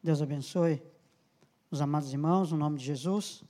Deus 0.00 0.22
abençoe 0.22 0.80
os 1.68 1.80
amados 1.80 2.12
irmãos, 2.12 2.52
no 2.52 2.58
nome 2.58 2.78
de 2.78 2.84
Jesus. 2.84 3.42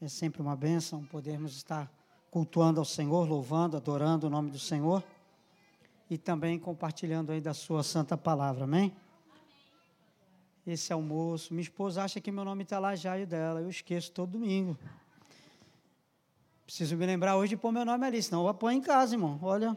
É 0.00 0.06
sempre 0.06 0.40
uma 0.40 0.54
bênção 0.54 1.04
podermos 1.06 1.56
estar 1.56 1.92
cultuando 2.30 2.78
ao 2.78 2.84
Senhor, 2.84 3.28
louvando, 3.28 3.76
adorando 3.76 4.28
o 4.28 4.30
nome 4.30 4.50
do 4.50 4.60
Senhor 4.60 5.02
e 6.08 6.16
também 6.16 6.56
compartilhando 6.56 7.32
aí 7.32 7.40
da 7.40 7.52
sua 7.52 7.82
santa 7.82 8.16
palavra, 8.16 8.62
amém? 8.62 8.94
Esse 10.64 10.92
almoço, 10.92 11.52
minha 11.52 11.62
esposa 11.62 12.04
acha 12.04 12.20
que 12.20 12.30
meu 12.30 12.44
nome 12.44 12.62
está 12.62 12.78
lá 12.78 12.94
já 12.94 13.18
e 13.18 13.26
dela, 13.26 13.60
eu 13.60 13.68
esqueço 13.68 14.12
todo 14.12 14.38
domingo. 14.38 14.78
Preciso 16.64 16.96
me 16.96 17.04
lembrar 17.04 17.36
hoje 17.36 17.50
de 17.50 17.56
pôr 17.56 17.72
meu 17.72 17.84
nome 17.84 18.06
ali, 18.06 18.22
senão 18.22 18.42
eu 18.42 18.44
vou 18.44 18.54
pôr 18.54 18.70
em 18.70 18.80
casa, 18.80 19.16
irmão. 19.16 19.36
Olha, 19.42 19.76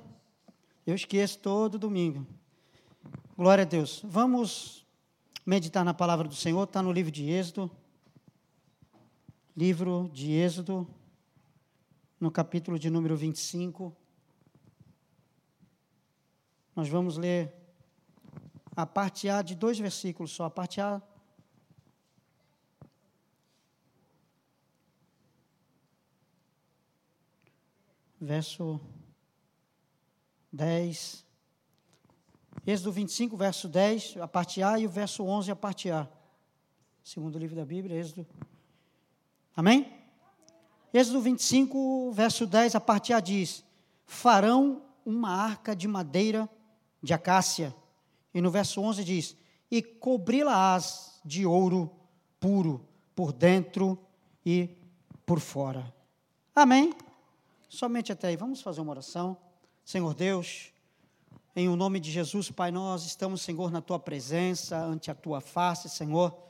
eu 0.85 0.93
esqueço 0.93 1.39
todo 1.39 1.79
domingo. 1.79 2.27
Glória 3.37 3.63
a 3.63 3.65
Deus. 3.65 4.01
Vamos 4.03 4.85
meditar 5.45 5.83
na 5.83 5.93
palavra 5.93 6.27
do 6.27 6.35
Senhor, 6.35 6.63
está 6.63 6.81
no 6.81 6.91
livro 6.91 7.11
de 7.11 7.29
Êxodo 7.29 7.71
livro 9.55 10.09
de 10.11 10.33
Êxodo, 10.33 10.85
no 12.19 12.29
capítulo 12.29 12.77
de 12.77 12.89
número 12.89 13.15
25. 13.15 13.95
Nós 16.75 16.89
vamos 16.89 17.15
ler 17.15 17.53
a 18.75 18.85
parte 18.85 19.29
A 19.29 19.41
de 19.41 19.55
dois 19.55 19.79
versículos 19.79 20.31
só, 20.31 20.45
a 20.45 20.49
parte 20.49 20.81
A. 20.81 21.01
Verso 28.19 28.81
10. 30.51 31.24
Êxodo 32.65 32.91
25, 32.91 33.37
verso 33.37 33.67
10, 33.67 34.17
a 34.17 34.27
parte 34.27 34.63
A, 34.63 34.79
e 34.79 34.85
o 34.85 34.89
verso 34.89 35.23
11, 35.23 35.51
a 35.51 35.55
parte 35.55 35.91
A. 35.91 36.07
Segundo 37.03 37.35
o 37.35 37.39
livro 37.39 37.55
da 37.55 37.63
Bíblia, 37.63 37.99
Êxodo 37.99 38.25
Amém? 39.55 39.89
Êxodo 40.93 41.21
25, 41.21 42.11
verso 42.11 42.45
10, 42.45 42.75
a 42.75 42.79
parte 42.81 43.13
A 43.13 43.19
diz: 43.19 43.63
Farão 44.05 44.81
uma 45.05 45.29
arca 45.29 45.75
de 45.75 45.87
madeira 45.87 46.49
de 47.01 47.13
acácia. 47.13 47.73
E 48.33 48.41
no 48.41 48.51
verso 48.51 48.81
11 48.81 49.03
diz: 49.03 49.37
E 49.71 49.81
cobri-la-ás 49.81 51.21
de 51.23 51.45
ouro 51.45 51.91
puro, 52.39 52.85
por 53.15 53.31
dentro 53.31 53.97
e 54.45 54.69
por 55.25 55.39
fora. 55.39 55.93
Amém? 56.53 56.93
Somente 57.69 58.11
até 58.11 58.27
aí. 58.27 58.35
Vamos 58.35 58.61
fazer 58.61 58.81
uma 58.81 58.91
oração. 58.91 59.37
Senhor 59.83 60.13
Deus, 60.13 60.73
em 61.55 61.69
o 61.69 61.75
nome 61.75 61.99
de 61.99 62.11
Jesus, 62.11 62.51
Pai, 62.51 62.71
nós 62.71 63.05
estamos, 63.05 63.41
Senhor, 63.41 63.71
na 63.71 63.81
tua 63.81 63.97
presença, 63.97 64.77
ante 64.77 65.09
a 65.09 65.15
tua 65.15 65.39
face, 65.39 65.89
Senhor 65.89 66.45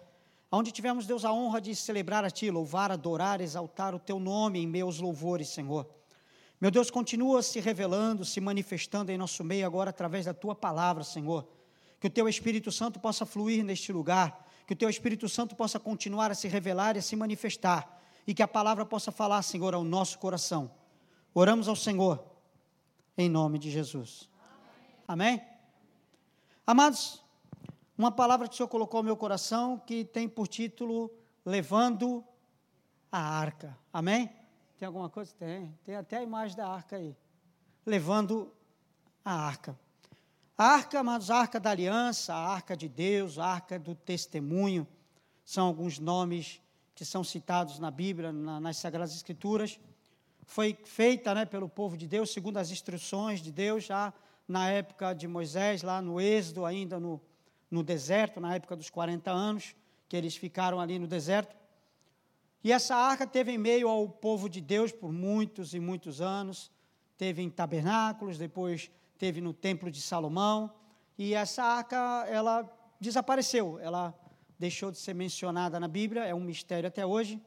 onde 0.57 0.71
tivemos, 0.71 1.05
Deus, 1.05 1.25
a 1.25 1.33
honra 1.33 1.59
de 1.59 1.75
celebrar 1.75 2.23
a 2.23 2.29
Ti, 2.29 2.49
louvar, 2.49 2.91
adorar, 2.91 3.41
exaltar 3.41 3.93
o 3.93 3.99
Teu 3.99 4.19
nome 4.19 4.59
em 4.59 4.67
meus 4.67 4.99
louvores, 4.99 5.49
Senhor. 5.49 5.87
Meu 6.59 6.71
Deus, 6.71 6.89
continua 6.89 7.41
se 7.43 7.59
revelando, 7.59 8.23
se 8.23 8.39
manifestando 8.39 9.11
em 9.11 9.17
nosso 9.17 9.43
meio 9.43 9.65
agora 9.65 9.89
através 9.89 10.25
da 10.25 10.33
Tua 10.33 10.55
palavra, 10.55 11.03
Senhor. 11.03 11.47
Que 11.99 12.07
o 12.07 12.09
Teu 12.09 12.29
Espírito 12.29 12.71
Santo 12.71 12.99
possa 12.99 13.25
fluir 13.25 13.63
neste 13.63 13.91
lugar, 13.91 14.47
que 14.65 14.73
o 14.73 14.75
Teu 14.75 14.89
Espírito 14.89 15.27
Santo 15.27 15.55
possa 15.55 15.79
continuar 15.79 16.31
a 16.31 16.35
se 16.35 16.47
revelar 16.47 16.95
e 16.95 16.99
a 16.99 17.01
se 17.01 17.15
manifestar, 17.15 18.01
e 18.25 18.33
que 18.33 18.43
a 18.43 18.47
palavra 18.47 18.85
possa 18.85 19.11
falar, 19.11 19.41
Senhor, 19.41 19.73
ao 19.73 19.83
nosso 19.83 20.17
coração. 20.19 20.71
Oramos 21.33 21.67
ao 21.67 21.75
Senhor, 21.75 22.23
em 23.17 23.29
nome 23.29 23.59
de 23.59 23.69
Jesus. 23.69 24.29
Amém? 25.07 25.39
Amados, 26.65 27.23
uma 27.95 28.11
palavra 28.11 28.47
que 28.47 28.55
o 28.55 28.57
Senhor 28.57 28.67
colocou 28.67 29.03
no 29.03 29.05
meu 29.05 29.15
coração 29.15 29.77
que 29.77 30.03
tem 30.03 30.27
por 30.27 30.47
título 30.47 31.11
Levando 31.45 32.23
a 33.11 33.19
Arca. 33.19 33.77
Amém? 33.93 34.31
Tem 34.79 34.87
alguma 34.87 35.07
coisa? 35.07 35.31
Tem. 35.37 35.77
Tem 35.83 35.95
até 35.95 36.17
a 36.17 36.23
imagem 36.23 36.57
da 36.57 36.67
arca 36.67 36.95
aí. 36.95 37.15
Levando 37.85 38.51
a 39.23 39.31
arca. 39.31 39.79
A 40.57 40.65
arca, 40.65 41.03
mas 41.03 41.29
a 41.29 41.37
arca 41.37 41.59
da 41.59 41.69
aliança, 41.69 42.33
a 42.33 42.47
arca 42.53 42.75
de 42.75 42.89
Deus, 42.89 43.37
a 43.37 43.45
arca 43.45 43.77
do 43.77 43.93
testemunho, 43.93 44.87
são 45.43 45.67
alguns 45.67 45.99
nomes 45.99 46.59
que 46.95 47.05
são 47.05 47.23
citados 47.23 47.77
na 47.77 47.91
Bíblia, 47.91 48.33
na, 48.33 48.59
nas 48.59 48.77
Sagradas 48.77 49.15
Escrituras. 49.15 49.79
Foi 50.47 50.75
feita 50.83 51.35
né, 51.35 51.45
pelo 51.45 51.69
povo 51.69 51.95
de 51.95 52.07
Deus, 52.07 52.33
segundo 52.33 52.57
as 52.57 52.71
instruções 52.71 53.39
de 53.39 53.51
Deus, 53.51 53.83
já 53.83 54.11
na 54.47 54.69
época 54.69 55.13
de 55.13 55.27
Moisés, 55.27 55.81
lá 55.81 56.01
no 56.01 56.21
Êxodo, 56.21 56.65
ainda 56.65 56.99
no, 56.99 57.21
no 57.69 57.83
deserto, 57.83 58.39
na 58.39 58.55
época 58.55 58.75
dos 58.75 58.89
40 58.89 59.31
anos, 59.31 59.75
que 60.07 60.15
eles 60.15 60.35
ficaram 60.35 60.79
ali 60.79 60.99
no 60.99 61.07
deserto. 61.07 61.55
E 62.63 62.71
essa 62.71 62.95
arca 62.95 63.27
teve 63.27 63.51
em 63.51 63.57
meio 63.57 63.87
ao 63.87 64.07
povo 64.09 64.49
de 64.49 64.59
Deus 64.61 64.91
por 64.91 65.11
muitos 65.11 65.73
e 65.73 65.79
muitos 65.79 66.21
anos. 66.21 66.71
Teve 67.17 67.41
em 67.41 67.49
tabernáculos, 67.49 68.37
depois 68.37 68.89
teve 69.17 69.39
no 69.39 69.53
templo 69.53 69.91
de 69.91 70.01
Salomão. 70.01 70.73
E 71.17 71.33
essa 71.33 71.63
arca, 71.63 72.25
ela 72.27 72.67
desapareceu, 72.99 73.79
ela 73.79 74.13
deixou 74.57 74.91
de 74.91 74.97
ser 74.97 75.13
mencionada 75.13 75.79
na 75.79 75.87
Bíblia, 75.87 76.25
é 76.25 76.33
um 76.33 76.39
mistério 76.39 76.87
até 76.87 77.05
hoje. 77.05 77.41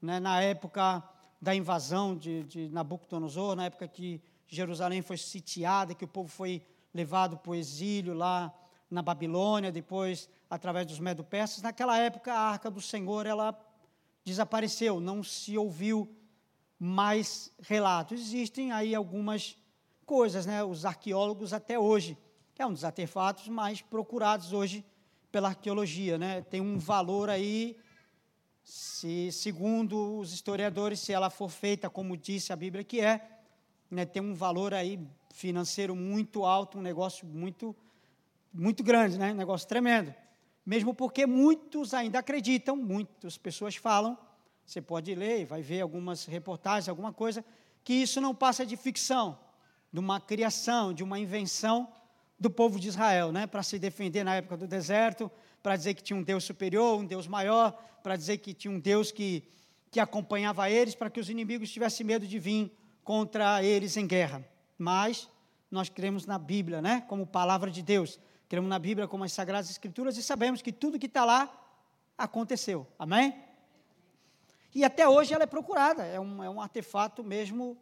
Né? 0.00 0.20
Na 0.20 0.40
época 0.40 1.02
da 1.40 1.54
invasão 1.54 2.16
de, 2.16 2.44
de 2.44 2.68
Nabucodonosor, 2.68 3.56
na 3.56 3.66
época 3.66 3.86
que 3.88 4.20
Jerusalém 4.46 5.02
foi 5.02 5.16
sitiada, 5.16 5.94
que 5.94 6.04
o 6.04 6.08
povo 6.08 6.28
foi 6.28 6.62
levado 6.94 7.36
para 7.36 7.50
o 7.50 7.54
exílio 7.54 8.14
lá 8.14 8.52
na 8.90 9.02
Babilônia, 9.02 9.72
depois 9.72 10.28
através 10.48 10.86
dos 10.86 10.98
medo-persas. 10.98 11.62
Naquela 11.62 11.98
época, 11.98 12.32
a 12.32 12.50
arca 12.50 12.70
do 12.70 12.80
Senhor 12.80 13.26
ela 13.26 13.58
desapareceu, 14.24 15.00
não 15.00 15.22
se 15.22 15.56
ouviu 15.58 16.08
mais 16.78 17.52
relatos. 17.60 18.20
Existem 18.20 18.72
aí 18.72 18.94
algumas 18.94 19.56
coisas, 20.04 20.46
né? 20.46 20.62
Os 20.62 20.84
arqueólogos 20.84 21.52
até 21.52 21.78
hoje, 21.78 22.16
é 22.58 22.66
um 22.66 22.72
dos 22.72 22.84
artefatos 22.84 23.48
mais 23.48 23.82
procurados 23.82 24.52
hoje 24.52 24.84
pela 25.30 25.48
arqueologia, 25.48 26.16
né? 26.16 26.40
Tem 26.42 26.60
um 26.60 26.78
valor 26.78 27.28
aí, 27.28 27.76
se 28.64 29.30
segundo 29.30 30.18
os 30.18 30.32
historiadores, 30.32 31.00
se 31.00 31.12
ela 31.12 31.28
for 31.28 31.50
feita 31.50 31.90
como 31.90 32.16
disse 32.16 32.52
a 32.52 32.56
Bíblia 32.56 32.82
que 32.82 33.00
é, 33.00 33.35
né? 33.90 34.04
Tem 34.04 34.22
um 34.22 34.34
valor 34.34 34.74
aí 34.74 34.98
financeiro 35.32 35.94
muito 35.94 36.44
alto, 36.44 36.78
um 36.78 36.82
negócio 36.82 37.26
muito 37.26 37.74
muito 38.52 38.82
grande, 38.82 39.18
né? 39.18 39.32
Um 39.32 39.36
negócio 39.36 39.68
tremendo. 39.68 40.14
Mesmo 40.64 40.94
porque 40.94 41.26
muitos 41.26 41.92
ainda 41.92 42.18
acreditam, 42.18 42.74
muitas 42.74 43.36
pessoas 43.36 43.76
falam, 43.76 44.18
você 44.64 44.80
pode 44.80 45.14
ler, 45.14 45.44
vai 45.44 45.62
ver 45.62 45.80
algumas 45.80 46.24
reportagens, 46.24 46.88
alguma 46.88 47.12
coisa, 47.12 47.44
que 47.84 47.92
isso 47.92 48.20
não 48.20 48.34
passa 48.34 48.66
de 48.66 48.76
ficção, 48.76 49.38
de 49.92 50.00
uma 50.00 50.20
criação, 50.20 50.92
de 50.92 51.04
uma 51.04 51.18
invenção 51.18 51.88
do 52.38 52.50
povo 52.50 52.80
de 52.80 52.88
Israel, 52.88 53.30
né? 53.30 53.46
Para 53.46 53.62
se 53.62 53.78
defender 53.78 54.24
na 54.24 54.36
época 54.36 54.56
do 54.56 54.66
deserto, 54.66 55.30
para 55.62 55.76
dizer 55.76 55.94
que 55.94 56.02
tinha 56.02 56.16
um 56.16 56.22
Deus 56.22 56.44
superior, 56.44 56.98
um 56.98 57.06
Deus 57.06 57.26
maior, 57.26 57.72
para 58.02 58.16
dizer 58.16 58.38
que 58.38 58.52
tinha 58.52 58.72
um 58.72 58.80
Deus 58.80 59.12
que, 59.12 59.44
que 59.90 60.00
acompanhava 60.00 60.68
eles, 60.70 60.94
para 60.94 61.10
que 61.10 61.20
os 61.20 61.30
inimigos 61.30 61.70
tivessem 61.70 62.04
medo 62.04 62.26
de 62.26 62.38
vir 62.38 62.72
contra 63.06 63.62
eles 63.62 63.96
em 63.96 64.04
guerra. 64.04 64.44
Mas 64.76 65.30
nós 65.70 65.88
cremos 65.88 66.26
na 66.26 66.38
Bíblia, 66.38 66.82
né? 66.82 67.04
Como 67.06 67.24
palavra 67.24 67.70
de 67.70 67.80
Deus. 67.80 68.18
Cremos 68.48 68.68
na 68.68 68.80
Bíblia 68.80 69.06
como 69.06 69.22
as 69.22 69.32
Sagradas 69.32 69.70
Escrituras 69.70 70.16
e 70.16 70.24
sabemos 70.24 70.60
que 70.60 70.72
tudo 70.72 70.98
que 70.98 71.06
está 71.06 71.24
lá 71.24 71.48
aconteceu. 72.18 72.84
Amém? 72.98 73.40
E 74.74 74.84
até 74.84 75.08
hoje 75.08 75.32
ela 75.32 75.44
é 75.44 75.46
procurada, 75.46 76.04
é 76.04 76.18
um, 76.18 76.42
é 76.42 76.50
um 76.50 76.60
artefato 76.60 77.22
mesmo 77.22 77.78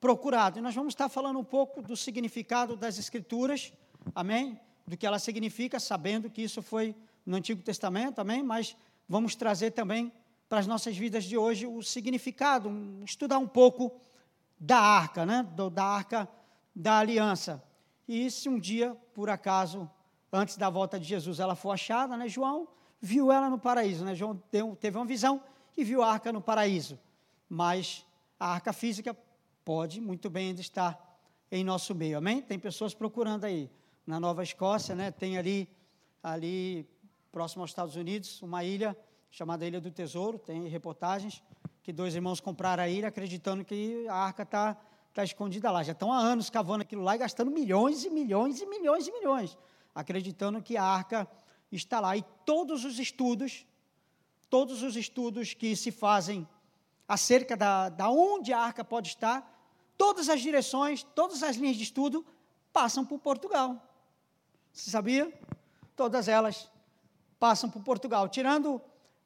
procurado. 0.00 0.60
E 0.60 0.62
nós 0.62 0.74
vamos 0.74 0.92
estar 0.92 1.08
falando 1.08 1.40
um 1.40 1.44
pouco 1.44 1.82
do 1.82 1.96
significado 1.96 2.76
das 2.76 2.96
Escrituras, 2.96 3.72
amém? 4.14 4.58
Do 4.86 4.96
que 4.96 5.04
ela 5.04 5.18
significa, 5.18 5.80
sabendo 5.80 6.30
que 6.30 6.42
isso 6.42 6.62
foi 6.62 6.94
no 7.26 7.36
Antigo 7.36 7.60
Testamento, 7.60 8.20
amém? 8.20 8.40
Mas 8.40 8.76
vamos 9.08 9.34
trazer 9.34 9.72
também 9.72 10.12
para 10.48 10.60
as 10.60 10.66
nossas 10.68 10.96
vidas 10.96 11.24
de 11.24 11.36
hoje 11.36 11.66
o 11.66 11.82
significado, 11.82 12.70
estudar 13.04 13.38
um 13.38 13.48
pouco 13.48 13.92
da 14.58 14.78
arca, 14.78 15.26
né? 15.26 15.46
Da 15.72 15.84
arca 15.84 16.28
da 16.74 16.98
aliança. 16.98 17.62
E 18.06 18.30
se 18.30 18.48
um 18.48 18.58
dia, 18.58 18.96
por 19.14 19.30
acaso, 19.30 19.88
antes 20.32 20.56
da 20.56 20.68
volta 20.68 20.98
de 20.98 21.06
Jesus, 21.06 21.40
ela 21.40 21.54
for 21.54 21.70
achada, 21.70 22.16
né, 22.16 22.28
João 22.28 22.68
viu 23.00 23.30
ela 23.30 23.48
no 23.48 23.58
paraíso. 23.58 24.04
Né? 24.04 24.14
João 24.14 24.42
teve 24.80 24.96
uma 24.96 25.06
visão 25.06 25.42
e 25.76 25.84
viu 25.84 26.02
a 26.02 26.10
arca 26.10 26.32
no 26.32 26.40
paraíso. 26.40 26.98
Mas 27.48 28.04
a 28.38 28.48
arca 28.48 28.72
física 28.72 29.16
pode 29.64 30.00
muito 30.00 30.28
bem 30.28 30.48
ainda 30.48 30.60
estar 30.60 30.98
em 31.50 31.62
nosso 31.62 31.94
meio. 31.94 32.18
Amém? 32.18 32.42
Tem 32.42 32.58
pessoas 32.58 32.94
procurando 32.94 33.44
aí. 33.44 33.70
Na 34.06 34.20
Nova 34.20 34.42
Escócia, 34.42 34.94
né, 34.94 35.10
tem 35.10 35.38
ali, 35.38 35.68
ali 36.22 36.86
próximo 37.32 37.62
aos 37.62 37.70
Estados 37.70 37.96
Unidos, 37.96 38.42
uma 38.42 38.62
ilha 38.62 38.96
chamada 39.30 39.66
Ilha 39.66 39.80
do 39.80 39.90
Tesouro. 39.90 40.38
Tem 40.38 40.68
reportagens 40.68 41.42
que 41.84 41.92
dois 41.92 42.14
irmãos 42.14 42.40
compraram 42.40 42.82
a 42.82 42.88
ilha 42.88 43.08
acreditando 43.08 43.62
que 43.62 44.08
a 44.08 44.14
arca 44.14 44.42
está 44.42 44.76
está 45.10 45.22
escondida 45.22 45.70
lá. 45.70 45.82
Já 45.84 45.92
estão 45.92 46.12
há 46.12 46.18
anos 46.18 46.50
cavando 46.50 46.82
aquilo 46.82 47.02
lá 47.02 47.14
e 47.14 47.18
gastando 47.18 47.50
milhões 47.50 48.04
e 48.04 48.10
milhões 48.10 48.60
e 48.60 48.66
milhões 48.66 49.06
e 49.06 49.12
milhões. 49.12 49.56
acreditando 49.94 50.60
que 50.60 50.76
a 50.76 50.82
arca 50.82 51.28
está 51.70 52.00
lá. 52.00 52.16
E 52.16 52.22
todos 52.44 52.84
os 52.84 52.98
estudos, 52.98 53.64
todos 54.50 54.82
os 54.82 54.96
estudos 54.96 55.54
que 55.54 55.76
se 55.76 55.92
fazem 55.92 56.48
acerca 57.06 57.56
da, 57.56 57.90
da 57.90 58.10
onde 58.10 58.52
a 58.52 58.58
arca 58.58 58.82
pode 58.82 59.10
estar, 59.10 59.38
todas 59.96 60.28
as 60.28 60.40
direções, 60.40 61.04
todas 61.14 61.44
as 61.44 61.54
linhas 61.54 61.76
de 61.76 61.84
estudo 61.84 62.26
passam 62.72 63.04
por 63.04 63.20
Portugal. 63.20 63.80
Você 64.72 64.90
sabia? 64.90 65.32
Todas 65.94 66.26
elas 66.26 66.68
passam 67.38 67.70
por 67.70 67.84
Portugal, 67.84 68.28
tirando 68.28 68.82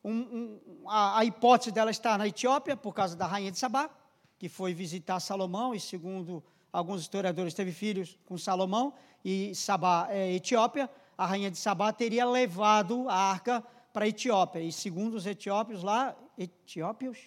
um, 0.08 0.60
um, 0.82 0.88
a, 0.88 1.18
a, 1.18 1.24
hipótese 1.24 1.70
dela 1.70 1.90
estar 1.90 2.18
na 2.18 2.26
Etiópia, 2.26 2.76
por 2.76 2.94
causa 2.94 3.14
da 3.14 3.26
rainha 3.26 3.50
de 3.50 3.58
Sabá, 3.58 3.90
que 4.38 4.48
foi 4.48 4.72
visitar 4.72 5.20
Salomão, 5.20 5.74
e 5.74 5.80
segundo 5.80 6.42
alguns 6.72 7.02
historiadores, 7.02 7.54
teve 7.54 7.72
filhos 7.72 8.18
com 8.24 8.38
Salomão, 8.38 8.94
e 9.24 9.54
Sabá 9.54 10.08
é 10.10 10.32
Etiópia, 10.32 10.88
a 11.16 11.26
rainha 11.26 11.50
de 11.50 11.58
Sabá 11.58 11.92
teria 11.92 12.24
levado 12.24 13.08
a 13.08 13.14
arca 13.14 13.62
para 13.92 14.06
a 14.06 14.08
Etiópia, 14.08 14.60
e 14.60 14.72
segundo 14.72 15.14
os 15.14 15.26
etiópios 15.26 15.82
lá, 15.82 16.16
etiópios? 16.36 17.18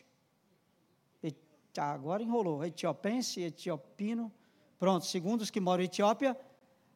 agora 1.78 2.22
enrolou, 2.22 2.66
etiopense, 2.66 3.42
etiopino, 3.42 4.30
pronto, 4.78 5.06
segundo 5.06 5.42
os 5.42 5.50
que 5.50 5.62
moram 5.62 5.82
em 5.82 5.86
Etiópia, 5.86 6.38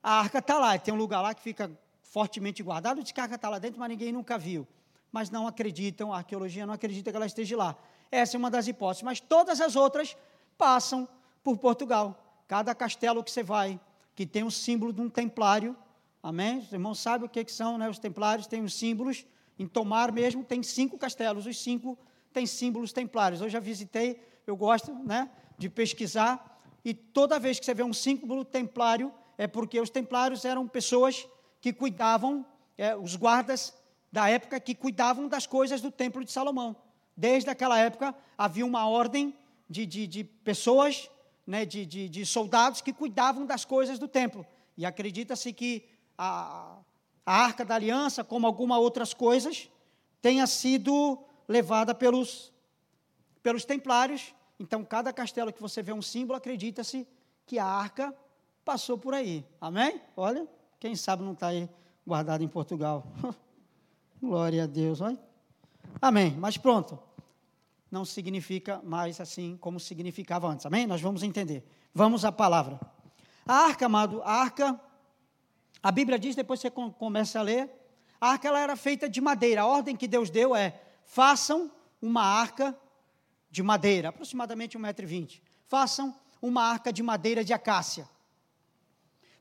a 0.04 0.20
arca 0.20 0.40
está 0.40 0.60
lá, 0.60 0.78
tem 0.78 0.94
um 0.94 0.98
lugar 0.98 1.22
lá 1.22 1.34
que 1.34 1.42
fica 1.42 1.72
fortemente 2.04 2.62
guardado, 2.62 3.02
de 3.02 3.14
carga 3.14 3.36
está 3.36 3.50
lá 3.50 3.58
dentro, 3.58 3.80
mas 3.80 3.88
ninguém 3.88 4.12
nunca 4.12 4.38
viu. 4.38 4.68
Mas 5.16 5.30
não 5.30 5.48
acreditam, 5.48 6.12
a 6.12 6.18
arqueologia 6.18 6.66
não 6.66 6.74
acredita 6.74 7.10
que 7.10 7.16
ela 7.16 7.26
esteja 7.26 7.56
lá. 7.56 7.74
Essa 8.12 8.36
é 8.36 8.38
uma 8.38 8.52
das 8.52 8.68
hipóteses, 8.68 9.02
mas 9.02 9.22
todas 9.22 9.62
as 9.62 9.78
outras 9.78 10.18
passam 10.58 11.08
por 11.42 11.58
Portugal. 11.58 12.44
Cada 12.50 12.76
castelo 12.76 13.24
que 13.24 13.32
você 13.32 13.42
vai, 13.42 13.80
que 14.14 14.26
tem 14.26 14.44
um 14.44 14.52
símbolo 14.52 14.92
de 14.92 15.00
um 15.00 15.10
templário, 15.10 15.74
amém? 16.22 16.58
Os 16.58 16.70
irmãos 16.70 17.00
sabem 17.00 17.26
o 17.26 17.30
que, 17.30 17.46
que 17.46 17.52
são, 17.54 17.78
né? 17.78 17.88
Os 17.88 17.98
templários 17.98 18.46
têm 18.46 18.62
os 18.62 18.74
símbolos, 18.74 19.26
em 19.58 19.66
Tomar 19.66 20.12
mesmo 20.12 20.44
tem 20.44 20.62
cinco 20.62 20.98
castelos, 20.98 21.46
os 21.46 21.64
cinco 21.64 21.98
têm 22.34 22.46
símbolos 22.46 22.92
templários. 22.92 23.40
Eu 23.40 23.48
já 23.48 23.62
visitei, 23.62 24.22
eu 24.46 24.58
gosto 24.58 24.94
né, 24.96 25.30
de 25.58 25.70
pesquisar, 25.70 26.60
e 26.84 26.94
toda 26.94 27.40
vez 27.40 27.58
que 27.58 27.64
você 27.64 27.74
vê 27.74 27.84
um 27.84 27.94
símbolo 27.94 28.44
templário, 28.44 29.14
é 29.38 29.48
porque 29.48 29.80
os 29.80 29.90
templários 29.90 30.44
eram 30.44 30.68
pessoas 30.68 31.26
que 31.62 31.72
cuidavam, 31.72 32.46
é, 32.78 32.94
os 32.98 33.16
guardas 33.16 33.74
da 34.16 34.30
época 34.30 34.62
que 34.62 34.74
cuidavam 34.74 35.28
das 35.28 35.46
coisas 35.46 35.82
do 35.82 35.92
Templo 35.92 36.24
de 36.24 36.32
Salomão. 36.32 36.74
Desde 37.18 37.50
aquela 37.50 37.78
época 37.78 38.16
havia 38.38 38.66
uma 38.66 38.88
ordem 38.88 39.36
de, 39.70 39.86
de, 39.86 40.08
de 40.08 40.24
pessoas, 40.24 41.12
né, 41.46 41.66
de, 41.66 41.86
de, 41.86 42.08
de, 42.08 42.26
soldados 42.26 42.80
que 42.80 42.94
cuidavam 42.94 43.46
das 43.46 43.66
coisas 43.66 44.00
do 44.00 44.08
templo. 44.08 44.46
E 44.78 44.86
acredita-se 44.86 45.52
que 45.52 45.84
a, 46.18 46.78
a 47.26 47.44
Arca 47.44 47.66
da 47.66 47.76
Aliança, 47.76 48.24
como 48.24 48.48
algumas 48.48 48.78
outras 48.78 49.14
coisas, 49.14 49.70
tenha 50.22 50.48
sido 50.48 51.20
levada 51.46 51.94
pelos, 51.94 52.54
pelos 53.44 53.66
templários. 53.66 54.34
Então, 54.58 54.86
cada 54.86 55.12
castelo 55.12 55.52
que 55.52 55.62
você 55.62 55.84
vê 55.84 55.92
um 55.92 56.02
símbolo, 56.02 56.38
acredita-se 56.38 57.06
que 57.46 57.60
a 57.60 57.66
arca 57.66 58.16
passou 58.64 58.98
por 58.98 59.14
aí. 59.14 59.46
Amém? 59.60 60.00
Olha, 60.16 60.48
quem 60.80 60.96
sabe 60.96 61.22
não 61.22 61.34
está 61.34 61.48
aí 61.48 61.70
guardado 62.08 62.46
em 62.46 62.48
Portugal. 62.48 63.06
Glória 64.22 64.64
a 64.64 64.68
Deus. 64.68 65.02
Olha. 65.02 65.20
Amém. 66.02 66.36
Mas 66.38 66.58
pronto. 66.58 67.00
Não 67.92 68.04
significa 68.04 68.82
mais 68.84 69.22
assim 69.22 69.58
como 69.58 69.80
significava 69.80 70.48
antes. 70.48 70.66
Amém? 70.66 70.86
Nós 70.88 71.02
vamos 71.02 71.24
entender. 71.24 71.64
Vamos 71.94 72.26
à 72.26 72.32
palavra. 72.32 72.80
A 73.46 73.54
arca, 73.54 73.86
amado, 73.86 74.22
a 74.24 74.32
arca, 74.32 74.80
a 75.82 75.92
Bíblia 75.92 76.18
diz, 76.18 76.36
depois 76.36 76.60
você 76.60 76.72
começa 76.72 77.40
a 77.40 77.44
ler, 77.44 77.70
a 78.20 78.32
arca 78.32 78.48
ela 78.48 78.60
era 78.60 78.76
feita 78.76 79.08
de 79.08 79.22
madeira. 79.22 79.62
A 79.62 79.68
ordem 79.68 79.96
que 79.96 80.08
Deus 80.08 80.30
deu 80.30 80.56
é: 80.56 80.82
façam 81.04 81.72
uma 82.02 82.24
arca 82.24 82.76
de 83.52 83.62
madeira, 83.62 84.10
aproximadamente 84.10 84.78
1,20m. 84.78 85.42
Façam 85.68 86.16
uma 86.42 86.64
arca 86.64 86.92
de 86.92 87.04
madeira 87.04 87.44
de 87.44 87.54
acácia. 87.54 88.10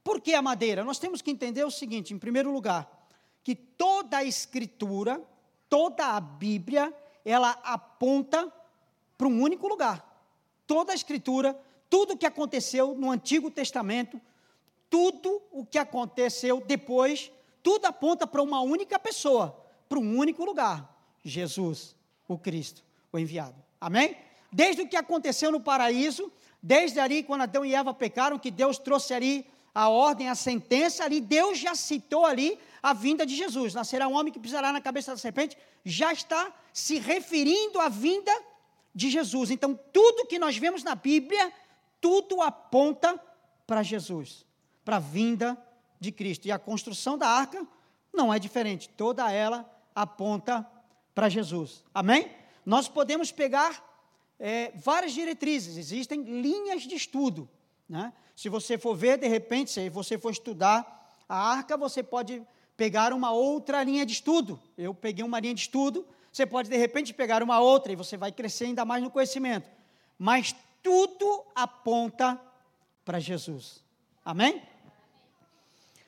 Por 0.03 0.21
que 0.21 0.35
a 0.35 0.43
madeira? 0.43 0.85
Nós 0.85 0.99
temos 0.99 1.23
que 1.23 1.31
entender 1.31 1.65
o 1.65 1.71
seguinte: 1.71 2.13
em 2.13 2.19
primeiro 2.19 2.53
lugar, 2.53 3.04
que 3.45 3.55
toda 3.55 4.17
a 4.17 4.25
Escritura, 4.25 5.23
toda 5.69 6.17
a 6.17 6.21
Bíblia, 6.21 6.93
ela 7.25 7.51
aponta 7.63 8.53
para 9.19 9.29
um 9.29 9.43
único 9.43 9.69
lugar. 9.69 10.03
Toda 10.67 10.93
a 10.93 10.95
Escritura, 10.95 11.57
tudo 11.91 12.15
o 12.15 12.17
que 12.17 12.27
aconteceu 12.27 12.95
no 12.95 13.11
Antigo 13.11 13.51
Testamento, 13.51 14.19
tudo 14.89 15.43
o 15.53 15.65
que 15.65 15.79
aconteceu 15.79 16.63
depois, 16.67 17.31
tudo 17.63 17.85
aponta 17.85 18.27
para 18.27 18.43
uma 18.43 18.61
única 18.63 18.99
pessoa, 18.99 19.63
para 19.89 19.99
um 19.99 20.17
único 20.17 20.45
lugar: 20.45 20.97
Jesus, 21.23 21.95
o 22.27 22.39
Cristo, 22.39 22.83
o 23.13 23.19
enviado. 23.19 23.57
Amém? 23.81 24.17
Desde 24.51 24.83
o 24.83 24.89
que 24.89 24.97
aconteceu 24.97 25.53
no 25.53 25.61
paraíso, 25.61 26.33
desde 26.63 26.99
ali, 26.99 27.23
quando 27.23 27.43
Adão 27.43 27.65
e 27.65 27.75
Eva 27.75 27.93
pecaram, 27.93 28.39
que 28.39 28.51
Deus 28.51 28.79
trouxe 28.79 29.13
ali 29.13 29.47
a 29.75 29.89
ordem, 29.89 30.29
a 30.29 30.35
sentença 30.35 31.05
ali, 31.05 31.21
Deus 31.21 31.59
já 31.59 31.75
citou 31.75 32.25
ali 32.25 32.59
a 32.83 32.93
vinda 32.93 33.27
de 33.27 33.35
Jesus. 33.35 33.75
Nascerá 33.75 34.07
um 34.07 34.15
homem 34.15 34.33
que 34.33 34.39
pisará 34.39 34.73
na 34.73 34.81
cabeça 34.81 35.11
da 35.11 35.19
serpente, 35.19 35.57
já 35.85 36.13
está 36.13 36.53
se 36.73 36.99
referindo 36.99 37.81
à 37.81 37.89
vinda 37.89 38.33
de 38.95 39.11
Jesus. 39.11 39.51
Então, 39.51 39.79
tudo 39.93 40.27
que 40.27 40.39
nós 40.39 40.57
vemos 40.57 40.85
na 40.85 40.95
Bíblia, 40.95 41.53
tudo 42.01 42.41
aponta 42.41 43.21
para 43.67 43.83
Jesus, 43.83 44.47
para 44.85 44.97
a 44.97 45.01
vinda 45.01 45.59
de 45.99 46.13
Cristo. 46.13 46.47
E 46.47 46.53
a 46.53 46.59
construção 46.59 47.19
da 47.19 47.29
arca 47.29 47.67
não 48.13 48.33
é 48.33 48.39
diferente, 48.39 48.89
toda 48.91 49.31
ela 49.33 49.69
aponta 49.95 50.65
para 51.15 51.29
Jesus. 51.29 51.85
Amém? 51.93 52.31
Nós 52.65 52.89
podemos 52.89 53.33
pegar 53.33 53.83
é, 54.39 54.73
várias 54.77 55.13
diretrizes, 55.13 55.77
existem 55.77 56.23
linhas 56.41 56.83
de 56.83 56.95
estudo. 56.95 57.49
Né? 57.89 58.13
Se 58.35 58.49
você 58.49 58.79
for 58.79 58.97
ver, 58.97 59.19
de 59.19 59.29
repente, 59.29 59.71
se 59.71 59.89
você 59.89 60.19
for 60.19 60.31
estudar 60.31 61.23
a 61.29 61.37
arca, 61.37 61.77
você 61.77 62.03
pode 62.03 62.43
pegar 62.77 63.13
uma 63.13 63.31
outra 63.31 63.83
linha 63.83 64.05
de 64.05 64.13
estudo. 64.13 64.61
Eu 64.77 64.95
peguei 64.95 65.25
uma 65.25 65.39
linha 65.39 65.55
de 65.55 65.61
estudo, 65.61 66.07
você 66.33 66.45
pode, 66.45 66.69
de 66.69 66.77
repente, 66.77 67.15
pegar 67.15 67.43
uma 67.43 67.61
outra 67.61 67.93
e 67.93 67.97
você 67.97 68.17
vai 68.17 68.33
crescer 68.33 68.65
ainda 68.65 68.85
mais 68.85 69.03
no 69.03 69.11
conhecimento. 69.11 69.69
Mas 70.19 70.55
tudo 70.83 71.45
aponta 71.55 72.41
para 73.05 73.21
Jesus. 73.21 73.85
Amém? 74.25 74.63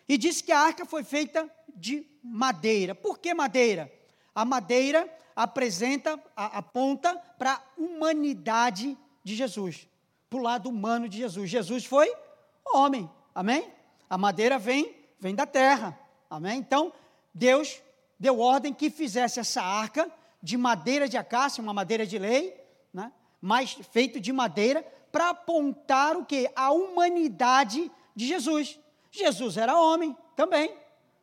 E 0.09 0.17
diz 0.19 0.41
que 0.41 0.53
a 0.53 0.61
arca 0.61 0.85
foi 0.85 1.05
feita 1.05 1.49
de 1.75 2.07
madeira. 2.23 2.95
Por 2.95 3.19
que 3.19 3.33
madeira? 3.35 3.93
A 4.35 4.45
madeira 4.45 5.09
apresenta, 5.35 6.21
aponta 6.35 7.15
para 7.39 7.55
a 7.55 7.63
humanidade 7.77 8.97
de 9.23 9.35
Jesus 9.35 9.87
para 10.37 10.41
o 10.41 10.43
lado 10.43 10.69
humano 10.69 11.09
de 11.09 11.19
Jesus. 11.19 11.49
Jesus 11.49 11.85
foi 11.87 12.13
homem, 12.75 13.11
amém? 13.35 13.71
A 14.09 14.19
madeira 14.19 14.59
vem, 14.59 14.95
vem 15.19 15.35
da 15.35 15.47
terra, 15.47 15.99
amém? 16.29 16.59
Então, 16.59 16.93
Deus 17.33 17.81
deu 18.21 18.39
ordem 18.39 18.75
que 18.75 18.91
fizesse 18.91 19.41
essa 19.41 19.63
arca 19.63 20.11
de 20.43 20.57
madeira 20.57 21.09
de 21.09 21.17
acácia, 21.17 21.63
uma 21.63 21.73
madeira 21.73 22.07
de 22.07 22.19
lei, 22.19 22.55
né? 22.93 23.11
mas 23.41 23.79
feito 23.91 24.21
de 24.21 24.33
madeira, 24.33 24.83
para 25.11 25.31
apontar 25.31 26.17
o 26.17 26.27
que? 26.27 26.51
A 26.55 26.71
humanidade 26.71 27.91
de 28.15 28.27
Jesus. 28.27 28.79
Jesus 29.11 29.57
era 29.57 29.81
homem 29.81 30.15
também, 30.37 30.75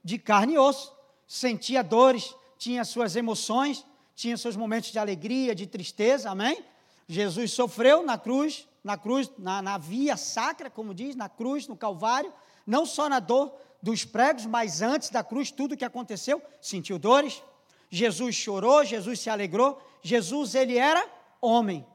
de 0.03 0.17
carne 0.17 0.53
e 0.53 0.57
osso, 0.57 0.91
sentia 1.27 1.83
dores, 1.83 2.35
tinha 2.57 2.83
suas 2.83 3.15
emoções, 3.15 3.85
tinha 4.15 4.35
seus 4.37 4.55
momentos 4.55 4.91
de 4.91 4.97
alegria, 4.97 5.53
de 5.53 5.67
tristeza, 5.67 6.31
amém? 6.31 6.63
Jesus 7.07 7.51
sofreu 7.51 8.03
na 8.03 8.17
cruz, 8.17 8.67
na 8.83 8.97
cruz, 8.97 9.31
na, 9.37 9.61
na 9.61 9.77
via 9.77 10.17
sacra, 10.17 10.69
como 10.69 10.93
diz, 10.93 11.15
na 11.15 11.29
cruz, 11.29 11.67
no 11.67 11.77
Calvário, 11.77 12.33
não 12.67 12.85
só 12.85 13.07
na 13.07 13.19
dor 13.19 13.53
dos 13.81 14.03
pregos, 14.03 14.45
mas 14.45 14.81
antes 14.81 15.09
da 15.09 15.23
cruz, 15.23 15.51
tudo 15.51 15.73
o 15.73 15.77
que 15.77 15.85
aconteceu, 15.85 16.41
sentiu 16.61 16.99
dores. 16.99 17.41
Jesus 17.89 18.35
chorou, 18.35 18.83
Jesus 18.83 19.19
se 19.19 19.29
alegrou. 19.29 19.81
Jesus, 20.01 20.55
ele 20.55 20.77
era 20.77 21.05
homem 21.39 21.85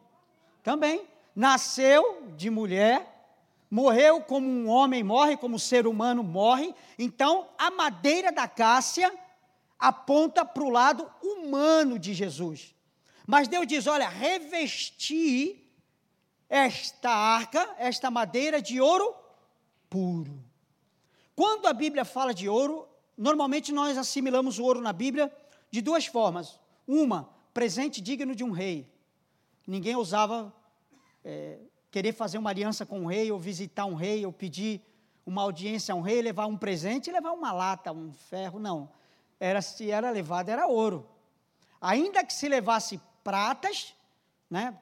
também. 0.62 1.06
Nasceu 1.34 2.22
de 2.36 2.50
mulher, 2.50 3.06
morreu 3.70 4.20
como 4.20 4.46
um 4.46 4.68
homem 4.68 5.02
morre, 5.02 5.36
como 5.36 5.56
um 5.56 5.58
ser 5.58 5.86
humano 5.86 6.22
morre. 6.22 6.74
Então, 6.98 7.48
a 7.58 7.70
madeira 7.70 8.32
da 8.32 8.48
cássia 8.48 9.12
aponta 9.78 10.44
para 10.44 10.64
o 10.64 10.70
lado 10.70 11.08
humano 11.22 11.98
de 11.98 12.12
Jesus. 12.14 12.74
Mas 13.26 13.46
Deus 13.46 13.66
diz: 13.66 13.86
olha, 13.86 14.08
revesti 14.08 15.67
esta 16.48 17.10
arca, 17.10 17.76
esta 17.78 18.10
madeira 18.10 18.60
de 18.62 18.80
ouro 18.80 19.14
puro. 19.90 20.42
Quando 21.36 21.66
a 21.66 21.72
Bíblia 21.72 22.04
fala 22.04 22.32
de 22.34 22.48
ouro, 22.48 22.88
normalmente 23.16 23.72
nós 23.72 23.96
assimilamos 23.96 24.58
o 24.58 24.64
ouro 24.64 24.80
na 24.80 24.92
Bíblia 24.92 25.32
de 25.70 25.80
duas 25.80 26.06
formas. 26.06 26.58
Uma, 26.86 27.28
presente 27.52 28.00
digno 28.00 28.34
de 28.34 28.42
um 28.42 28.50
rei. 28.50 28.90
Ninguém 29.66 29.94
ousava 29.94 30.52
é, 31.24 31.58
querer 31.90 32.12
fazer 32.12 32.38
uma 32.38 32.50
aliança 32.50 32.86
com 32.86 33.00
um 33.00 33.06
rei, 33.06 33.30
ou 33.30 33.38
visitar 33.38 33.84
um 33.84 33.94
rei, 33.94 34.24
ou 34.24 34.32
pedir 34.32 34.80
uma 35.26 35.42
audiência 35.42 35.92
a 35.92 35.96
um 35.96 36.00
rei, 36.00 36.22
levar 36.22 36.46
um 36.46 36.56
presente 36.56 37.12
levar 37.12 37.32
uma 37.32 37.52
lata, 37.52 37.92
um 37.92 38.12
ferro, 38.12 38.58
não. 38.58 38.90
Era 39.38 39.60
se 39.60 39.90
era 39.90 40.10
levado 40.10 40.48
era 40.48 40.66
ouro. 40.66 41.06
Ainda 41.80 42.24
que 42.24 42.32
se 42.32 42.48
levasse 42.48 42.98
pratas, 43.22 43.94
né, 44.50 44.76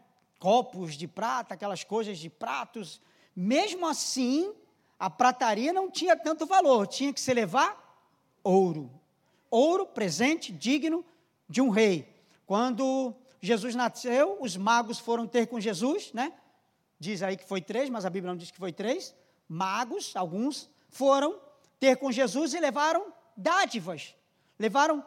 copos 0.46 0.94
de 0.94 1.08
prata, 1.08 1.54
aquelas 1.54 1.82
coisas 1.82 2.20
de 2.20 2.30
pratos, 2.30 3.00
mesmo 3.34 3.84
assim, 3.84 4.54
a 4.96 5.10
prataria 5.10 5.72
não 5.72 5.90
tinha 5.90 6.14
tanto 6.16 6.46
valor, 6.46 6.86
tinha 6.86 7.12
que 7.12 7.20
se 7.20 7.34
levar 7.34 7.76
ouro. 8.44 8.88
Ouro, 9.50 9.84
presente 9.84 10.52
digno 10.52 11.04
de 11.48 11.60
um 11.60 11.68
rei. 11.68 12.08
Quando 12.46 13.12
Jesus 13.40 13.74
nasceu, 13.74 14.38
os 14.40 14.56
magos 14.56 15.00
foram 15.00 15.26
ter 15.26 15.48
com 15.48 15.58
Jesus, 15.58 16.12
né? 16.12 16.32
Diz 16.96 17.24
aí 17.24 17.36
que 17.36 17.44
foi 17.44 17.60
três, 17.60 17.90
mas 17.90 18.04
a 18.04 18.10
Bíblia 18.10 18.32
não 18.32 18.38
diz 18.38 18.52
que 18.52 18.58
foi 18.58 18.72
três. 18.72 19.12
Magos, 19.48 20.14
alguns, 20.14 20.70
foram 20.88 21.40
ter 21.80 21.96
com 21.96 22.12
Jesus 22.12 22.54
e 22.54 22.60
levaram 22.60 23.12
dádivas. 23.36 24.14
Levaram 24.56 25.04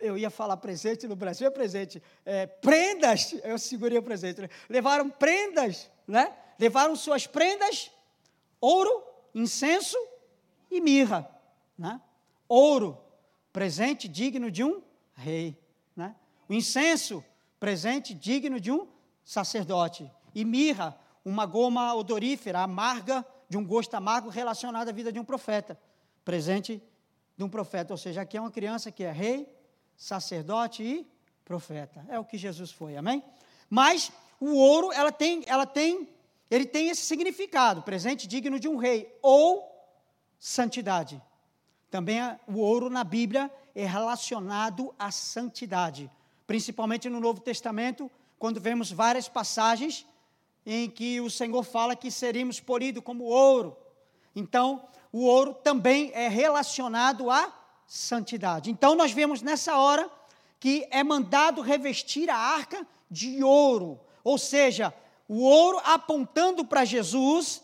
eu 0.00 0.18
ia 0.18 0.30
falar 0.30 0.56
presente 0.56 1.06
no 1.06 1.16
Brasil, 1.16 1.46
é 1.46 1.50
presente, 1.50 2.02
é, 2.24 2.46
prendas, 2.46 3.34
eu 3.44 3.58
segurei 3.58 3.98
o 3.98 4.02
presente, 4.02 4.40
né? 4.40 4.48
levaram 4.68 5.08
prendas, 5.08 5.90
né? 6.06 6.32
levaram 6.58 6.94
suas 6.96 7.26
prendas, 7.26 7.90
ouro, 8.60 9.02
incenso 9.34 9.96
e 10.70 10.80
mirra, 10.80 11.28
né? 11.78 12.00
ouro, 12.48 12.98
presente 13.52 14.08
digno 14.08 14.50
de 14.50 14.64
um 14.64 14.82
rei, 15.14 15.58
né? 15.96 16.14
o 16.48 16.54
incenso, 16.54 17.24
presente 17.58 18.12
digno 18.12 18.60
de 18.60 18.70
um 18.70 18.86
sacerdote, 19.24 20.10
e 20.34 20.44
mirra, 20.44 20.98
uma 21.24 21.46
goma 21.46 21.94
odorífera, 21.94 22.60
amarga, 22.60 23.24
de 23.48 23.56
um 23.56 23.64
gosto 23.64 23.94
amargo 23.94 24.28
relacionado 24.28 24.88
à 24.88 24.92
vida 24.92 25.12
de 25.12 25.18
um 25.18 25.24
profeta, 25.24 25.78
presente 26.24 26.82
de 27.36 27.44
um 27.44 27.48
profeta, 27.48 27.94
ou 27.94 27.96
seja, 27.96 28.22
aqui 28.22 28.36
é 28.36 28.40
uma 28.40 28.50
criança 28.50 28.90
que 28.90 29.04
é 29.04 29.10
rei, 29.10 29.48
sacerdote 29.96 30.82
e 30.82 31.06
profeta. 31.44 32.04
É 32.08 32.18
o 32.18 32.24
que 32.24 32.38
Jesus 32.38 32.70
foi, 32.70 32.96
amém? 32.96 33.22
Mas 33.68 34.10
o 34.40 34.54
ouro, 34.54 34.92
ela 34.92 35.12
tem, 35.12 35.42
ela 35.46 35.66
tem, 35.66 36.08
ele 36.50 36.66
tem 36.66 36.88
esse 36.88 37.02
significado, 37.02 37.82
presente 37.82 38.26
digno 38.26 38.58
de 38.58 38.68
um 38.68 38.76
rei 38.76 39.16
ou 39.22 39.70
santidade. 40.38 41.22
Também 41.90 42.18
o 42.46 42.58
ouro 42.58 42.90
na 42.90 43.04
Bíblia 43.04 43.50
é 43.74 43.86
relacionado 43.86 44.94
à 44.98 45.10
santidade, 45.10 46.10
principalmente 46.46 47.08
no 47.08 47.20
Novo 47.20 47.40
Testamento, 47.40 48.10
quando 48.38 48.60
vemos 48.60 48.90
várias 48.90 49.28
passagens 49.28 50.06
em 50.66 50.88
que 50.88 51.20
o 51.20 51.30
Senhor 51.30 51.62
fala 51.62 51.96
que 51.96 52.10
seríamos 52.10 52.60
polidos 52.60 53.02
como 53.02 53.24
ouro. 53.24 53.76
Então, 54.34 54.86
o 55.12 55.24
ouro 55.24 55.54
também 55.54 56.10
é 56.12 56.28
relacionado 56.28 57.30
à 57.30 57.63
santidade. 57.86 58.70
Então 58.70 58.94
nós 58.94 59.12
vemos 59.12 59.42
nessa 59.42 59.76
hora 59.78 60.10
que 60.58 60.86
é 60.90 61.02
mandado 61.04 61.60
revestir 61.60 62.30
a 62.30 62.36
arca 62.36 62.86
de 63.10 63.44
ouro, 63.44 64.00
ou 64.22 64.38
seja, 64.38 64.94
o 65.28 65.42
ouro 65.42 65.80
apontando 65.84 66.64
para 66.64 66.84
Jesus, 66.84 67.62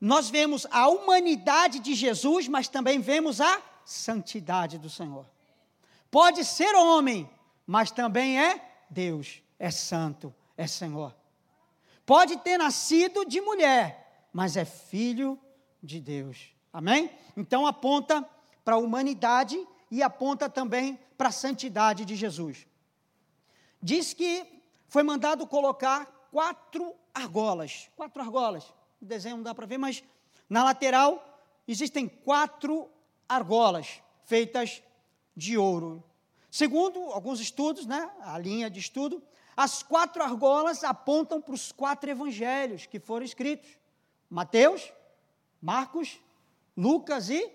nós 0.00 0.30
vemos 0.30 0.66
a 0.70 0.88
humanidade 0.88 1.78
de 1.78 1.94
Jesus, 1.94 2.48
mas 2.48 2.68
também 2.68 2.98
vemos 3.00 3.40
a 3.40 3.62
santidade 3.84 4.78
do 4.78 4.90
Senhor. 4.90 5.26
Pode 6.10 6.44
ser 6.44 6.74
homem, 6.74 7.28
mas 7.66 7.90
também 7.90 8.40
é 8.40 8.84
Deus, 8.88 9.42
é 9.58 9.70
santo, 9.70 10.34
é 10.56 10.66
Senhor. 10.66 11.14
Pode 12.04 12.36
ter 12.38 12.58
nascido 12.58 13.24
de 13.24 13.40
mulher, 13.40 14.28
mas 14.32 14.56
é 14.56 14.64
filho 14.64 15.38
de 15.82 16.00
Deus. 16.00 16.52
Amém? 16.72 17.10
Então 17.36 17.66
aponta 17.66 18.28
para 18.64 18.74
a 18.74 18.78
humanidade 18.78 19.58
e 19.90 20.02
aponta 20.02 20.48
também 20.48 20.98
para 21.16 21.28
a 21.28 21.32
santidade 21.32 22.04
de 22.04 22.14
Jesus. 22.14 22.66
Diz 23.82 24.12
que 24.12 24.46
foi 24.88 25.02
mandado 25.02 25.46
colocar 25.46 26.06
quatro 26.30 26.94
argolas. 27.14 27.90
Quatro 27.96 28.22
argolas. 28.22 28.64
O 29.00 29.04
desenho 29.04 29.36
não 29.36 29.42
dá 29.42 29.54
para 29.54 29.66
ver, 29.66 29.78
mas 29.78 30.02
na 30.48 30.62
lateral 30.64 31.40
existem 31.66 32.08
quatro 32.08 32.88
argolas 33.28 34.02
feitas 34.24 34.82
de 35.36 35.56
ouro. 35.56 36.04
Segundo 36.50 37.00
alguns 37.12 37.40
estudos, 37.40 37.86
né, 37.86 38.10
a 38.22 38.38
linha 38.38 38.68
de 38.68 38.80
estudo, 38.80 39.22
as 39.56 39.82
quatro 39.82 40.22
argolas 40.22 40.84
apontam 40.84 41.40
para 41.40 41.54
os 41.54 41.72
quatro 41.72 42.10
evangelhos 42.10 42.86
que 42.86 42.98
foram 42.98 43.24
escritos: 43.24 43.70
Mateus, 44.28 44.92
Marcos, 45.60 46.20
Lucas 46.76 47.30
e 47.30 47.50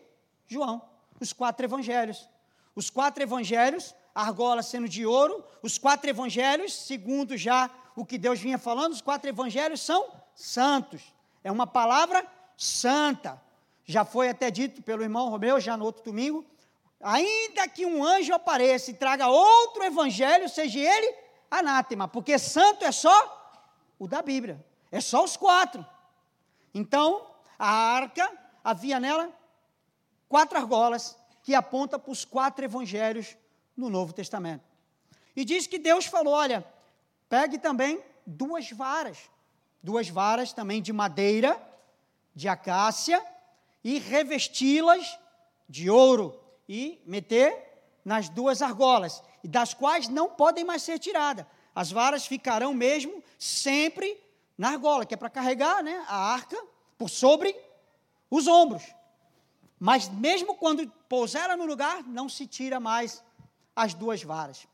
João 0.47 0.94
os 1.19 1.34
quatro 1.34 1.65
evangelhos. 1.65 2.29
Os 2.75 2.89
quatro 2.89 3.24
evangelhos, 3.24 3.95
argola 4.13 4.62
sendo 4.62 4.88
de 4.88 5.05
ouro, 5.05 5.43
os 5.62 5.77
quatro 5.77 6.10
evangelhos, 6.10 6.74
segundo 6.74 7.38
já 7.38 7.69
o 7.95 8.05
que 8.05 8.17
Deus 8.17 8.39
vinha 8.39 8.57
falando, 8.57 8.91
os 8.91 9.01
quatro 9.01 9.29
evangelhos 9.29 9.81
são 9.81 10.05
santos. 10.34 11.01
É 11.43 11.51
uma 11.51 11.65
palavra 11.65 12.25
santa. 12.57 13.41
Já 13.86 14.03
foi 14.03 14.29
até 14.29 14.51
dito 14.51 14.81
pelo 14.81 15.03
irmão 15.03 15.29
Romeu, 15.29 15.60
já 15.60 15.77
no 15.77 15.86
outro 15.86 16.03
domingo. 16.03 16.45
Ainda 17.00 17.67
que 17.67 17.86
um 17.86 18.03
anjo 18.03 18.34
apareça 18.34 18.91
e 18.91 18.95
traga 18.95 19.27
outro 19.27 19.84
evangelho, 19.84 20.50
seja 20.50 20.79
ele 20.79 21.15
anátema, 21.50 22.07
porque 22.07 22.38
santo 22.39 22.84
é 22.84 22.91
só 22.91 23.53
o 24.00 24.07
da 24.07 24.22
Bíblia, 24.22 24.63
é 24.91 25.00
só 25.00 25.24
os 25.24 25.38
quatro. 25.38 25.86
Então, 26.74 27.25
a 27.57 27.69
arca, 27.69 28.29
havia 28.63 29.00
nela 29.00 29.29
quatro 30.27 30.58
argolas 30.58 31.17
que 31.44 31.53
aponta 31.53 32.00
para 32.00 32.12
os 32.12 32.25
quatro 32.25 32.65
evangelhos 32.65 33.38
no 33.75 33.89
Novo 33.89 34.13
Testamento. 34.13 34.63
E 35.36 35.44
diz 35.44 35.67
que 35.67 35.77
Deus 35.77 36.05
falou: 36.05 36.34
olha, 36.34 36.65
pegue 37.29 37.58
também 37.58 38.01
duas 38.25 38.72
varas, 38.72 39.17
duas 39.82 40.10
varas 40.10 40.53
também 40.53 40.82
de 40.82 40.94
madeira, 40.94 41.62
de 42.34 42.48
acácia, 42.48 43.24
e 43.84 44.00
revesti-las 44.00 45.20
de 45.70 45.89
ouro, 45.89 46.39
e 46.67 47.01
meter 47.05 47.63
nas 48.03 48.29
duas 48.29 48.62
argolas, 48.62 49.24
e 49.44 49.48
das 49.48 49.74
quais 49.74 50.08
não 50.08 50.29
podem 50.29 50.63
mais 50.63 50.82
ser 50.82 51.00
tiradas. 51.00 51.46
As 51.74 51.91
varas 51.91 52.25
ficarão 52.25 52.74
mesmo 52.74 53.24
sempre 53.38 54.20
na 54.58 54.70
argola, 54.70 55.05
que 55.05 55.13
é 55.13 55.17
para 55.17 55.29
carregar 55.29 55.84
né, 55.84 56.03
a 56.08 56.34
arca 56.34 56.58
por 56.98 57.10
sobre 57.10 57.55
os 58.29 58.48
ombros. 58.48 58.84
Mas 59.79 60.08
mesmo 60.10 60.55
quando 60.55 60.89
pousaram 61.10 61.58
no 61.58 61.65
lugar, 61.65 62.03
não 62.03 62.29
se 62.29 62.48
tira 62.48 62.79
mais 62.79 63.24
as 63.75 63.94
duas 63.94 64.24
varas. 64.24 64.67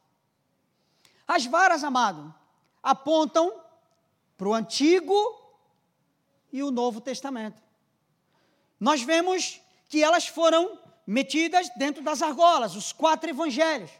As 1.27 1.45
varas, 1.45 1.83
amado, 1.83 2.33
apontam 2.83 3.53
para 4.37 4.47
o 4.47 4.53
Antigo 4.53 5.13
e 6.51 6.61
o 6.61 6.71
Novo 6.71 7.01
Testamento. 7.01 7.61
Nós 8.79 9.01
vemos 9.01 9.61
que 9.87 10.03
elas 10.03 10.27
foram 10.27 10.79
metidas 11.05 11.69
dentro 11.75 12.03
das 12.03 12.21
argolas, 12.21 12.75
os 12.75 12.91
quatro 12.91 13.29
evangelhos. 13.29 13.91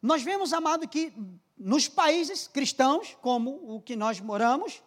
Nós 0.00 0.22
vemos, 0.22 0.52
amado, 0.52 0.88
que 0.88 1.12
nos 1.56 1.88
países 1.88 2.46
cristãos, 2.46 3.16
como 3.20 3.74
o 3.74 3.80
que 3.80 3.96
nós 3.96 4.20
moramos, 4.20 4.82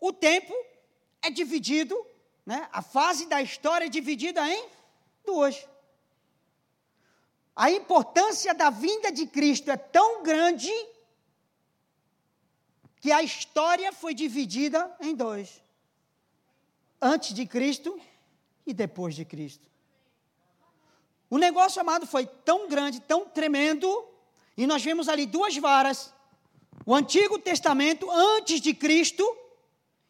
o 0.00 0.12
tempo 0.12 0.54
é 1.22 1.30
dividido 1.30 1.96
né, 2.48 2.66
a 2.72 2.80
fase 2.80 3.26
da 3.26 3.42
história 3.42 3.84
é 3.84 3.90
dividida 3.90 4.40
em 4.50 4.70
duas. 5.22 5.68
A 7.54 7.70
importância 7.70 8.54
da 8.54 8.70
vinda 8.70 9.12
de 9.12 9.26
Cristo 9.26 9.70
é 9.70 9.76
tão 9.76 10.22
grande 10.22 10.72
que 13.02 13.12
a 13.12 13.22
história 13.22 13.92
foi 13.92 14.14
dividida 14.14 14.96
em 14.98 15.14
dois: 15.14 15.62
antes 17.02 17.34
de 17.34 17.44
Cristo 17.44 18.00
e 18.66 18.72
depois 18.72 19.14
de 19.14 19.26
Cristo. 19.26 19.68
O 21.28 21.36
negócio 21.36 21.74
chamado 21.74 22.06
foi 22.06 22.24
tão 22.24 22.66
grande, 22.66 22.98
tão 22.98 23.28
tremendo, 23.28 24.08
e 24.56 24.66
nós 24.66 24.82
vemos 24.82 25.06
ali 25.06 25.26
duas 25.26 25.54
varas: 25.58 26.14
o 26.86 26.94
Antigo 26.94 27.38
Testamento 27.38 28.10
antes 28.10 28.58
de 28.58 28.72
Cristo 28.72 29.36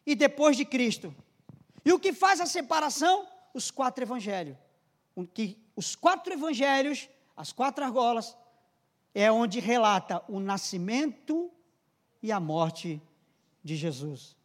e 0.05 0.15
depois 0.15 0.55
de 0.55 0.63
Cristo. 0.63 1.13
E 1.89 1.91
o 1.91 1.97
que 1.97 2.13
faz 2.13 2.39
a 2.39 2.45
separação? 2.45 3.27
Os 3.51 3.71
quatro 3.71 4.03
evangelhos. 4.03 4.55
Que, 5.33 5.57
os 5.75 5.95
quatro 5.95 6.31
evangelhos, 6.31 7.09
as 7.35 7.51
quatro 7.51 7.83
argolas, 7.83 8.37
é 9.11 9.31
onde 9.31 9.59
relata 9.59 10.23
o 10.29 10.39
nascimento 10.39 11.49
e 12.21 12.31
a 12.31 12.39
morte 12.39 13.01
de 13.63 13.75
Jesus. 13.75 14.35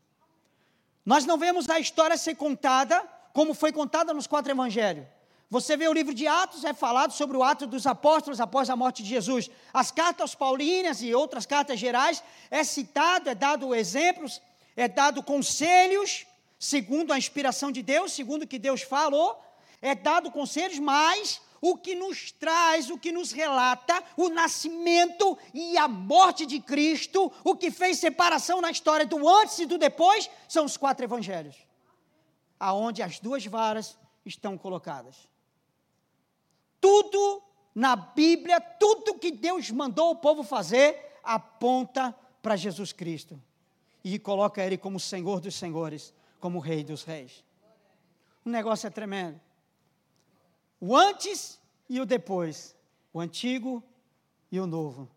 Nós 1.04 1.26
não 1.26 1.36
vemos 1.36 1.68
a 1.68 1.78
história 1.78 2.16
ser 2.16 2.34
contada 2.34 2.98
como 3.34 3.52
foi 3.52 3.72
contada 3.72 4.14
nos 4.14 4.26
quatro 4.26 4.50
evangelhos. 4.50 5.06
Você 5.50 5.76
vê 5.76 5.86
o 5.86 5.92
livro 5.92 6.14
de 6.14 6.26
Atos, 6.26 6.64
é 6.64 6.72
falado 6.72 7.12
sobre 7.12 7.36
o 7.36 7.42
ato 7.42 7.66
dos 7.66 7.86
apóstolos 7.86 8.40
após 8.40 8.70
a 8.70 8.74
morte 8.74 9.02
de 9.02 9.10
Jesus. 9.10 9.50
As 9.70 9.90
cartas 9.90 10.34
paulinas 10.34 11.02
e 11.02 11.14
outras 11.14 11.44
cartas 11.44 11.78
gerais 11.78 12.24
é 12.50 12.64
citado, 12.64 13.28
é 13.28 13.34
dado 13.34 13.74
exemplos, 13.74 14.40
é 14.74 14.88
dado 14.88 15.22
conselhos 15.22 16.26
segundo 16.58 17.12
a 17.12 17.18
inspiração 17.18 17.70
de 17.70 17.82
Deus, 17.82 18.12
segundo 18.12 18.42
o 18.42 18.46
que 18.46 18.58
Deus 18.58 18.82
falou, 18.82 19.42
é 19.80 19.94
dado 19.94 20.30
conselhos, 20.30 20.78
mas 20.78 21.40
o 21.60 21.76
que 21.76 21.94
nos 21.94 22.30
traz, 22.30 22.90
o 22.90 22.98
que 22.98 23.10
nos 23.10 23.32
relata 23.32 24.02
o 24.16 24.28
nascimento 24.28 25.38
e 25.54 25.78
a 25.78 25.88
morte 25.88 26.44
de 26.44 26.60
Cristo, 26.60 27.32
o 27.42 27.56
que 27.56 27.70
fez 27.70 27.98
separação 27.98 28.60
na 28.60 28.70
história 28.70 29.06
do 29.06 29.26
antes 29.26 29.58
e 29.58 29.66
do 29.66 29.78
depois, 29.78 30.28
são 30.46 30.66
os 30.66 30.76
quatro 30.76 31.04
evangelhos, 31.04 31.56
aonde 32.60 33.02
as 33.02 33.18
duas 33.18 33.46
varas 33.46 33.96
estão 34.26 34.58
colocadas. 34.58 35.28
Tudo 36.80 37.42
na 37.74 37.96
Bíblia, 37.96 38.60
tudo 38.60 39.18
que 39.18 39.30
Deus 39.30 39.70
mandou 39.70 40.10
o 40.10 40.16
povo 40.16 40.42
fazer, 40.42 41.18
aponta 41.22 42.14
para 42.42 42.56
Jesus 42.56 42.92
Cristo. 42.92 43.40
E 44.04 44.18
coloca 44.18 44.62
Ele 44.62 44.76
como 44.76 45.00
Senhor 45.00 45.40
dos 45.40 45.54
Senhores, 45.54 46.12
como 46.44 46.58
Rei 46.58 46.84
dos 46.84 47.04
Reis. 47.04 47.42
O 48.44 48.50
negócio 48.50 48.86
é 48.86 48.90
tremendo. 48.90 49.40
O 50.78 50.94
antes 50.94 51.58
e 51.88 51.98
o 51.98 52.04
depois. 52.04 52.76
O 53.14 53.18
antigo 53.18 53.82
e 54.52 54.60
o 54.60 54.66
novo. 54.66 55.08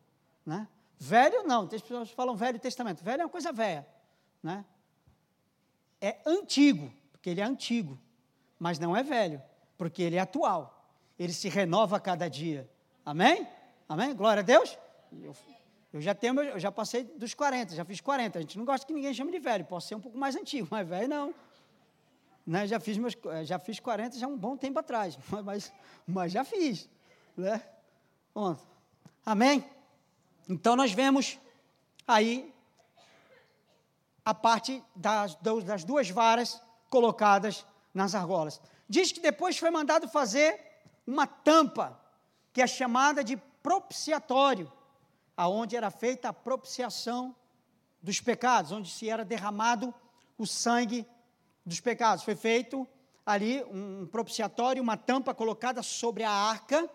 Né? 0.46 0.65
Velho 0.98 1.43
não, 1.43 1.67
tem 1.67 1.77
pessoas 1.81 2.10
que 2.10 2.15
falam 2.15 2.34
Velho 2.34 2.57
Testamento. 2.57 3.03
Velho 3.03 3.24
é 3.24 3.25
uma 3.25 3.29
coisa 3.29 3.51
velha. 3.51 3.86
Né? 4.41 4.63
É 6.00 6.17
antigo, 6.25 6.93
porque 7.12 7.29
ele 7.29 7.41
é 7.41 7.43
antigo. 7.43 8.00
Mas 8.57 8.79
não 8.79 8.96
é 8.96 9.03
velho, 9.03 9.43
porque 9.77 10.01
ele 10.01 10.15
é 10.15 10.19
atual. 10.19 10.89
Ele 11.19 11.34
se 11.34 11.50
renova 11.50 11.98
a 11.98 12.00
cada 12.00 12.29
dia. 12.29 12.72
Amém? 13.05 13.46
Amém? 13.89 14.15
Glória 14.15 14.39
a 14.39 14.46
Deus. 14.46 14.77
Eu, 15.22 15.36
eu 15.94 16.01
já 16.01 16.13
tenho, 16.13 16.39
eu 16.41 16.60
já 16.60 16.72
passei 16.72 17.03
dos 17.03 17.34
40, 17.34 17.75
já 17.75 17.86
fiz 17.86 18.01
40. 18.01 18.38
A 18.38 18.41
gente 18.41 18.58
não 18.58 18.65
gosta 18.65 18.86
que 18.86 18.94
ninguém 18.94 19.13
chame 19.13 19.32
de 19.32 19.39
velho, 19.39 19.65
posso 19.65 19.88
ser 19.88 19.96
um 19.96 20.01
pouco 20.01 20.17
mais 20.17 20.36
antigo, 20.36 20.67
mas 20.72 20.88
velho 20.88 21.08
não. 21.08 21.34
Né? 22.46 22.67
Já, 22.67 22.79
fiz 22.79 22.98
meus, 22.98 23.15
já 23.44 23.60
fiz 23.60 23.79
40 23.79 24.17
já 24.17 24.27
um 24.27 24.38
bom 24.38 24.56
tempo 24.58 24.79
atrás, 24.79 25.17
mas, 25.44 25.72
mas 26.06 26.32
já 26.32 26.44
fiz. 26.44 26.89
Né? 27.36 27.62
Bom, 28.34 28.58
amém? 29.25 29.65
Então 30.50 30.75
nós 30.75 30.91
vemos 30.91 31.39
aí 32.08 32.53
a 34.24 34.34
parte 34.34 34.84
das, 34.96 35.36
das 35.36 35.84
duas 35.84 36.10
varas 36.10 36.62
colocadas 36.89 37.65
nas 37.94 38.13
argolas. 38.13 38.62
Diz 38.88 39.12
que 39.12 39.20
depois 39.20 39.58
foi 39.58 39.70
mandado 39.70 40.08
fazer 40.08 40.60
uma 41.06 41.25
tampa, 41.25 42.00
que 42.51 42.62
é 42.62 42.67
chamada 42.67 43.24
de 43.24 43.38
propiciatório 43.63 44.72
aonde 45.38 45.75
era 45.77 45.91
feita 45.91 46.29
a 46.29 46.34
propiciação 46.34 47.36
dos 48.01 48.20
pecados, 48.20 48.72
onde 48.72 48.89
se 48.89 49.08
era 49.08 49.24
derramado 49.24 49.94
o 50.38 50.48
sangue 50.48 51.08
dos 51.63 51.79
pecados. 51.79 52.24
Foi 52.24 52.36
feito 52.36 52.88
ali 53.24 53.63
um 53.65 54.08
propiciatório, 54.08 54.82
uma 54.82 54.98
tampa 54.98 55.34
colocada 55.36 55.84
sobre 55.84 56.24
a 56.24 56.32
arca, 56.32 56.89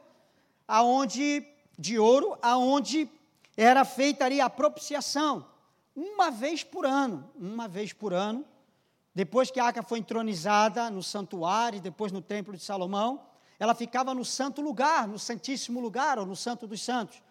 aonde 0.67 1.47
de 1.79 1.99
ouro, 1.99 2.37
aonde 2.43 3.09
era 3.57 3.85
feita 3.85 4.25
ali 4.25 4.41
a 4.41 4.51
propiciação, 4.51 5.47
uma 5.95 6.31
vez 6.31 6.65
por 6.65 6.87
ano, 6.87 7.31
uma 7.37 7.69
vez 7.69 7.93
por 7.93 8.13
ano. 8.13 8.45
Depois 9.15 9.51
que 9.51 9.61
a 9.61 9.67
arca 9.67 9.83
foi 9.83 9.99
entronizada 9.99 10.89
no 10.91 11.03
santuário, 11.03 11.81
depois 11.81 12.11
no 12.11 12.23
templo 12.23 12.57
de 12.57 12.63
Salomão, 12.63 13.27
ela 13.59 13.75
ficava 13.75 14.15
no 14.15 14.25
santo 14.25 14.63
lugar, 14.63 15.07
no 15.07 15.19
santíssimo 15.19 15.81
lugar, 15.81 16.19
ou 16.19 16.25
no 16.25 16.35
santo 16.35 16.67
dos 16.67 16.83
santos. 16.83 17.23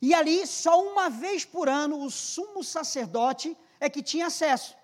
E 0.00 0.14
ali, 0.14 0.46
só 0.46 0.80
uma 0.80 1.08
vez 1.08 1.44
por 1.44 1.68
ano, 1.68 2.02
o 2.02 2.10
sumo 2.10 2.62
sacerdote 2.62 3.56
é 3.80 3.88
que 3.88 4.02
tinha 4.02 4.26
acesso. 4.26 4.76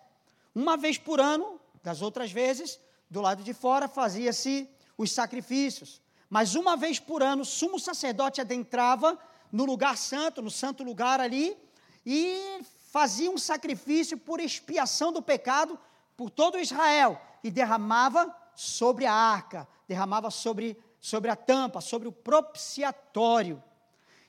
Uma 0.55 0.77
vez 0.77 0.99
por 0.99 1.21
ano, 1.21 1.61
das 1.83 2.03
outras 2.03 2.33
vezes, 2.33 2.79
do 3.09 3.21
lado 3.21 3.43
de 3.43 3.53
fora, 3.53 3.87
fazia-se 3.87 4.69
os 4.97 5.13
sacrifícios. 5.13 6.01
Mas 6.29 6.55
uma 6.55 6.77
vez 6.77 6.99
por 6.99 7.23
ano, 7.23 7.43
o 7.43 7.47
sumo 7.47 7.79
sacerdote 7.79 8.41
adentrava 8.41 9.19
no 9.53 9.65
lugar 9.65 9.97
santo, 9.97 10.43
no 10.43 10.51
santo 10.51 10.83
lugar 10.83 11.21
ali, 11.21 11.57
e 12.05 12.61
fazia 12.91 13.31
um 13.31 13.39
sacrifício 13.39 14.19
por 14.19 14.41
expiação 14.41 15.13
do 15.13 15.23
pecado 15.23 15.79
por 16.17 16.31
todo 16.31 16.59
Israel 16.59 17.21
e 17.43 17.51
derramava 17.51 18.35
sobre 18.55 19.07
a 19.07 19.13
arca, 19.13 19.67
derramava 19.87 20.31
sobre, 20.31 20.77
sobre 21.01 21.31
a 21.31 21.37
tampa, 21.37 21.81
sobre 21.81 22.09
o 22.09 22.13
propiciatório. 22.13 23.63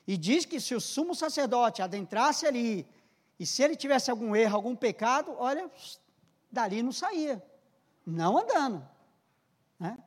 E 0.06 0.16
diz 0.16 0.44
que 0.44 0.60
se 0.60 0.74
o 0.74 0.80
sumo 0.80 1.14
sacerdote 1.14 1.82
adentrasse 1.82 2.46
ali, 2.46 2.86
e 3.38 3.44
se 3.44 3.62
ele 3.62 3.74
tivesse 3.74 4.10
algum 4.10 4.34
erro, 4.36 4.56
algum 4.56 4.76
pecado, 4.76 5.34
olha, 5.36 5.70
dali 6.50 6.82
não 6.82 6.92
saía, 6.92 7.42
não 8.06 8.38
andando. 8.38 8.86
Né? 9.78 9.98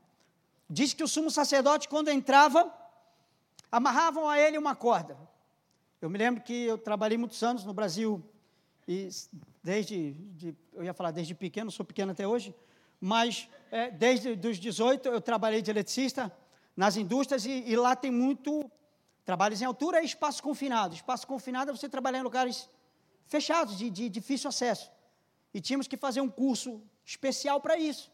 Diz 0.70 0.94
que 0.94 1.04
o 1.04 1.08
sumo 1.08 1.30
sacerdote, 1.30 1.90
quando 1.90 2.10
entrava, 2.10 2.74
amarravam 3.72 4.28
a 4.28 4.40
ele 4.40 4.58
uma 4.58 4.76
corda. 4.76 5.18
Eu 6.02 6.10
me 6.10 6.18
lembro 6.18 6.42
que 6.42 6.54
eu 6.54 6.78
trabalhei 6.78 7.18
muitos 7.18 7.44
anos 7.44 7.66
no 7.66 7.74
Brasil, 7.74 8.24
e 8.88 9.10
desde, 9.62 10.14
de, 10.14 10.56
eu 10.74 10.84
ia 10.84 10.94
falar 10.94 11.12
desde 11.12 11.36
pequeno, 11.36 11.70
sou 11.70 11.86
pequeno 11.86 12.14
até 12.14 12.26
hoje, 12.26 12.56
mas 13.00 13.48
é, 13.70 13.92
desde 13.92 14.30
os 14.48 14.58
18 14.58 15.10
eu 15.10 15.22
trabalhei 15.22 15.62
de 15.62 15.70
eletricista 15.70 16.32
nas 16.76 16.98
indústrias 16.98 17.46
e, 17.46 17.64
e 17.68 17.76
lá 17.76 17.96
tem 17.96 18.12
muito 18.12 18.70
Trabalhos 19.30 19.62
em 19.62 19.66
altura 19.66 20.00
é 20.00 20.04
espaço 20.04 20.42
confinado. 20.42 20.96
Espaço 20.96 21.28
confinado 21.28 21.70
é 21.70 21.74
você 21.78 21.88
trabalhar 21.88 22.18
em 22.18 22.24
lugares 22.24 22.68
fechados, 23.28 23.78
de, 23.78 23.88
de 23.92 24.10
difícil 24.10 24.50
acesso. 24.50 24.92
E 25.54 25.62
tínhamos 25.62 25.88
que 25.88 25.96
fazer 25.96 26.20
um 26.20 26.28
curso 26.28 26.82
especial 27.06 27.62
para 27.62 27.78
isso. 27.78 28.12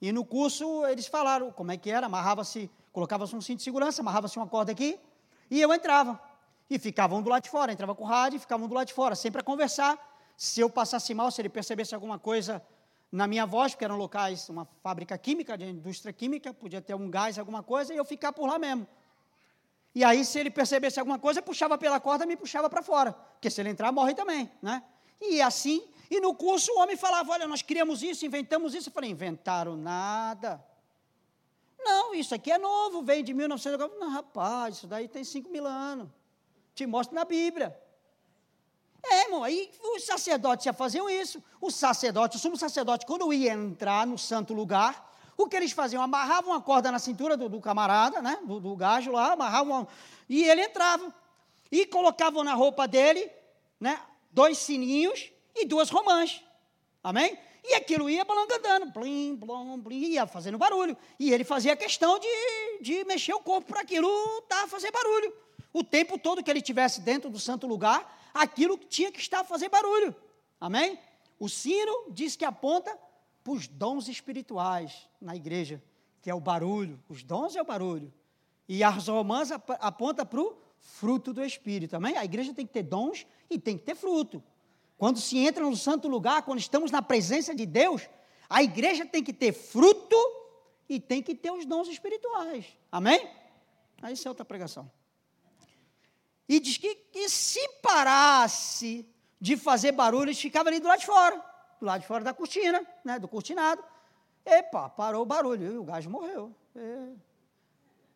E 0.00 0.12
no 0.12 0.24
curso 0.24 0.86
eles 0.86 1.08
falaram 1.08 1.50
como 1.50 1.72
é 1.72 1.76
que 1.76 1.90
era, 1.90 2.06
amarrava-se, 2.06 2.70
colocava-se 2.92 3.34
um 3.34 3.40
cinto 3.40 3.58
de 3.58 3.64
segurança, 3.64 4.02
amarrava-se 4.02 4.36
uma 4.36 4.46
corda 4.46 4.70
aqui, 4.70 5.00
e 5.50 5.60
eu 5.60 5.74
entrava. 5.74 6.22
E 6.70 6.78
ficavam 6.78 7.20
do 7.20 7.28
lado 7.28 7.42
de 7.42 7.50
fora, 7.50 7.72
entrava 7.72 7.92
com 7.92 8.04
o 8.04 8.06
rádio 8.06 8.36
e 8.36 8.38
ficavam 8.38 8.68
do 8.68 8.74
lado 8.76 8.86
de 8.86 8.94
fora, 8.94 9.16
sempre 9.16 9.40
a 9.40 9.44
conversar. 9.44 9.98
Se 10.36 10.60
eu 10.60 10.70
passasse 10.70 11.12
mal, 11.12 11.28
se 11.32 11.40
ele 11.40 11.48
percebesse 11.48 11.92
alguma 11.92 12.20
coisa 12.20 12.62
na 13.10 13.26
minha 13.26 13.46
voz, 13.46 13.72
porque 13.72 13.84
eram 13.84 13.96
locais, 13.96 14.48
uma 14.48 14.64
fábrica 14.80 15.18
química, 15.18 15.58
de 15.58 15.64
indústria 15.64 16.12
química, 16.12 16.54
podia 16.54 16.80
ter 16.80 16.94
um 16.94 17.10
gás, 17.10 17.36
alguma 17.36 17.64
coisa, 17.64 17.92
e 17.92 17.96
eu 17.96 18.04
ficar 18.04 18.32
por 18.32 18.46
lá 18.46 18.60
mesmo. 18.60 18.86
E 19.96 20.04
aí, 20.04 20.26
se 20.26 20.38
ele 20.38 20.50
percebesse 20.50 21.00
alguma 21.00 21.18
coisa, 21.18 21.40
puxava 21.40 21.78
pela 21.78 21.98
corda 21.98 22.24
e 22.24 22.26
me 22.26 22.36
puxava 22.36 22.68
para 22.68 22.82
fora. 22.82 23.14
Porque 23.14 23.48
se 23.48 23.62
ele 23.62 23.70
entrar, 23.70 23.90
morre 23.90 24.12
também. 24.12 24.52
Né? 24.60 24.82
E 25.18 25.40
assim, 25.40 25.82
e 26.10 26.20
no 26.20 26.34
curso 26.34 26.70
o 26.72 26.80
homem 26.80 26.98
falava: 26.98 27.32
Olha, 27.32 27.46
nós 27.46 27.62
criamos 27.62 28.02
isso, 28.02 28.26
inventamos 28.26 28.74
isso. 28.74 28.90
Eu 28.90 28.92
falei: 28.92 29.08
Inventaram 29.08 29.74
nada. 29.74 30.62
Não, 31.78 32.14
isso 32.14 32.34
aqui 32.34 32.52
é 32.52 32.58
novo, 32.58 33.00
vem 33.00 33.24
de 33.24 33.32
1900. 33.32 33.88
Não, 33.98 34.10
rapaz, 34.10 34.76
isso 34.76 34.86
daí 34.86 35.08
tem 35.08 35.24
5 35.24 35.48
mil 35.48 35.66
anos. 35.66 36.10
Te 36.74 36.84
mostro 36.84 37.14
na 37.14 37.24
Bíblia. 37.24 37.74
É, 39.02 39.22
irmão, 39.22 39.42
aí 39.42 39.70
os 39.94 40.04
sacerdotes 40.04 40.66
já 40.66 40.74
faziam 40.74 41.08
isso. 41.08 41.42
O 41.58 41.70
sacerdote, 41.70 42.36
o 42.36 42.38
sumo 42.38 42.58
sacerdote, 42.58 43.06
quando 43.06 43.32
ia 43.32 43.54
entrar 43.54 44.06
no 44.06 44.18
santo 44.18 44.52
lugar, 44.52 45.10
o 45.36 45.46
que 45.46 45.56
eles 45.56 45.72
faziam? 45.72 46.02
Amarravam 46.02 46.52
uma 46.52 46.60
corda 46.60 46.90
na 46.90 46.98
cintura 46.98 47.36
do, 47.36 47.48
do 47.48 47.60
camarada, 47.60 48.22
né? 48.22 48.38
Do, 48.42 48.58
do, 48.58 48.74
gajo 48.74 49.12
lá, 49.12 49.32
amarravam, 49.32 49.86
e 50.28 50.44
ele 50.44 50.62
entrava. 50.62 51.14
E 51.70 51.84
colocavam 51.86 52.42
na 52.42 52.54
roupa 52.54 52.88
dele, 52.88 53.30
né? 53.78 54.00
Dois 54.30 54.58
sininhos 54.58 55.30
e 55.54 55.66
duas 55.66 55.90
romãs. 55.90 56.42
Amém? 57.02 57.38
E 57.62 57.74
aquilo 57.74 58.08
ia 58.08 58.24
balangandando, 58.24 58.92
plim, 58.92 59.36
plom, 59.36 59.80
plim, 59.80 60.12
ia 60.12 60.26
fazendo 60.26 60.56
barulho. 60.56 60.96
E 61.18 61.32
ele 61.32 61.44
fazia 61.44 61.76
questão 61.76 62.18
de, 62.18 62.28
de 62.80 63.04
mexer 63.04 63.34
o 63.34 63.40
corpo 63.40 63.72
para 63.72 63.80
aquilo 63.80 64.08
tá, 64.42 64.66
fazer 64.68 64.90
barulho. 64.92 65.34
O 65.72 65.82
tempo 65.82 66.16
todo 66.16 66.42
que 66.42 66.50
ele 66.50 66.60
estivesse 66.60 67.00
dentro 67.00 67.28
do 67.28 67.38
santo 67.38 67.66
lugar, 67.66 68.30
aquilo 68.32 68.78
tinha 68.78 69.10
que 69.10 69.18
estar 69.18 69.44
fazer 69.44 69.68
barulho. 69.68 70.14
Amém? 70.60 70.98
O 71.38 71.48
sino 71.48 72.06
diz 72.10 72.36
que 72.36 72.44
aponta 72.44 72.96
para 73.46 73.52
os 73.52 73.68
dons 73.68 74.08
espirituais 74.08 75.08
na 75.20 75.36
igreja, 75.36 75.80
que 76.20 76.28
é 76.28 76.34
o 76.34 76.40
barulho. 76.40 77.00
Os 77.08 77.22
dons 77.22 77.54
é 77.54 77.62
o 77.62 77.64
barulho. 77.64 78.12
E 78.68 78.82
as 78.82 79.06
romãs 79.06 79.52
aponta 79.52 80.26
para 80.26 80.40
o 80.40 80.58
fruto 80.80 81.32
do 81.32 81.44
Espírito, 81.44 81.94
amém? 81.94 82.16
A 82.16 82.24
igreja 82.24 82.52
tem 82.52 82.66
que 82.66 82.72
ter 82.72 82.82
dons 82.82 83.24
e 83.48 83.56
tem 83.56 83.78
que 83.78 83.84
ter 83.84 83.94
fruto. 83.94 84.42
Quando 84.98 85.20
se 85.20 85.38
entra 85.38 85.64
no 85.64 85.76
santo 85.76 86.08
lugar, 86.08 86.42
quando 86.42 86.58
estamos 86.58 86.90
na 86.90 87.00
presença 87.00 87.54
de 87.54 87.64
Deus, 87.64 88.08
a 88.50 88.64
igreja 88.64 89.06
tem 89.06 89.22
que 89.22 89.32
ter 89.32 89.52
fruto 89.52 90.16
e 90.88 90.98
tem 90.98 91.22
que 91.22 91.32
ter 91.32 91.52
os 91.52 91.64
dons 91.64 91.86
espirituais. 91.86 92.66
Amém? 92.90 93.30
Aí 94.02 94.14
isso 94.14 94.26
é 94.26 94.30
outra 94.30 94.44
pregação. 94.44 94.90
E 96.48 96.58
diz 96.58 96.78
que, 96.78 96.96
que 96.96 97.28
se 97.28 97.64
parasse 97.80 99.08
de 99.40 99.56
fazer 99.56 99.92
barulho, 99.92 100.30
eles 100.30 100.40
ficavam 100.40 100.72
ali 100.72 100.80
do 100.80 100.88
lado 100.88 100.98
de 100.98 101.06
fora 101.06 101.55
do 101.80 101.86
lado 101.86 102.00
de 102.00 102.06
fora 102.06 102.24
da 102.24 102.34
cortina, 102.34 102.84
né, 103.04 103.18
do 103.18 103.28
cortinado. 103.28 103.82
Epa, 104.44 104.88
parou 104.88 105.22
o 105.22 105.26
barulho, 105.26 105.72
e 105.72 105.78
o 105.78 105.84
gajo 105.84 106.08
morreu. 106.08 106.54
É. 106.74 107.12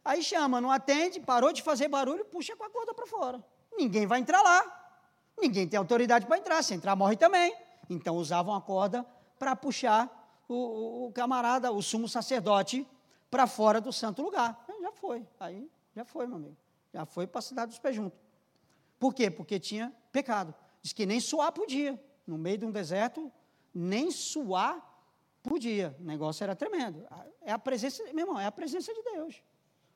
Aí 0.04 0.22
chama, 0.22 0.60
não 0.60 0.70
atende, 0.70 1.20
parou 1.20 1.52
de 1.52 1.62
fazer 1.62 1.88
barulho, 1.88 2.24
puxa 2.24 2.56
com 2.56 2.64
a 2.64 2.70
corda 2.70 2.94
para 2.94 3.06
fora. 3.06 3.44
Ninguém 3.76 4.06
vai 4.06 4.20
entrar 4.20 4.42
lá. 4.42 4.80
Ninguém 5.38 5.66
tem 5.66 5.78
autoridade 5.78 6.26
para 6.26 6.38
entrar. 6.38 6.62
Se 6.62 6.74
entrar, 6.74 6.94
morre 6.96 7.16
também. 7.16 7.54
Então 7.88 8.16
usavam 8.16 8.54
a 8.54 8.60
corda 8.60 9.04
para 9.38 9.56
puxar 9.56 10.08
o, 10.48 11.06
o 11.06 11.12
camarada, 11.12 11.72
o 11.72 11.82
sumo 11.82 12.08
sacerdote, 12.08 12.86
para 13.30 13.46
fora 13.46 13.80
do 13.80 13.92
santo 13.92 14.22
lugar. 14.22 14.64
Já 14.80 14.92
foi, 14.92 15.26
aí 15.38 15.70
já 15.94 16.04
foi, 16.04 16.26
meu 16.26 16.36
amigo. 16.36 16.56
Já 16.92 17.04
foi 17.04 17.26
para 17.26 17.38
a 17.38 17.42
cidade 17.42 17.70
dos 17.70 17.78
pés 17.78 17.94
juntos. 17.94 18.18
Por 18.98 19.14
quê? 19.14 19.30
Porque 19.30 19.58
tinha 19.58 19.92
pecado. 20.12 20.54
Diz 20.82 20.92
que 20.92 21.06
nem 21.06 21.20
suar 21.20 21.52
podia. 21.52 21.98
No 22.26 22.36
meio 22.36 22.58
de 22.58 22.66
um 22.66 22.70
deserto, 22.70 23.32
nem 23.74 24.10
suar 24.10 24.86
podia. 25.42 25.96
O 26.00 26.04
negócio 26.04 26.44
era 26.44 26.54
tremendo. 26.54 27.06
É 27.42 27.52
a 27.52 27.58
presença, 27.58 28.02
meu 28.12 28.26
irmão, 28.26 28.38
é 28.38 28.46
a 28.46 28.52
presença 28.52 28.92
de 28.92 29.02
Deus. 29.02 29.42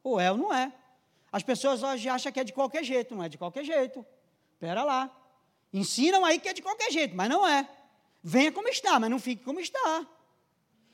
Ou 0.03 0.21
é 0.21 0.31
ou 0.31 0.39
não 0.39 0.53
é. 0.53 0.73
As 1.31 1.43
pessoas 1.43 1.83
hoje 1.83 2.09
acham 2.09 2.31
que 2.31 2.41
é 2.41 2.45
de 2.45 2.53
qualquer 2.53 2.85
jeito, 2.85 3.15
não 3.15 3.25
é 3.25 3.29
de 3.29 3.39
qualquer 3.39 3.65
jeito. 3.65 4.05
Espera 4.53 4.85
lá. 4.85 5.11
Ensinam 5.73 6.25
aí 6.25 6.39
que 6.39 6.49
é 6.49 6.53
de 6.53 6.63
qualquer 6.63 6.91
jeito, 6.91 7.17
mas 7.17 7.29
não 7.29 7.47
é. 7.47 7.69
Venha 8.23 8.53
como 8.53 8.69
está, 8.69 8.99
mas 8.99 9.11
não 9.11 9.19
fique 9.19 9.45
como 9.45 9.61
está. 9.61 10.07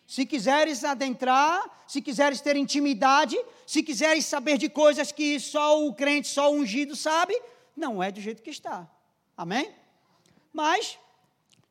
Se 0.07 0.27
quiseres 0.27 0.83
adentrar, 0.83 1.85
se 1.87 2.03
quiseres 2.03 2.41
ter 2.41 2.57
intimidade, 2.57 3.41
se 3.67 3.83
quiseres 3.83 4.27
saber 4.27 4.59
de 4.59 4.69
coisas 4.69 5.13
que 5.13 5.39
só 5.39 5.87
o 5.87 5.95
crente, 5.95 6.27
só 6.27 6.51
o 6.51 6.57
ungido 6.57 6.97
sabe, 6.97 7.41
não 7.77 8.03
é 8.03 8.11
do 8.11 8.21
jeito 8.21 8.43
que 8.43 8.51
está. 8.51 8.91
Amém? 9.37 9.73
Mas 10.53 10.99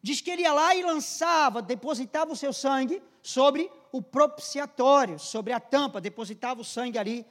diz 0.02 0.22
que 0.22 0.32
ele 0.32 0.44
ia 0.44 0.54
lá 0.54 0.76
e 0.76 0.84
lançava, 0.84 1.62
depositava 1.62 2.32
o 2.32 2.36
seu 2.36 2.54
sangue 2.54 3.02
sobre 3.22 3.72
o 3.92 4.02
propiciatório, 4.02 5.20
sobre 5.20 5.54
a 5.54 5.60
tampa, 5.60 6.00
depositava 6.00 6.62
o 6.62 6.66
sangue 6.66 6.98
ali 6.98 7.26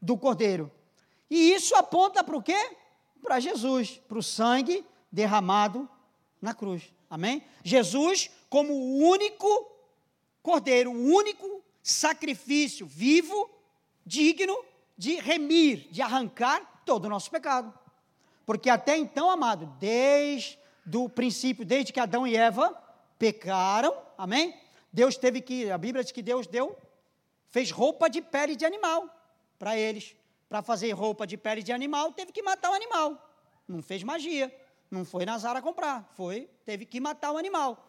do 0.00 0.16
cordeiro. 0.16 0.70
E 1.28 1.52
isso 1.52 1.74
aponta 1.74 2.22
para 2.22 2.36
o 2.36 2.42
quê? 2.42 2.76
Para 3.22 3.40
Jesus, 3.40 4.00
para 4.08 4.18
o 4.18 4.22
sangue 4.22 4.84
derramado 5.10 5.88
na 6.40 6.54
cruz. 6.54 6.82
Amém? 7.10 7.42
Jesus 7.62 8.30
como 8.48 8.72
o 8.72 8.98
único 8.98 9.48
cordeiro, 10.42 10.92
o 10.92 11.14
único 11.14 11.62
sacrifício 11.82 12.86
vivo, 12.86 13.50
digno 14.04 14.56
de 14.96 15.16
remir, 15.16 15.88
de 15.90 16.00
arrancar 16.00 16.82
todo 16.84 17.06
o 17.06 17.08
nosso 17.08 17.30
pecado. 17.30 17.72
Porque 18.44 18.70
até 18.70 18.96
então, 18.96 19.28
amado, 19.28 19.66
desde 19.78 20.58
o 20.94 21.08
princípio, 21.08 21.64
desde 21.64 21.92
que 21.92 22.00
Adão 22.00 22.26
e 22.26 22.36
Eva 22.36 22.76
pecaram, 23.18 23.96
amém? 24.16 24.54
Deus 24.92 25.16
teve 25.16 25.40
que, 25.40 25.70
a 25.70 25.78
Bíblia 25.78 26.04
diz 26.04 26.12
que 26.12 26.22
Deus 26.22 26.46
deu, 26.46 26.76
fez 27.50 27.70
roupa 27.70 28.08
de 28.08 28.22
pele 28.22 28.54
de 28.54 28.64
animal 28.64 29.08
para 29.58 29.76
eles. 29.76 30.14
Para 30.48 30.62
fazer 30.62 30.90
roupa 30.92 31.26
de 31.26 31.36
pele 31.36 31.62
de 31.62 31.72
animal, 31.72 32.12
teve 32.12 32.30
que 32.30 32.42
matar 32.42 32.70
o 32.70 32.74
animal. 32.74 33.34
Não 33.66 33.82
fez 33.82 34.02
magia. 34.02 34.54
Não 34.90 35.04
foi 35.04 35.24
na 35.26 35.36
Zara 35.38 35.60
comprar. 35.60 36.08
Foi, 36.14 36.48
teve 36.64 36.86
que 36.86 37.00
matar 37.00 37.32
o 37.32 37.36
animal. 37.36 37.84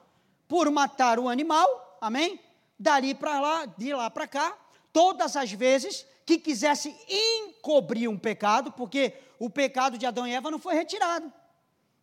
Por 0.47 0.71
matar 0.71 1.19
o 1.19 1.29
animal, 1.29 1.97
amém? 2.01 2.39
Dali 2.79 3.13
para 3.13 3.39
lá, 3.39 3.65
de 3.65 3.93
lá 3.93 4.09
para 4.09 4.27
cá, 4.27 4.57
todas 4.91 5.35
as 5.35 5.51
vezes 5.51 6.05
que 6.25 6.37
quisesse 6.37 6.95
encobrir 7.07 8.09
um 8.09 8.17
pecado, 8.17 8.71
porque 8.71 9.13
o 9.39 9.49
pecado 9.49 9.97
de 9.97 10.05
Adão 10.05 10.27
e 10.27 10.33
Eva 10.33 10.49
não 10.49 10.59
foi 10.59 10.73
retirado. 10.73 11.31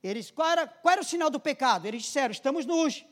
Eles, 0.04 0.30
qual 0.30 0.50
era, 0.50 0.66
qual 0.66 0.92
era 0.92 1.00
o 1.00 1.04
sinal 1.04 1.30
do 1.30 1.40
pecado? 1.40 1.86
Eles 1.86 2.02
disseram: 2.02 2.30
estamos 2.30 2.66
nus. 2.66 3.06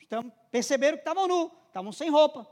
Estamos, 0.00 0.32
perceberam 0.50 0.96
que 0.96 1.02
estavam 1.02 1.28
nus, 1.28 1.52
estavam 1.68 1.92
sem 1.92 2.10
roupa. 2.10 2.44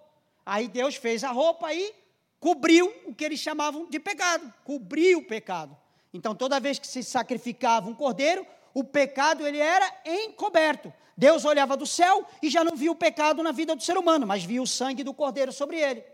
Aí 0.47 0.69
Deus 0.69 0.95
fez 0.95 1.25
a 1.25 1.33
roupa 1.33 1.75
e 1.75 1.93
cobriu 2.39 2.87
o 3.07 3.13
que 3.13 3.25
eles 3.25 3.41
chamavam 3.41 3.91
de 3.91 3.99
pecado, 3.99 4.55
cobriu 4.65 5.19
o 5.19 5.25
pecado. 5.27 5.77
Então, 6.15 6.33
toda 6.33 6.61
vez 6.61 6.79
que 6.79 6.87
se 6.87 7.03
sacrificava 7.03 7.89
um 7.89 7.95
cordeiro, 7.95 8.47
o 8.73 8.85
pecado 8.85 9.45
ele 9.45 9.59
era 9.59 10.01
encoberto. 10.07 10.93
Deus 11.17 11.45
olhava 11.45 11.77
do 11.77 11.87
céu 11.87 12.25
e 12.41 12.49
já 12.49 12.63
não 12.63 12.77
via 12.77 12.91
o 12.91 12.97
pecado 12.97 13.43
na 13.43 13.51
vida 13.53 13.75
do 13.75 13.83
ser 13.83 13.99
humano, 13.99 14.27
mas 14.27 14.45
via 14.45 14.63
o 14.63 14.67
sangue 14.67 15.03
do 15.03 15.13
cordeiro 15.13 15.53
sobre 15.53 15.79
ele. 15.79 16.05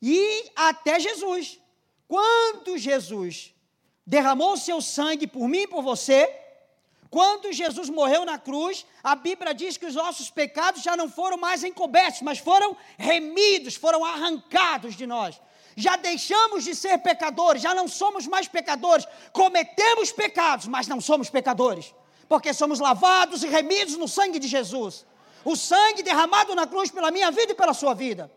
E 0.00 0.50
até 0.54 1.00
Jesus. 1.00 1.58
Quando 2.06 2.78
Jesus 2.78 3.54
derramou 4.08 4.56
seu 4.56 4.80
sangue 4.80 5.26
por 5.26 5.46
mim 5.46 5.64
e 5.64 5.66
por 5.66 5.82
você, 5.82 6.34
quando 7.10 7.52
Jesus 7.52 7.90
morreu 7.90 8.24
na 8.24 8.38
cruz, 8.38 8.86
a 9.04 9.14
Bíblia 9.14 9.52
diz 9.52 9.76
que 9.76 9.84
os 9.84 9.94
nossos 9.94 10.30
pecados 10.30 10.82
já 10.82 10.96
não 10.96 11.10
foram 11.10 11.36
mais 11.36 11.62
encobertos, 11.62 12.22
mas 12.22 12.38
foram 12.38 12.74
remidos, 12.96 13.74
foram 13.74 14.02
arrancados 14.02 14.96
de 14.96 15.06
nós. 15.06 15.38
Já 15.76 15.96
deixamos 15.96 16.64
de 16.64 16.74
ser 16.74 16.96
pecadores, 16.98 17.60
já 17.60 17.74
não 17.74 17.86
somos 17.86 18.26
mais 18.26 18.48
pecadores. 18.48 19.06
Cometemos 19.30 20.10
pecados, 20.10 20.66
mas 20.66 20.88
não 20.88 21.02
somos 21.02 21.28
pecadores, 21.28 21.94
porque 22.26 22.54
somos 22.54 22.80
lavados 22.80 23.42
e 23.42 23.48
remidos 23.48 23.94
no 23.98 24.08
sangue 24.08 24.38
de 24.38 24.48
Jesus. 24.48 25.04
O 25.44 25.54
sangue 25.54 26.02
derramado 26.02 26.54
na 26.54 26.66
cruz 26.66 26.90
pela 26.90 27.10
minha 27.10 27.30
vida 27.30 27.52
e 27.52 27.54
pela 27.54 27.74
sua 27.74 27.92
vida. 27.92 28.32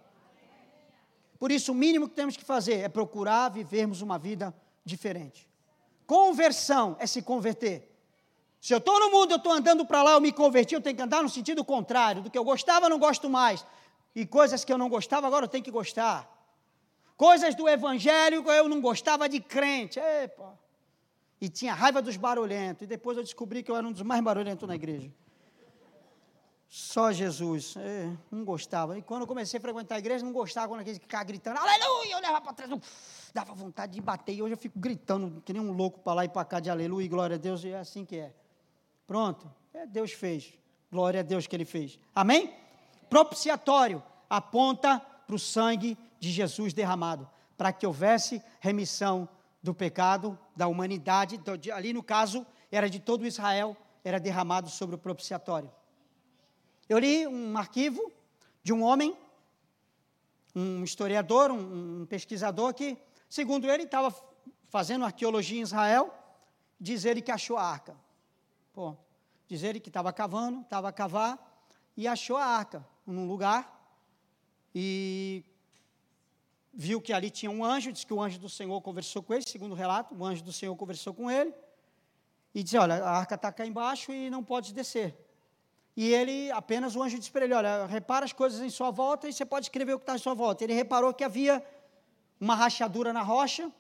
Por 1.40 1.50
isso, 1.50 1.72
o 1.72 1.76
mínimo 1.76 2.10
que 2.10 2.16
temos 2.16 2.36
que 2.36 2.44
fazer 2.44 2.80
é 2.82 2.90
procurar 2.90 3.50
vivermos 3.50 4.02
uma 4.02 4.20
vida 4.20 4.54
diferente. 4.86 5.51
Conversão 6.12 6.98
é 7.00 7.08
se 7.08 7.22
converter. 7.22 7.90
Se 8.60 8.74
eu 8.74 8.80
estou 8.80 9.00
no 9.00 9.10
mundo, 9.12 9.32
eu 9.32 9.38
estou 9.38 9.54
andando 9.54 9.86
para 9.86 10.04
lá, 10.04 10.12
eu 10.12 10.20
me 10.20 10.34
converti, 10.34 10.76
eu 10.76 10.82
tenho 10.82 10.94
que 10.94 11.02
andar 11.02 11.24
no 11.24 11.30
sentido 11.30 11.64
contrário. 11.64 12.22
Do 12.22 12.30
que 12.30 12.38
eu 12.38 12.44
gostava, 12.44 12.88
eu 12.88 12.90
não 12.90 13.00
gosto 13.00 13.30
mais. 13.30 13.66
E 14.14 14.26
coisas 14.26 14.66
que 14.66 14.74
eu 14.74 14.78
não 14.78 14.90
gostava, 14.90 15.26
agora 15.26 15.46
eu 15.46 15.48
tenho 15.48 15.64
que 15.64 15.72
gostar. 15.72 16.30
Coisas 17.16 17.56
do 17.56 17.66
evangelho, 17.70 18.44
eu 18.52 18.68
não 18.68 18.82
gostava 18.82 19.30
de 19.30 19.40
crente. 19.40 20.02
Epa. 20.02 20.60
E 21.40 21.48
tinha 21.48 21.74
raiva 21.74 22.02
dos 22.02 22.18
barulhentos. 22.18 22.84
E 22.84 22.88
depois 22.88 23.16
eu 23.16 23.24
descobri 23.24 23.64
que 23.64 23.72
eu 23.72 23.78
era 23.78 23.88
um 23.88 23.94
dos 23.94 24.02
mais 24.02 24.22
barulhentos 24.22 24.68
na 24.68 24.76
igreja. 24.76 25.10
Só 26.74 27.12
Jesus. 27.12 27.76
É, 27.76 28.10
não 28.32 28.46
gostava. 28.46 28.98
E 28.98 29.02
quando 29.02 29.24
eu 29.24 29.28
comecei 29.28 29.58
a 29.58 29.62
frequentar 29.62 29.96
a 29.96 30.00
igreja, 30.00 30.24
não 30.24 30.32
gostava 30.32 30.70
quando 30.70 30.80
aqueles 30.80 31.00
ficava 31.00 31.26
gritando, 31.26 31.60
aleluia, 31.60 32.14
eu 32.14 32.22
levava 32.22 32.40
para 32.40 32.54
trás. 32.54 32.72
Dava 33.34 33.54
vontade 33.54 33.92
de 33.92 34.00
bater. 34.00 34.34
E 34.34 34.42
hoje 34.42 34.54
eu 34.54 34.58
fico 34.58 34.80
gritando, 34.80 35.42
que 35.44 35.52
nem 35.52 35.62
um 35.62 35.74
louco 35.74 36.00
para 36.00 36.14
lá 36.14 36.26
e 36.26 36.30
para 36.30 36.46
cá 36.46 36.62
de 36.62 36.70
aleluia, 36.70 37.10
glória 37.10 37.36
a 37.36 37.38
Deus. 37.38 37.66
E 37.66 37.72
é 37.72 37.80
assim 37.80 38.06
que 38.06 38.16
é. 38.16 38.34
Pronto, 39.06 39.52
é, 39.74 39.86
Deus 39.86 40.14
fez. 40.14 40.54
Glória 40.90 41.20
a 41.20 41.24
Deus 41.24 41.46
que 41.46 41.54
Ele 41.54 41.66
fez. 41.66 42.00
Amém? 42.16 42.56
Propiciatório 43.10 44.02
aponta 44.30 44.98
para 45.28 45.36
o 45.36 45.40
sangue 45.40 45.98
de 46.22 46.32
Jesus 46.32 46.72
derramado, 46.72 47.30
para 47.58 47.74
que 47.74 47.86
houvesse 47.86 48.42
remissão 48.62 49.28
do 49.62 49.74
pecado 49.74 50.40
da 50.56 50.68
humanidade. 50.68 51.38
Ali 51.74 51.92
no 51.92 52.02
caso, 52.02 52.46
era 52.72 52.90
de 52.90 53.02
todo 53.02 53.28
Israel, 53.28 53.76
era 54.06 54.22
derramado 54.22 54.70
sobre 54.70 54.96
o 54.96 55.00
propiciatório. 55.00 55.70
Eu 56.92 57.00
li 57.00 57.26
um 57.26 57.58
arquivo 57.58 58.12
de 58.62 58.74
um 58.74 58.84
homem, 58.84 59.18
um 60.54 60.84
historiador, 60.84 61.50
um, 61.50 62.02
um 62.02 62.06
pesquisador 62.06 62.74
que, 62.74 62.98
segundo 63.30 63.72
ele, 63.72 63.84
estava 63.84 64.14
fazendo 64.68 65.06
arqueologia 65.06 65.58
em 65.58 65.62
Israel, 65.62 66.14
diz 66.78 67.06
ele 67.06 67.22
que 67.22 67.32
achou 67.32 67.56
a 67.58 67.64
arca. 67.64 67.96
Pô, 68.74 68.94
diz 69.48 69.64
ele 69.64 69.80
que 69.80 69.88
estava 69.88 70.12
cavando, 70.12 70.60
estava 70.60 70.90
a 70.90 70.92
cavar 70.92 71.40
e 71.96 72.10
achou 72.10 72.36
a 72.36 72.44
arca 72.44 72.86
num 73.08 73.26
lugar 73.26 73.74
e 74.76 75.46
viu 76.74 77.00
que 77.00 77.14
ali 77.14 77.30
tinha 77.30 77.50
um 77.50 77.64
anjo, 77.64 77.94
disse 77.94 78.06
que 78.06 78.14
o 78.14 78.22
anjo 78.22 78.38
do 78.38 78.50
Senhor 78.50 78.82
conversou 78.82 79.24
com 79.24 79.34
ele, 79.34 79.48
segundo 79.48 79.72
o 79.72 79.76
relato, 79.76 80.14
o 80.14 80.26
anjo 80.26 80.44
do 80.44 80.52
Senhor 80.52 80.76
conversou 80.76 81.14
com 81.14 81.32
ele 81.32 81.54
e 82.54 82.62
disse: 82.62 82.78
Olha, 82.78 82.96
a 82.96 83.12
arca 83.12 83.36
está 83.36 83.50
cá 83.50 83.66
embaixo 83.66 84.12
e 84.12 84.30
não 84.30 84.44
pode 84.44 84.74
descer. 84.74 85.31
E 85.96 86.14
ele, 86.14 86.52
apenas 86.52 86.96
o 86.96 87.04
anjo 87.04 87.18
disse 87.20 87.32
para 87.32 87.46
ele: 87.46 87.54
Olha, 87.54 87.86
repara 87.86 88.26
as 88.26 88.34
coisas 88.34 88.62
em 88.62 88.70
sua 88.70 88.92
volta 88.92 89.28
e 89.28 89.34
você 89.34 89.46
pode 89.46 89.66
escrever 89.66 89.94
o 89.94 90.00
que 90.00 90.04
está 90.04 90.16
em 90.16 90.20
sua 90.20 90.34
volta. 90.34 90.64
Ele 90.64 90.74
reparou 90.74 91.14
que 91.14 91.24
havia 91.24 91.64
uma 92.40 92.56
rachadura 92.56 93.12
na 93.12 93.22
rocha 93.22 93.72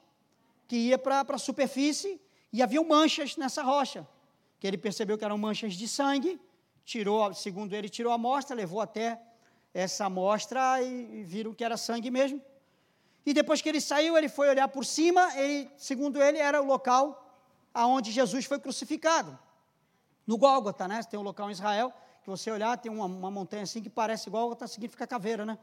que 0.67 0.75
ia 0.75 0.97
para 0.97 1.25
a 1.27 1.37
superfície 1.37 2.19
e 2.51 2.61
havia 2.61 2.81
manchas 2.83 3.37
nessa 3.37 3.63
rocha 3.63 4.07
que 4.61 4.67
ele 4.67 4.77
percebeu 4.77 5.17
que 5.17 5.25
eram 5.25 5.39
manchas 5.39 5.73
de 5.73 5.87
sangue, 5.87 6.39
tirou, 6.85 7.33
segundo 7.33 7.73
ele, 7.73 7.89
tirou 7.89 8.11
a 8.11 8.15
amostra, 8.15 8.55
levou 8.55 8.79
até 8.79 9.19
essa 9.73 10.05
amostra 10.05 10.79
e, 10.83 11.21
e 11.21 11.23
viram 11.23 11.51
que 11.51 11.63
era 11.63 11.75
sangue 11.77 12.11
mesmo. 12.11 12.39
E 13.25 13.33
depois 13.33 13.59
que 13.59 13.67
ele 13.67 13.81
saiu, 13.81 14.15
ele 14.15 14.29
foi 14.29 14.49
olhar 14.49 14.67
por 14.67 14.85
cima, 14.85 15.35
ele, 15.35 15.67
segundo 15.77 16.21
ele, 16.21 16.37
era 16.37 16.61
o 16.61 16.65
local 16.65 17.27
aonde 17.73 18.11
Jesus 18.11 18.45
foi 18.45 18.59
crucificado. 18.59 19.37
No 20.31 20.37
Gólgota, 20.37 20.87
né? 20.87 21.03
Tem 21.03 21.19
um 21.19 21.23
local 21.23 21.49
em 21.49 21.51
Israel 21.51 21.91
que 22.23 22.29
você 22.29 22.49
olhar, 22.49 22.77
tem 22.77 22.89
uma, 22.89 23.03
uma 23.03 23.29
montanha 23.29 23.63
assim 23.63 23.81
que 23.81 23.89
parece 23.89 24.29
Gólgota, 24.29 24.65
significa 24.65 25.05
caveira, 25.05 25.45
né? 25.45 25.57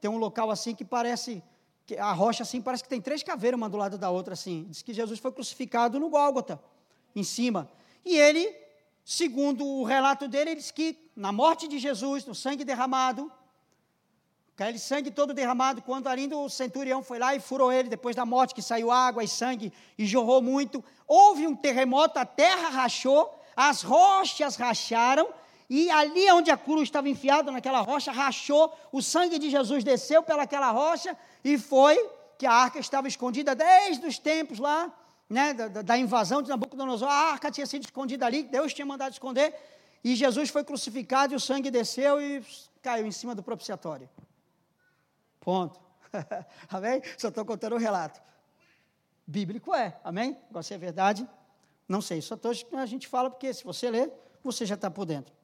Tem 0.00 0.10
um 0.10 0.16
local 0.16 0.50
assim 0.50 0.74
que 0.74 0.82
parece 0.82 1.42
que 1.84 1.98
a 1.98 2.10
rocha 2.10 2.42
assim 2.42 2.62
parece 2.62 2.82
que 2.82 2.88
tem 2.88 3.02
três 3.02 3.22
caveiras 3.22 3.58
uma 3.58 3.68
do 3.68 3.76
lado 3.76 3.98
da 3.98 4.08
outra 4.08 4.32
assim. 4.32 4.64
Diz 4.70 4.80
que 4.80 4.94
Jesus 4.94 5.20
foi 5.20 5.30
crucificado 5.30 6.00
no 6.00 6.08
Gólgota, 6.08 6.58
em 7.14 7.22
cima. 7.22 7.70
E 8.02 8.16
ele, 8.16 8.50
segundo 9.04 9.62
o 9.62 9.84
relato 9.84 10.26
dele, 10.26 10.52
ele 10.52 10.60
diz 10.60 10.70
que 10.70 10.98
na 11.14 11.30
morte 11.30 11.68
de 11.68 11.78
Jesus, 11.78 12.24
no 12.24 12.34
sangue 12.34 12.64
derramado, 12.64 13.30
aquele 14.56 14.78
sangue 14.78 15.10
todo 15.10 15.34
derramado, 15.34 15.82
quando 15.82 16.06
ainda 16.06 16.34
o 16.34 16.48
centurião 16.48 17.02
foi 17.02 17.18
lá 17.18 17.34
e 17.34 17.40
furou 17.40 17.70
ele, 17.70 17.90
depois 17.90 18.16
da 18.16 18.24
morte, 18.24 18.54
que 18.54 18.62
saiu 18.62 18.90
água 18.90 19.22
e 19.22 19.28
sangue 19.28 19.70
e 19.98 20.06
jorrou 20.06 20.40
muito, 20.40 20.82
houve 21.06 21.46
um 21.46 21.54
terremoto, 21.54 22.18
a 22.18 22.24
terra 22.24 22.70
rachou, 22.70 23.43
as 23.56 23.82
rochas 23.82 24.56
racharam, 24.56 25.28
e 25.68 25.90
ali 25.90 26.30
onde 26.30 26.50
a 26.50 26.56
cruz 26.56 26.82
estava 26.82 27.08
enfiada, 27.08 27.50
naquela 27.50 27.80
rocha, 27.80 28.12
rachou, 28.12 28.72
o 28.92 29.00
sangue 29.00 29.38
de 29.38 29.50
Jesus 29.50 29.82
desceu 29.82 30.22
pelaquela 30.22 30.70
rocha 30.70 31.16
e 31.42 31.58
foi 31.58 31.98
que 32.38 32.46
a 32.46 32.52
arca 32.52 32.78
estava 32.78 33.08
escondida 33.08 33.54
desde 33.54 34.06
os 34.06 34.18
tempos 34.18 34.58
lá, 34.58 34.92
né, 35.28 35.54
da, 35.54 35.82
da 35.82 35.96
invasão 35.96 36.42
de 36.42 36.48
Nabucodonosor. 36.48 37.08
A 37.08 37.32
arca 37.32 37.50
tinha 37.50 37.66
sido 37.66 37.84
escondida 37.84 38.26
ali, 38.26 38.42
Deus 38.42 38.74
tinha 38.74 38.84
mandado 38.84 39.12
esconder, 39.12 39.54
e 40.02 40.14
Jesus 40.14 40.50
foi 40.50 40.62
crucificado 40.62 41.32
e 41.32 41.36
o 41.36 41.40
sangue 41.40 41.70
desceu 41.70 42.20
e 42.20 42.44
caiu 42.82 43.06
em 43.06 43.12
cima 43.12 43.34
do 43.34 43.42
propiciatório. 43.42 44.08
Ponto. 45.40 45.80
amém? 46.68 47.02
Só 47.16 47.28
estou 47.28 47.44
contando 47.44 47.72
o 47.72 47.76
um 47.76 47.78
relato. 47.78 48.20
Bíblico 49.26 49.74
é, 49.74 49.98
amém? 50.04 50.38
Agora 50.50 50.62
se 50.62 50.74
é 50.74 50.78
verdade, 50.78 51.26
não 51.88 52.00
sei. 52.00 52.20
Só 52.20 52.36
tô, 52.36 52.50
a 52.72 52.86
gente 52.86 53.06
fala 53.06 53.30
porque 53.30 53.52
se 53.52 53.64
você 53.64 53.90
ler, 53.90 54.12
você 54.42 54.66
já 54.66 54.74
está 54.74 54.90
por 54.90 55.04
dentro. 55.04 55.34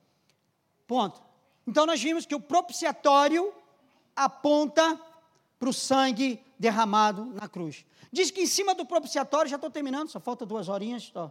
Ponto. 0.86 1.22
Então 1.66 1.86
nós 1.86 2.02
vimos 2.02 2.26
que 2.26 2.34
o 2.34 2.40
propiciatório 2.40 3.52
aponta 4.14 5.00
para 5.58 5.68
o 5.68 5.72
sangue 5.72 6.42
derramado 6.58 7.26
na 7.26 7.48
cruz. 7.48 7.84
Diz 8.12 8.30
que 8.30 8.42
em 8.42 8.46
cima 8.46 8.74
do 8.74 8.84
propiciatório, 8.84 9.50
já 9.50 9.56
estou 9.56 9.70
terminando, 9.70 10.08
só 10.08 10.18
falta 10.18 10.44
duas 10.44 10.68
horinhas. 10.68 11.04
Só. 11.12 11.30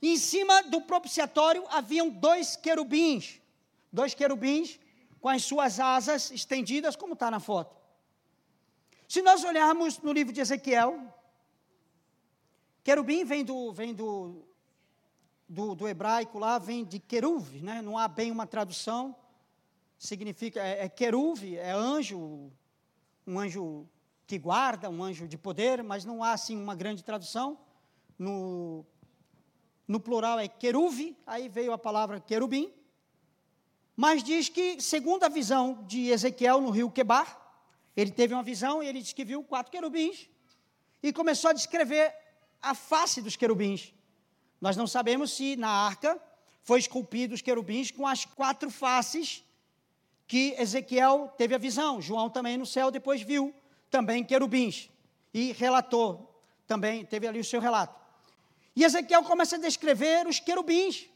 Em 0.00 0.16
cima 0.16 0.62
do 0.62 0.80
propiciatório 0.82 1.64
haviam 1.70 2.08
dois 2.08 2.56
querubins. 2.56 3.40
Dois 3.92 4.14
querubins 4.14 4.78
com 5.20 5.28
as 5.28 5.44
suas 5.44 5.80
asas 5.80 6.30
estendidas, 6.30 6.94
como 6.94 7.14
está 7.14 7.30
na 7.30 7.40
foto. 7.40 7.76
Se 9.08 9.22
nós 9.22 9.42
olharmos 9.42 9.98
no 9.98 10.12
livro 10.12 10.32
de 10.32 10.40
Ezequiel, 10.40 11.12
querubim 12.88 13.22
vem 13.22 13.44
do, 13.44 13.70
vem 13.70 13.92
do, 13.92 14.48
do, 15.46 15.74
do 15.74 15.86
hebraico 15.86 16.38
lá, 16.38 16.58
vem 16.58 16.86
de 16.86 16.98
queruv, 16.98 17.60
né? 17.60 17.82
não 17.82 17.98
há 17.98 18.08
bem 18.08 18.30
uma 18.30 18.46
tradução, 18.46 19.14
significa, 19.98 20.58
é, 20.58 20.86
é 20.86 20.88
queruv, 20.88 21.54
é 21.54 21.70
anjo, 21.70 22.50
um 23.26 23.38
anjo 23.38 23.86
que 24.26 24.38
guarda, 24.38 24.88
um 24.88 25.02
anjo 25.02 25.28
de 25.28 25.36
poder, 25.36 25.82
mas 25.82 26.06
não 26.06 26.24
há 26.24 26.32
assim 26.32 26.56
uma 26.56 26.74
grande 26.74 27.04
tradução. 27.04 27.58
No, 28.18 28.86
no 29.86 30.00
plural 30.00 30.38
é 30.38 30.48
queruv, 30.48 31.14
aí 31.26 31.46
veio 31.46 31.74
a 31.74 31.78
palavra 31.78 32.18
querubim. 32.18 32.72
Mas 33.94 34.22
diz 34.22 34.48
que, 34.48 34.80
segundo 34.80 35.24
a 35.24 35.28
visão 35.28 35.84
de 35.86 36.08
Ezequiel 36.08 36.62
no 36.62 36.70
rio 36.70 36.90
Quebar, 36.90 37.38
ele 37.94 38.12
teve 38.12 38.32
uma 38.32 38.42
visão 38.42 38.82
e 38.82 38.86
ele 38.86 39.02
disse 39.02 39.14
que 39.14 39.26
viu 39.26 39.44
quatro 39.44 39.70
querubins 39.70 40.30
e 41.02 41.12
começou 41.12 41.50
a 41.50 41.52
descrever 41.52 42.27
a 42.62 42.74
face 42.74 43.20
dos 43.20 43.36
querubins. 43.36 43.92
Nós 44.60 44.76
não 44.76 44.86
sabemos 44.86 45.32
se 45.32 45.56
na 45.56 45.68
arca 45.68 46.20
foi 46.62 46.78
esculpido 46.78 47.34
os 47.34 47.42
querubins 47.42 47.90
com 47.90 48.06
as 48.06 48.24
quatro 48.24 48.70
faces 48.70 49.44
que 50.26 50.54
Ezequiel 50.58 51.32
teve 51.36 51.54
a 51.54 51.58
visão. 51.58 52.00
João 52.00 52.28
também 52.28 52.56
no 52.56 52.66
céu 52.66 52.90
depois 52.90 53.22
viu 53.22 53.54
também 53.90 54.22
querubins 54.22 54.90
e 55.32 55.52
relatou, 55.52 56.42
também 56.66 57.04
teve 57.04 57.26
ali 57.26 57.40
o 57.40 57.44
seu 57.44 57.60
relato. 57.60 57.98
E 58.76 58.84
Ezequiel 58.84 59.22
começa 59.24 59.56
a 59.56 59.58
descrever 59.58 60.26
os 60.26 60.38
querubins 60.38 61.06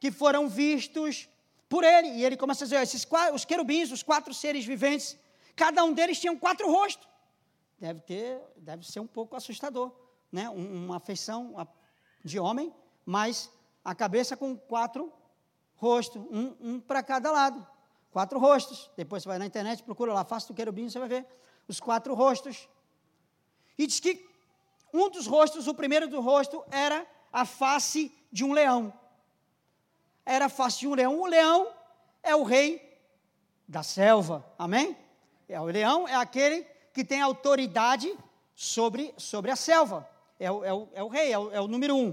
que 0.00 0.10
foram 0.10 0.48
vistos 0.48 1.28
por 1.68 1.84
ele. 1.84 2.08
E 2.08 2.24
ele 2.24 2.36
começa 2.36 2.64
a 2.64 2.66
dizer: 2.66 2.82
esses, 2.82 3.06
os 3.32 3.44
querubins, 3.44 3.92
os 3.92 4.02
quatro 4.02 4.34
seres 4.34 4.64
viventes, 4.64 5.16
cada 5.54 5.84
um 5.84 5.92
deles 5.92 6.18
tinha 6.18 6.36
quatro 6.36 6.70
rostos. 6.70 7.06
Deve 7.78 8.00
ter, 8.00 8.40
deve 8.56 8.84
ser 8.84 9.00
um 9.00 9.06
pouco 9.06 9.36
assustador, 9.36 9.92
né? 10.32 10.48
Uma 10.48 10.98
feição 10.98 11.54
de 12.24 12.40
homem 12.40 12.74
mas 13.04 13.50
a 13.84 13.94
cabeça 13.94 14.36
com 14.36 14.56
quatro 14.56 15.12
rostos, 15.76 16.22
um, 16.30 16.56
um 16.60 16.80
para 16.80 17.02
cada 17.02 17.30
lado. 17.30 17.66
Quatro 18.10 18.38
rostos. 18.38 18.90
Depois 18.96 19.22
você 19.22 19.28
vai 19.28 19.38
na 19.38 19.46
internet, 19.46 19.82
procura 19.82 20.12
lá, 20.12 20.24
face 20.24 20.46
do 20.46 20.54
querubim, 20.54 20.88
você 20.88 20.98
vai 20.98 21.08
ver 21.08 21.26
os 21.66 21.80
quatro 21.80 22.14
rostos. 22.14 22.68
E 23.76 23.86
diz 23.86 23.98
que 23.98 24.28
um 24.92 25.08
dos 25.08 25.26
rostos, 25.26 25.66
o 25.66 25.74
primeiro 25.74 26.06
do 26.06 26.20
rosto, 26.20 26.62
era 26.70 27.06
a 27.32 27.44
face 27.44 28.14
de 28.30 28.44
um 28.44 28.52
leão. 28.52 28.92
Era 30.24 30.46
a 30.46 30.50
face 30.50 30.80
de 30.80 30.88
um 30.88 30.94
leão. 30.94 31.20
O 31.20 31.26
leão 31.26 31.72
é 32.22 32.36
o 32.36 32.42
rei 32.42 33.00
da 33.66 33.82
selva. 33.82 34.44
Amém? 34.58 34.96
É, 35.48 35.60
o 35.60 35.64
leão 35.64 36.06
é 36.06 36.14
aquele 36.14 36.62
que 36.92 37.04
tem 37.04 37.20
autoridade 37.20 38.14
sobre, 38.54 39.14
sobre 39.16 39.50
a 39.50 39.56
selva. 39.56 40.08
É 40.42 40.50
o, 40.50 40.64
é 40.64 40.72
o, 40.72 40.88
é 40.92 41.02
o 41.04 41.06
rei, 41.06 41.32
é 41.32 41.38
o, 41.38 41.52
é 41.52 41.60
o 41.60 41.68
número 41.68 41.96
um. 41.96 42.12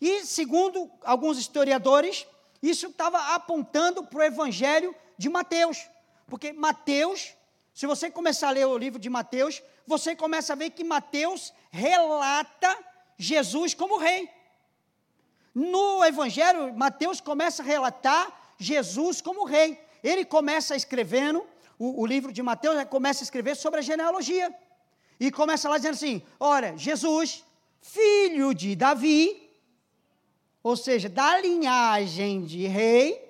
E, 0.00 0.24
segundo 0.24 0.90
alguns 1.04 1.38
historiadores, 1.38 2.26
isso 2.60 2.88
estava 2.88 3.36
apontando 3.36 4.02
para 4.02 4.18
o 4.18 4.22
Evangelho 4.24 4.92
de 5.16 5.28
Mateus. 5.28 5.88
Porque 6.26 6.52
Mateus, 6.52 7.34
se 7.72 7.86
você 7.86 8.10
começar 8.10 8.48
a 8.48 8.50
ler 8.50 8.66
o 8.66 8.76
livro 8.76 8.98
de 8.98 9.08
Mateus, 9.08 9.62
você 9.86 10.16
começa 10.16 10.54
a 10.54 10.56
ver 10.56 10.70
que 10.70 10.82
Mateus 10.82 11.52
relata 11.70 12.76
Jesus 13.16 13.74
como 13.74 13.96
rei. 13.96 14.28
No 15.54 16.04
Evangelho, 16.04 16.76
Mateus 16.76 17.20
começa 17.20 17.62
a 17.62 17.66
relatar 17.66 18.54
Jesus 18.58 19.20
como 19.20 19.44
rei. 19.44 19.80
Ele 20.02 20.24
começa 20.24 20.74
escrevendo, 20.74 21.46
o, 21.78 22.02
o 22.02 22.06
livro 22.06 22.32
de 22.32 22.42
Mateus 22.42 22.82
começa 22.86 23.22
a 23.22 23.26
escrever 23.26 23.54
sobre 23.54 23.78
a 23.78 23.82
genealogia. 23.82 24.52
E 25.20 25.30
começa 25.30 25.68
lá 25.68 25.76
dizendo 25.76 25.94
assim: 25.94 26.22
olha, 26.40 26.76
Jesus, 26.76 27.44
filho 27.90 28.52
de 28.52 28.76
Davi, 28.76 29.50
ou 30.62 30.76
seja, 30.76 31.08
da 31.08 31.40
linhagem 31.40 32.44
de 32.44 32.66
rei, 32.66 33.24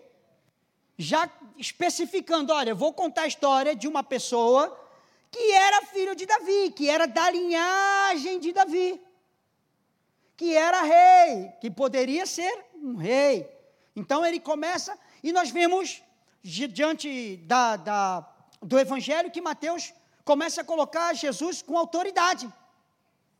já 0.96 1.30
especificando, 1.56 2.52
olha, 2.52 2.74
vou 2.74 2.92
contar 2.92 3.22
a 3.22 3.26
história 3.28 3.76
de 3.76 3.86
uma 3.86 4.02
pessoa 4.02 4.76
que 5.30 5.52
era 5.52 5.86
filho 5.86 6.14
de 6.16 6.26
Davi, 6.26 6.72
que 6.74 6.88
era 6.88 7.06
da 7.06 7.30
linhagem 7.30 8.40
de 8.40 8.52
Davi, 8.52 9.00
que 10.36 10.56
era 10.56 10.82
rei, 10.82 11.52
que 11.60 11.70
poderia 11.70 12.26
ser 12.26 12.52
um 12.74 12.96
rei. 12.96 13.48
Então 13.94 14.26
ele 14.26 14.40
começa, 14.40 14.98
e 15.22 15.32
nós 15.32 15.50
vemos 15.50 16.02
diante 16.42 17.36
da, 17.38 17.76
da, 17.76 18.28
do 18.60 18.78
evangelho 18.78 19.30
que 19.30 19.40
Mateus 19.40 19.92
começa 20.24 20.62
a 20.62 20.64
colocar 20.64 21.12
Jesus 21.14 21.62
com 21.62 21.76
autoridade 21.78 22.52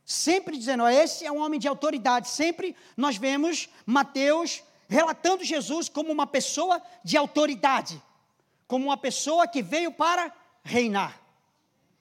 sempre 0.09 0.57
dizendo, 0.57 0.87
esse 0.87 1.23
é 1.23 1.31
um 1.31 1.37
homem 1.37 1.59
de 1.59 1.67
autoridade. 1.67 2.29
Sempre 2.29 2.75
nós 2.97 3.15
vemos 3.15 3.69
Mateus 3.85 4.63
relatando 4.87 5.43
Jesus 5.43 5.87
como 5.87 6.11
uma 6.11 6.25
pessoa 6.25 6.81
de 7.03 7.15
autoridade, 7.15 8.01
como 8.67 8.85
uma 8.85 8.97
pessoa 8.97 9.47
que 9.47 9.61
veio 9.61 9.91
para 9.91 10.33
reinar. 10.63 11.21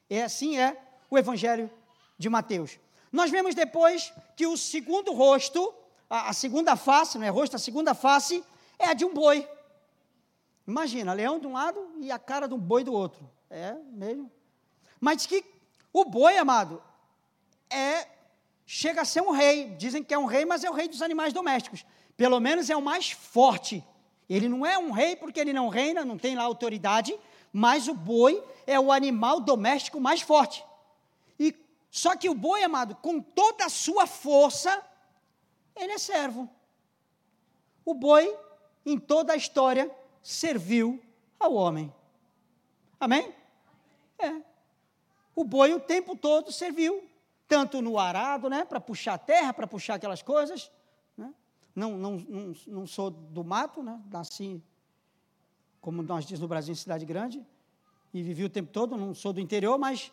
E 0.09 0.19
assim 0.23 0.59
é 0.59 0.81
o 1.11 1.19
Evangelho 1.19 1.71
de 2.17 2.31
Mateus. 2.31 2.79
Nós 3.13 3.31
vemos 3.31 3.55
depois 3.55 4.11
que 4.35 4.47
o 4.47 4.57
segundo 4.57 5.13
rosto, 5.13 5.75
a, 6.09 6.31
a 6.31 6.33
segunda 6.33 6.77
face, 6.77 7.19
não 7.19 7.27
é 7.27 7.29
rosto, 7.29 7.57
a 7.57 7.59
segunda 7.59 7.93
face 7.93 8.43
é 8.79 8.87
a 8.87 8.95
de 8.95 9.05
um 9.05 9.13
boi. 9.13 9.47
Imagina, 10.67 11.13
leão 11.13 11.39
de 11.39 11.47
um 11.47 11.53
lado 11.53 11.87
e 12.01 12.11
a 12.11 12.19
cara 12.19 12.49
de 12.49 12.55
um 12.55 12.59
boi 12.59 12.83
do 12.83 12.93
outro. 12.95 13.31
É 13.51 13.75
mesmo. 13.93 14.33
Mas 14.99 15.27
que 15.27 15.45
o 15.93 16.07
boi, 16.07 16.39
amado, 16.39 16.83
é 17.71 18.07
chega 18.67 19.01
a 19.01 19.05
ser 19.05 19.23
um 19.23 19.31
rei. 19.31 19.71
Dizem 19.77 20.05
que 20.05 20.13
é 20.13 20.19
um 20.19 20.27
rei, 20.27 20.45
mas 20.45 20.63
é 20.63 20.71
o 20.71 20.75
rei 20.75 20.89
dos 20.89 21.03
animais 21.03 21.33
domésticos. 21.33 21.85
Pelo 22.17 22.39
menos 22.39 22.69
é 22.69 22.77
o 22.77 22.83
mais 22.83 23.11
forte. 23.11 23.85
Ele 24.29 24.49
não 24.49 24.67
é 24.67 24.79
um 24.79 24.91
rei 24.91 25.17
porque 25.17 25.41
ele 25.41 25.53
não 25.53 25.69
reina, 25.69 26.05
não 26.05 26.19
tem 26.19 26.37
lá 26.37 26.43
autoridade, 26.43 27.19
mas 27.53 27.89
o 27.89 27.95
boi 27.95 28.43
é 28.67 28.79
o 28.79 28.93
animal 28.93 29.41
doméstico 29.41 29.99
mais 29.99 30.21
forte. 30.21 30.63
E 31.41 31.55
só 31.91 32.15
que 32.15 32.29
o 32.29 32.35
boi, 32.35 32.63
amado, 32.63 32.95
com 32.97 33.21
toda 33.21 33.65
a 33.65 33.71
sua 33.71 34.07
força, 34.07 34.85
ele 35.75 35.93
é 35.93 35.99
servo. 35.99 36.49
O 37.85 37.95
boi, 37.95 38.37
em 38.85 38.99
toda 38.99 39.33
a 39.33 39.37
história, 39.37 39.91
serviu 40.23 41.01
ao 41.41 41.55
homem. 41.55 41.91
Amém? 43.01 43.33
É. 44.19 44.43
O 45.35 45.45
boi 45.45 45.73
o 45.73 45.81
tempo 45.81 46.15
todo 46.15 46.53
serviu 46.53 47.08
tanto 47.49 47.81
no 47.81 47.99
arado, 47.99 48.51
né, 48.51 48.65
para 48.65 48.79
puxar 48.79 49.15
a 49.15 49.19
terra, 49.19 49.55
para 49.55 49.67
puxar 49.67 49.95
aquelas 49.95 50.23
coisas. 50.23 50.71
Né? 51.17 51.33
Não, 51.75 51.97
não, 51.97 52.17
não, 52.19 52.53
não 52.67 52.87
sou 52.87 53.11
do 53.11 53.43
mato, 53.43 53.83
né? 53.83 54.01
nasci, 54.11 54.63
como 55.81 56.03
nós 56.03 56.25
dizemos 56.25 56.43
no 56.43 56.49
Brasil, 56.49 56.73
em 56.73 56.77
cidade 56.77 57.07
grande, 57.07 57.45
e 58.13 58.23
vivi 58.23 58.45
o 58.45 58.51
tempo 58.51 58.71
todo, 58.71 58.97
não 58.97 59.15
sou 59.15 59.33
do 59.33 59.41
interior, 59.41 59.79
mas, 59.79 60.13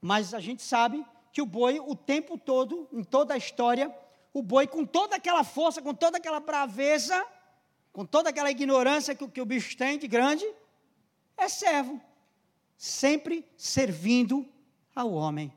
mas 0.00 0.34
a 0.34 0.40
gente 0.40 0.62
sabe 0.62 1.06
que 1.32 1.40
o 1.40 1.46
boi, 1.46 1.78
o 1.78 1.94
tempo 1.94 2.36
todo, 2.36 2.88
em 2.92 3.04
toda 3.04 3.34
a 3.34 3.36
história, 3.36 3.94
o 4.32 4.42
boi, 4.42 4.66
com 4.66 4.84
toda 4.84 5.16
aquela 5.16 5.44
força, 5.44 5.80
com 5.80 5.94
toda 5.94 6.18
aquela 6.18 6.40
braveza, 6.40 7.24
com 7.92 8.04
toda 8.04 8.30
aquela 8.30 8.50
ignorância 8.50 9.14
que, 9.14 9.26
que 9.28 9.40
o 9.40 9.46
bicho 9.46 9.76
tem 9.76 9.96
de 9.98 10.08
grande, 10.08 10.44
é 11.36 11.48
servo, 11.48 12.00
sempre 12.76 13.46
servindo 13.56 14.44
ao 14.94 15.12
homem. 15.12 15.52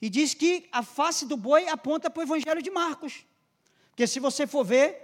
E 0.00 0.08
diz 0.08 0.34
que 0.34 0.68
a 0.72 0.82
face 0.82 1.26
do 1.26 1.36
boi 1.36 1.68
aponta 1.68 2.08
para 2.08 2.20
o 2.20 2.22
Evangelho 2.22 2.62
de 2.62 2.70
Marcos. 2.70 3.24
Porque 3.90 4.06
se 4.06 4.18
você 4.18 4.46
for 4.46 4.64
ver, 4.64 4.98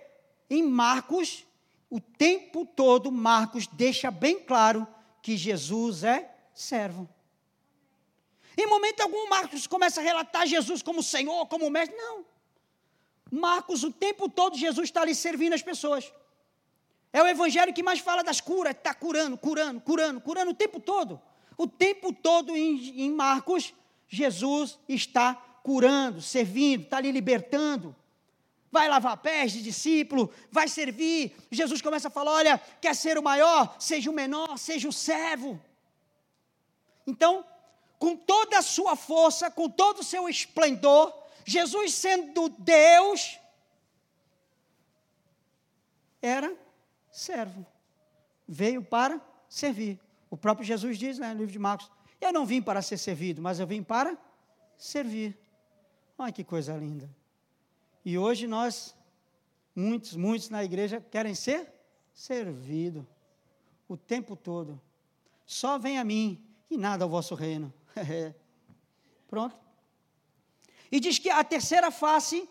em 0.48 0.62
Marcos, 0.62 1.44
o 1.90 2.00
tempo 2.00 2.64
todo, 2.64 3.12
Marcos 3.12 3.66
deixa 3.66 4.10
bem 4.10 4.40
claro 4.40 4.86
que 5.20 5.36
Jesus 5.36 6.02
é 6.02 6.34
servo. 6.54 7.08
Em 8.56 8.66
momento 8.66 9.02
algum, 9.02 9.28
Marcos 9.28 9.66
começa 9.66 10.00
a 10.00 10.04
relatar 10.04 10.46
Jesus 10.46 10.82
como 10.82 11.02
Senhor, 11.02 11.46
como 11.46 11.68
Mestre. 11.68 11.96
Não. 11.96 12.24
Marcos, 13.30 13.84
o 13.84 13.92
tempo 13.92 14.28
todo, 14.28 14.56
Jesus 14.56 14.88
está 14.88 15.02
ali 15.02 15.14
servindo 15.14 15.52
as 15.52 15.62
pessoas. 15.62 16.10
É 17.12 17.22
o 17.22 17.26
evangelho 17.26 17.72
que 17.72 17.82
mais 17.82 17.98
fala 17.98 18.22
das 18.22 18.40
curas, 18.40 18.74
está 18.74 18.94
curando, 18.94 19.36
curando, 19.36 19.80
curando, 19.80 20.20
curando 20.20 20.50
o 20.52 20.54
tempo 20.54 20.80
todo. 20.80 21.20
O 21.56 21.66
tempo 21.66 22.12
todo 22.12 22.56
em, 22.56 23.02
em 23.02 23.10
Marcos, 23.10 23.74
Jesus 24.08 24.78
está 24.88 25.34
curando, 25.62 26.22
servindo, 26.22 26.84
está 26.84 26.98
ali 26.98 27.10
libertando. 27.10 27.94
Vai 28.70 28.88
lavar 28.88 29.16
pés 29.16 29.52
de 29.52 29.62
discípulo, 29.62 30.32
vai 30.50 30.68
servir. 30.68 31.34
Jesus 31.50 31.80
começa 31.80 32.08
a 32.08 32.10
falar: 32.10 32.32
olha, 32.32 32.58
quer 32.80 32.94
ser 32.94 33.18
o 33.18 33.22
maior, 33.22 33.74
seja 33.78 34.10
o 34.10 34.14
menor, 34.14 34.58
seja 34.58 34.88
o 34.88 34.92
servo. 34.92 35.60
Então, 37.06 37.44
com 37.98 38.16
toda 38.16 38.58
a 38.58 38.62
sua 38.62 38.96
força, 38.96 39.50
com 39.50 39.68
todo 39.68 40.00
o 40.00 40.04
seu 40.04 40.28
esplendor, 40.28 41.12
Jesus 41.44 41.94
sendo 41.94 42.48
Deus, 42.48 43.38
era 46.20 46.54
servo. 47.10 47.64
Veio 48.46 48.82
para 48.82 49.20
servir. 49.48 49.98
O 50.28 50.36
próprio 50.36 50.66
Jesus 50.66 50.98
diz 50.98 51.18
né, 51.18 51.32
no 51.32 51.40
livro 51.40 51.52
de 51.52 51.58
Marcos: 51.58 51.90
Eu 52.20 52.32
não 52.32 52.46
vim 52.46 52.62
para 52.62 52.82
ser 52.82 52.98
servido, 52.98 53.42
mas 53.42 53.60
eu 53.60 53.66
vim 53.66 53.82
para 53.82 54.16
servir. 54.76 55.38
Olha 56.18 56.32
que 56.32 56.44
coisa 56.44 56.76
linda. 56.76 57.10
E 58.04 58.16
hoje 58.16 58.46
nós, 58.46 58.94
muitos, 59.74 60.16
muitos 60.16 60.48
na 60.48 60.64
igreja 60.64 61.00
querem 61.00 61.34
ser 61.34 61.72
servido 62.12 63.06
o 63.88 63.96
tempo 63.96 64.34
todo. 64.34 64.80
Só 65.44 65.78
vem 65.78 65.98
a 65.98 66.04
mim 66.04 66.42
e 66.70 66.76
nada 66.76 67.04
ao 67.04 67.10
vosso 67.10 67.34
reino. 67.34 67.72
Pronto. 69.28 69.56
E 70.90 71.00
diz 71.00 71.18
que 71.18 71.28
a 71.28 71.42
terceira 71.44 71.90
face, 71.90 72.48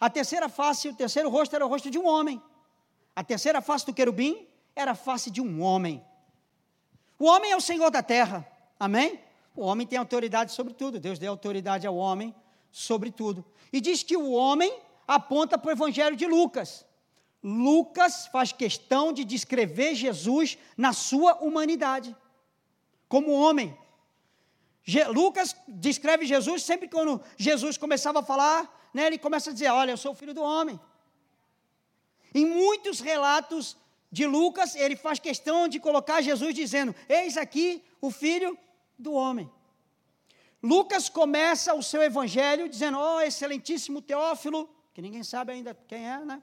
a 0.00 0.10
terceira 0.10 0.48
face, 0.48 0.88
o 0.88 0.94
terceiro 0.94 1.28
rosto 1.28 1.54
era 1.54 1.64
o 1.64 1.68
rosto 1.68 1.90
de 1.90 1.98
um 1.98 2.06
homem. 2.06 2.42
A 3.14 3.22
terceira 3.22 3.60
face 3.60 3.86
do 3.86 3.94
querubim 3.94 4.48
era 4.74 4.92
a 4.92 4.94
face 4.94 5.30
de 5.30 5.40
um 5.40 5.62
homem. 5.62 6.04
O 7.18 7.26
homem 7.26 7.52
é 7.52 7.56
o 7.56 7.60
Senhor 7.60 7.90
da 7.90 8.02
terra. 8.02 8.46
Amém? 8.82 9.20
O 9.54 9.62
homem 9.62 9.86
tem 9.86 9.96
autoridade 9.96 10.50
sobre 10.50 10.74
tudo. 10.74 10.98
Deus 10.98 11.16
deu 11.16 11.30
autoridade 11.30 11.86
ao 11.86 11.94
homem 11.94 12.34
sobre 12.72 13.12
tudo. 13.12 13.44
E 13.72 13.80
diz 13.80 14.02
que 14.02 14.16
o 14.16 14.32
homem 14.32 14.76
aponta 15.06 15.56
para 15.56 15.68
o 15.68 15.70
Evangelho 15.70 16.16
de 16.16 16.26
Lucas. 16.26 16.84
Lucas 17.44 18.26
faz 18.26 18.50
questão 18.50 19.12
de 19.12 19.22
descrever 19.24 19.94
Jesus 19.94 20.58
na 20.76 20.92
sua 20.92 21.34
humanidade, 21.34 22.16
como 23.08 23.30
homem. 23.30 23.72
Lucas 25.14 25.54
descreve 25.68 26.26
Jesus 26.26 26.64
sempre 26.64 26.88
quando 26.88 27.22
Jesus 27.36 27.78
começava 27.78 28.18
a 28.18 28.24
falar, 28.24 28.90
né, 28.92 29.06
ele 29.06 29.16
começa 29.16 29.50
a 29.50 29.52
dizer: 29.52 29.68
Olha, 29.68 29.92
eu 29.92 29.96
sou 29.96 30.10
o 30.10 30.16
filho 30.16 30.34
do 30.34 30.42
homem. 30.42 30.80
Em 32.34 32.44
muitos 32.44 32.98
relatos 32.98 33.76
de 34.10 34.26
Lucas, 34.26 34.74
ele 34.74 34.96
faz 34.96 35.20
questão 35.20 35.68
de 35.68 35.78
colocar 35.78 36.20
Jesus 36.20 36.52
dizendo: 36.52 36.92
Eis 37.08 37.36
aqui 37.36 37.80
o 38.00 38.10
filho 38.10 38.58
do 39.02 39.12
homem. 39.12 39.50
Lucas 40.62 41.08
começa 41.08 41.74
o 41.74 41.82
seu 41.82 42.02
evangelho 42.02 42.68
dizendo: 42.68 42.98
Ó, 42.98 43.16
oh, 43.16 43.20
excelentíssimo 43.20 44.00
Teófilo, 44.00 44.70
que 44.94 45.02
ninguém 45.02 45.24
sabe 45.24 45.52
ainda 45.52 45.76
quem 45.88 46.08
é, 46.08 46.18
né? 46.18 46.42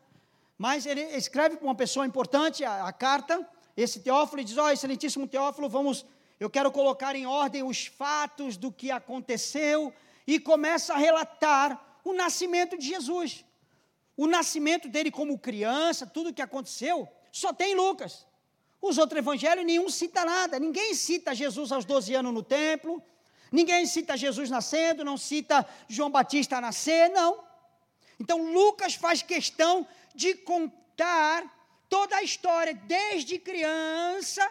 Mas 0.57 0.85
ele 0.85 1.01
escreve 1.01 1.55
para 1.55 1.65
uma 1.65 1.75
pessoa 1.75 2.05
importante 2.05 2.65
a, 2.65 2.85
a 2.85 2.91
carta, 2.91 3.47
esse 3.77 4.01
Teófilo, 4.01 4.41
e 4.41 4.43
diz: 4.43 4.57
Ó, 4.57 4.65
oh, 4.65 4.69
excelentíssimo 4.69 5.25
Teófilo, 5.25 5.69
vamos, 5.69 6.05
eu 6.39 6.49
quero 6.49 6.71
colocar 6.71 7.15
em 7.15 7.25
ordem 7.25 7.63
os 7.63 7.85
fatos 7.85 8.57
do 8.57 8.71
que 8.71 8.91
aconteceu, 8.91 9.93
e 10.27 10.39
começa 10.39 10.93
a 10.93 10.97
relatar 10.97 11.99
o 12.03 12.13
nascimento 12.13 12.77
de 12.77 12.87
Jesus. 12.87 13.45
O 14.17 14.27
nascimento 14.27 14.89
dele 14.89 15.09
como 15.09 15.39
criança, 15.39 16.05
tudo 16.05 16.29
o 16.29 16.33
que 16.33 16.41
aconteceu, 16.41 17.07
só 17.31 17.53
tem 17.53 17.73
Lucas. 17.73 18.27
Os 18.81 18.97
outros 18.97 19.19
evangelhos, 19.19 19.65
nenhum 19.65 19.89
cita 19.89 20.23
nada. 20.23 20.59
Ninguém 20.59 20.93
cita 20.93 21.35
Jesus 21.35 21.71
aos 21.71 21.85
12 21.85 22.13
anos 22.15 22.33
no 22.33 22.43
templo. 22.43 23.03
Ninguém 23.51 23.85
cita 23.85 24.15
Jesus 24.15 24.49
nascendo, 24.49 25.03
não 25.03 25.17
cita 25.17 25.67
João 25.87 26.09
Batista 26.09 26.61
nascer, 26.61 27.09
não. 27.09 27.43
Então 28.19 28.51
Lucas 28.51 28.95
faz 28.95 29.21
questão 29.21 29.87
de 30.13 30.33
contar 30.35 31.43
toda 31.89 32.17
a 32.17 32.23
história, 32.23 32.73
desde 32.73 33.39
criança, 33.39 34.47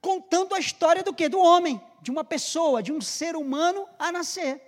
contando 0.00 0.54
a 0.54 0.58
história 0.58 1.02
do 1.02 1.14
que? 1.14 1.28
Do 1.28 1.38
homem, 1.38 1.80
de 2.02 2.10
uma 2.10 2.24
pessoa, 2.24 2.82
de 2.82 2.92
um 2.92 3.00
ser 3.00 3.36
humano 3.36 3.86
a 3.98 4.10
nascer. 4.10 4.60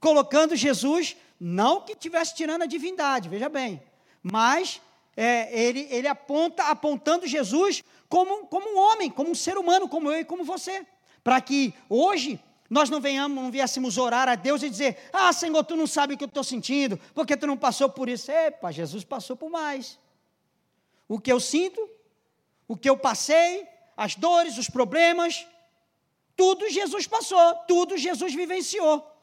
Colocando 0.00 0.56
Jesus, 0.56 1.16
não 1.38 1.82
que 1.82 1.92
estivesse 1.92 2.34
tirando 2.34 2.62
a 2.62 2.66
divindade, 2.66 3.28
veja 3.28 3.48
bem, 3.48 3.82
mas 4.22 4.80
é, 5.16 5.48
ele, 5.58 5.88
ele 5.90 6.06
aponta, 6.06 6.64
apontando 6.64 7.26
Jesus 7.26 7.82
como, 8.08 8.46
como 8.46 8.68
um 8.68 8.78
homem, 8.78 9.10
como 9.10 9.30
um 9.30 9.34
ser 9.34 9.56
humano, 9.56 9.88
como 9.88 10.10
eu 10.10 10.20
e 10.20 10.24
como 10.24 10.44
você. 10.44 10.86
Para 11.24 11.40
que 11.40 11.72
hoje 11.88 12.38
nós 12.68 12.90
não 12.90 13.00
venhamos, 13.00 13.42
não 13.42 13.50
viéssemos 13.50 13.96
orar 13.96 14.28
a 14.28 14.34
Deus 14.34 14.62
e 14.62 14.68
dizer: 14.68 14.98
Ah, 15.12 15.32
Senhor, 15.32 15.64
tu 15.64 15.74
não 15.74 15.86
sabe 15.86 16.14
o 16.14 16.16
que 16.18 16.24
eu 16.24 16.28
estou 16.28 16.44
sentindo, 16.44 17.00
porque 17.14 17.36
tu 17.36 17.46
não 17.46 17.56
passou 17.56 17.88
por 17.88 18.08
isso. 18.08 18.30
Epa, 18.30 18.70
Jesus 18.70 19.04
passou 19.04 19.36
por 19.36 19.50
mais. 19.50 19.98
O 21.08 21.18
que 21.18 21.32
eu 21.32 21.40
sinto, 21.40 21.88
o 22.68 22.76
que 22.76 22.90
eu 22.90 22.96
passei, 22.96 23.66
as 23.96 24.16
dores, 24.16 24.58
os 24.58 24.68
problemas, 24.68 25.46
tudo 26.36 26.68
Jesus 26.68 27.06
passou, 27.06 27.54
tudo 27.66 27.96
Jesus 27.96 28.34
vivenciou. 28.34 29.15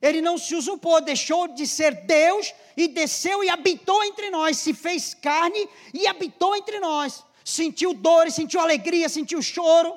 Ele 0.00 0.20
não 0.20 0.36
se 0.36 0.54
usurpou, 0.54 1.00
deixou 1.00 1.48
de 1.48 1.66
ser 1.66 2.06
Deus 2.06 2.54
e 2.76 2.88
desceu 2.88 3.42
e 3.42 3.48
habitou 3.48 4.04
entre 4.04 4.30
nós, 4.30 4.58
se 4.58 4.74
fez 4.74 5.14
carne 5.14 5.68
e 5.94 6.06
habitou 6.06 6.54
entre 6.54 6.78
nós. 6.78 7.24
Sentiu 7.44 7.94
dores, 7.94 8.34
sentiu 8.34 8.60
alegria, 8.60 9.08
sentiu 9.08 9.40
choro, 9.40 9.96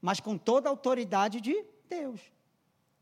mas 0.00 0.20
com 0.20 0.36
toda 0.38 0.68
a 0.68 0.70
autoridade 0.70 1.40
de 1.40 1.64
Deus. 1.88 2.20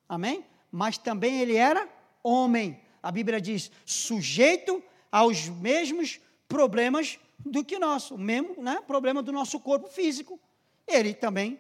Amém? 0.09 0.45
Mas 0.71 0.97
também 0.97 1.41
ele 1.41 1.57
era 1.57 1.89
homem. 2.23 2.81
A 3.03 3.11
Bíblia 3.13 3.41
diz, 3.41 3.71
sujeito 3.85 4.83
aos 5.11 5.49
mesmos 5.49 6.21
problemas 6.49 7.19
do 7.45 7.65
que 7.65 7.79
nosso, 7.79 8.15
o 8.15 8.19
mesmo 8.19 8.63
né, 8.63 8.81
problema 8.87 9.23
do 9.23 9.33
nosso 9.33 9.61
corpo 9.61 9.89
físico. 9.89 10.41
Ele 10.87 11.13
também, 11.13 11.59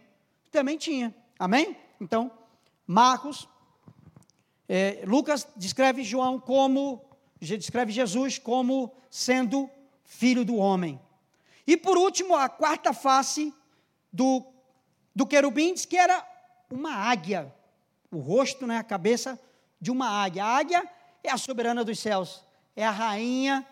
também 0.50 0.78
tinha. 0.78 1.14
Amém? 1.38 1.76
Então, 2.00 2.30
Marcos 2.86 3.48
é, 4.68 5.02
Lucas 5.06 5.46
descreve 5.56 6.02
João 6.02 6.40
como, 6.40 7.04
descreve 7.40 7.92
Jesus 7.92 8.38
como 8.38 8.94
sendo 9.10 9.68
filho 10.04 10.44
do 10.44 10.56
homem. 10.56 11.00
E 11.66 11.76
por 11.76 11.96
último, 11.96 12.34
a 12.34 12.48
quarta 12.48 12.92
face 12.92 13.52
do, 14.12 14.44
do 15.14 15.26
querubim 15.26 15.74
diz 15.74 15.84
que 15.84 15.96
era 15.96 16.26
uma 16.70 16.94
águia. 16.94 17.52
O 18.10 18.18
rosto, 18.18 18.66
né, 18.66 18.78
a 18.78 18.84
cabeça 18.84 19.38
de 19.80 19.90
uma 19.90 20.08
águia. 20.08 20.44
A 20.44 20.56
águia 20.56 20.90
é 21.22 21.30
a 21.30 21.36
soberana 21.36 21.84
dos 21.84 21.98
céus, 21.98 22.42
é 22.76 22.84
a 22.84 22.90
rainha 22.90 23.66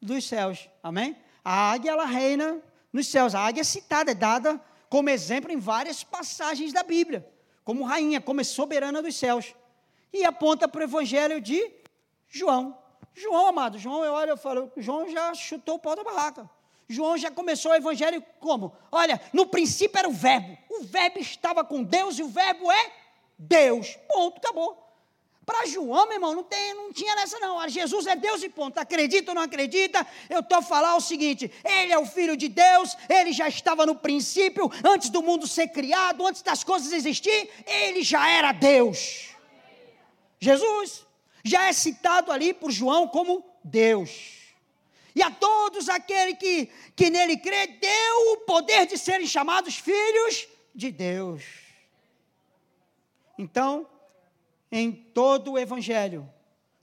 dos 0.00 0.26
céus. 0.26 0.68
Amém? 0.82 1.16
A 1.44 1.72
águia, 1.72 1.92
ela 1.92 2.04
reina 2.04 2.60
nos 2.92 3.08
céus. 3.08 3.34
A 3.34 3.40
águia 3.40 3.62
é 3.62 3.64
citada, 3.64 4.10
é 4.10 4.14
dada 4.14 4.60
como 4.88 5.10
exemplo 5.10 5.50
em 5.50 5.58
várias 5.58 6.04
passagens 6.04 6.72
da 6.72 6.82
Bíblia, 6.82 7.28
como 7.64 7.84
rainha, 7.84 8.20
como 8.20 8.44
soberana 8.44 9.02
dos 9.02 9.16
céus 9.16 9.54
e 10.12 10.24
aponta 10.24 10.68
para 10.68 10.80
o 10.80 10.84
evangelho 10.84 11.40
de 11.40 11.72
João. 12.28 12.76
João, 13.14 13.46
amado, 13.46 13.78
João, 13.78 14.04
eu 14.04 14.12
olho 14.12 14.34
e 14.34 14.36
falo, 14.36 14.70
João 14.76 15.08
já 15.08 15.32
chutou 15.34 15.76
o 15.76 15.78
pau 15.78 15.96
da 15.96 16.04
barraca. 16.04 16.48
João 16.88 17.16
já 17.16 17.30
começou 17.30 17.72
o 17.72 17.74
evangelho 17.74 18.22
como? 18.38 18.76
Olha, 18.92 19.20
no 19.32 19.46
princípio 19.46 19.98
era 19.98 20.08
o 20.08 20.12
verbo. 20.12 20.56
O 20.70 20.84
verbo 20.84 21.18
estava 21.18 21.64
com 21.64 21.82
Deus 21.82 22.18
e 22.18 22.22
o 22.22 22.28
verbo 22.28 22.70
é 22.70 22.92
Deus. 23.38 23.96
Ponto, 24.08 24.38
acabou. 24.38 24.86
Para 25.44 25.64
João, 25.66 26.06
meu 26.06 26.14
irmão, 26.14 26.34
não, 26.34 26.42
tem, 26.42 26.74
não 26.74 26.92
tinha 26.92 27.14
nessa 27.14 27.38
não. 27.38 27.68
Jesus 27.68 28.06
é 28.06 28.16
Deus 28.16 28.42
e 28.42 28.48
ponto. 28.48 28.78
Acredita 28.78 29.30
ou 29.30 29.34
não 29.36 29.42
acredita? 29.42 30.04
Eu 30.28 30.40
estou 30.40 30.58
a 30.58 30.62
falar 30.62 30.96
o 30.96 31.00
seguinte: 31.00 31.50
Ele 31.64 31.92
é 31.92 31.98
o 31.98 32.04
Filho 32.04 32.36
de 32.36 32.48
Deus, 32.48 32.96
Ele 33.08 33.32
já 33.32 33.48
estava 33.48 33.86
no 33.86 33.94
princípio, 33.94 34.70
antes 34.84 35.08
do 35.08 35.22
mundo 35.22 35.46
ser 35.46 35.68
criado, 35.68 36.26
antes 36.26 36.42
das 36.42 36.64
coisas 36.64 36.92
existir, 36.92 37.48
Ele 37.64 38.02
já 38.02 38.28
era 38.28 38.50
Deus. 38.50 39.35
Jesus 40.40 41.06
já 41.44 41.68
é 41.68 41.72
citado 41.72 42.32
ali 42.32 42.52
por 42.52 42.70
João 42.70 43.08
como 43.08 43.44
Deus. 43.62 44.54
E 45.14 45.22
a 45.22 45.30
todos 45.30 45.88
aqueles 45.88 46.38
que, 46.38 46.66
que 46.94 47.08
nele 47.08 47.38
crê, 47.38 47.66
deu 47.66 48.32
o 48.32 48.38
poder 48.38 48.86
de 48.86 48.98
serem 48.98 49.26
chamados 49.26 49.76
filhos 49.76 50.46
de 50.74 50.90
Deus. 50.90 51.42
Então, 53.38 53.88
em 54.70 54.92
todo 54.92 55.52
o 55.52 55.58
Evangelho, 55.58 56.28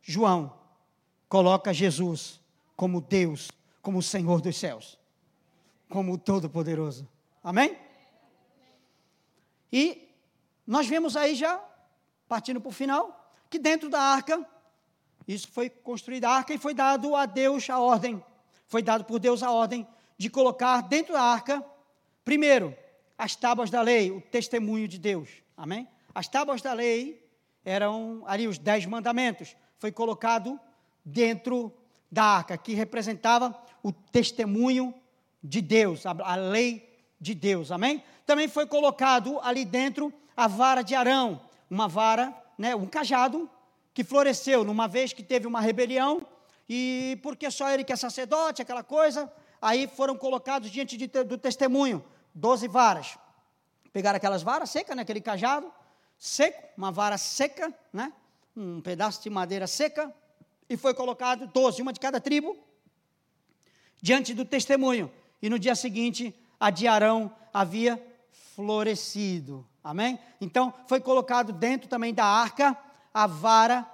João 0.02 0.58
coloca 1.30 1.74
Jesus 1.74 2.40
como 2.76 3.02
Deus, 3.02 3.52
como 3.82 4.00
o 4.00 4.04
Senhor 4.04 4.42
dos 4.42 4.58
céus, 4.58 4.98
como 5.90 6.14
o 6.14 6.18
Todo-Poderoso. 6.18 7.08
Amém? 7.44 7.78
E 9.72 10.10
nós 10.66 10.88
vemos 10.88 11.16
aí 11.16 11.36
já, 11.36 11.64
partindo 12.28 12.60
para 12.60 12.70
o 12.70 12.74
final, 12.74 13.23
que 13.54 13.60
dentro 13.60 13.88
da 13.88 14.02
arca, 14.02 14.44
isso 15.28 15.48
foi 15.52 15.70
construída 15.70 16.28
a 16.28 16.38
arca 16.38 16.56
e 16.56 16.58
foi 16.58 16.74
dado 16.74 17.16
a 17.16 17.28
Deus 17.28 17.70
a 17.70 17.78
ordem, 17.78 18.24
foi 18.66 18.82
dado 18.82 19.06
por 19.06 19.20
Deus 19.20 19.44
a 19.44 19.52
ordem 19.52 19.88
de 20.18 20.28
colocar 20.28 20.82
dentro 20.82 21.14
da 21.14 21.22
arca, 21.22 21.64
primeiro, 22.26 22.76
as 23.16 23.36
tábuas 23.36 23.70
da 23.70 23.80
lei, 23.80 24.10
o 24.10 24.20
testemunho 24.20 24.88
de 24.88 24.98
Deus. 24.98 25.30
Amém? 25.56 25.88
As 26.16 26.28
tábuas 26.28 26.64
da 26.64 26.74
lei 26.74 27.24
eram 27.64 28.24
ali 28.26 28.48
os 28.48 28.58
dez 28.58 28.88
mandamentos. 28.88 29.56
Foi 29.78 29.92
colocado 29.92 30.60
dentro 31.06 31.72
da 32.12 32.24
arca, 32.24 32.58
que 32.58 32.74
representava 32.74 33.56
o 33.84 33.92
testemunho 33.92 34.96
de 35.44 35.62
Deus, 35.62 36.08
a, 36.08 36.16
a 36.24 36.34
lei 36.34 36.92
de 37.22 37.36
Deus. 37.36 37.72
Amém? 37.72 38.04
Também 38.26 38.48
foi 38.48 38.66
colocado 38.66 39.40
ali 39.44 39.64
dentro 39.64 40.12
a 40.36 40.48
vara 40.48 40.82
de 40.82 40.96
Arão, 40.96 41.40
uma 41.70 41.88
vara, 41.88 42.42
né, 42.64 42.74
um 42.74 42.86
cajado 42.86 43.50
que 43.94 44.06
floresceu 44.06 44.64
numa 44.64 44.88
vez 44.88 45.12
que 45.12 45.22
teve 45.22 45.46
uma 45.46 45.60
rebelião 45.60 46.26
e 46.70 47.20
porque 47.22 47.52
só 47.52 47.70
ele 47.70 47.84
que 47.84 47.92
é 47.92 47.96
sacerdote, 47.98 48.62
aquela 48.62 48.82
coisa, 48.82 49.30
aí 49.62 49.86
foram 49.86 50.16
colocados 50.16 50.72
diante 50.72 50.96
de, 50.96 51.08
do 51.08 51.38
testemunho 51.38 52.02
doze 52.34 52.70
varas. 52.70 53.20
Pegaram 53.92 54.16
aquelas 54.16 54.44
varas 54.44 54.70
secas, 54.70 54.96
né, 54.96 55.02
aquele 55.02 55.20
cajado 55.20 55.70
seco, 56.18 56.64
uma 56.78 56.90
vara 56.90 57.18
seca, 57.18 57.74
né, 57.92 58.14
um 58.56 58.80
pedaço 58.80 59.22
de 59.22 59.30
madeira 59.30 59.68
seca, 59.68 60.16
e 60.70 60.78
foi 60.78 60.94
colocado 60.94 61.46
doze, 61.48 61.82
uma 61.82 61.92
de 61.92 62.00
cada 62.00 62.22
tribo, 62.22 62.58
diante 64.02 64.34
do 64.34 64.46
testemunho. 64.46 65.12
E 65.42 65.50
no 65.50 65.60
dia 65.60 65.76
seguinte, 65.76 66.34
a 66.58 66.70
de 66.70 66.88
Arão 66.88 67.30
havia 67.54 68.02
florescido. 68.56 69.68
Amém? 69.84 70.18
Então, 70.40 70.74
foi 70.88 71.02
colocado 71.02 71.52
dentro 71.52 71.90
também 71.90 72.14
da 72.14 72.26
arca 72.26 72.78
a 73.14 73.28
vara 73.28 73.86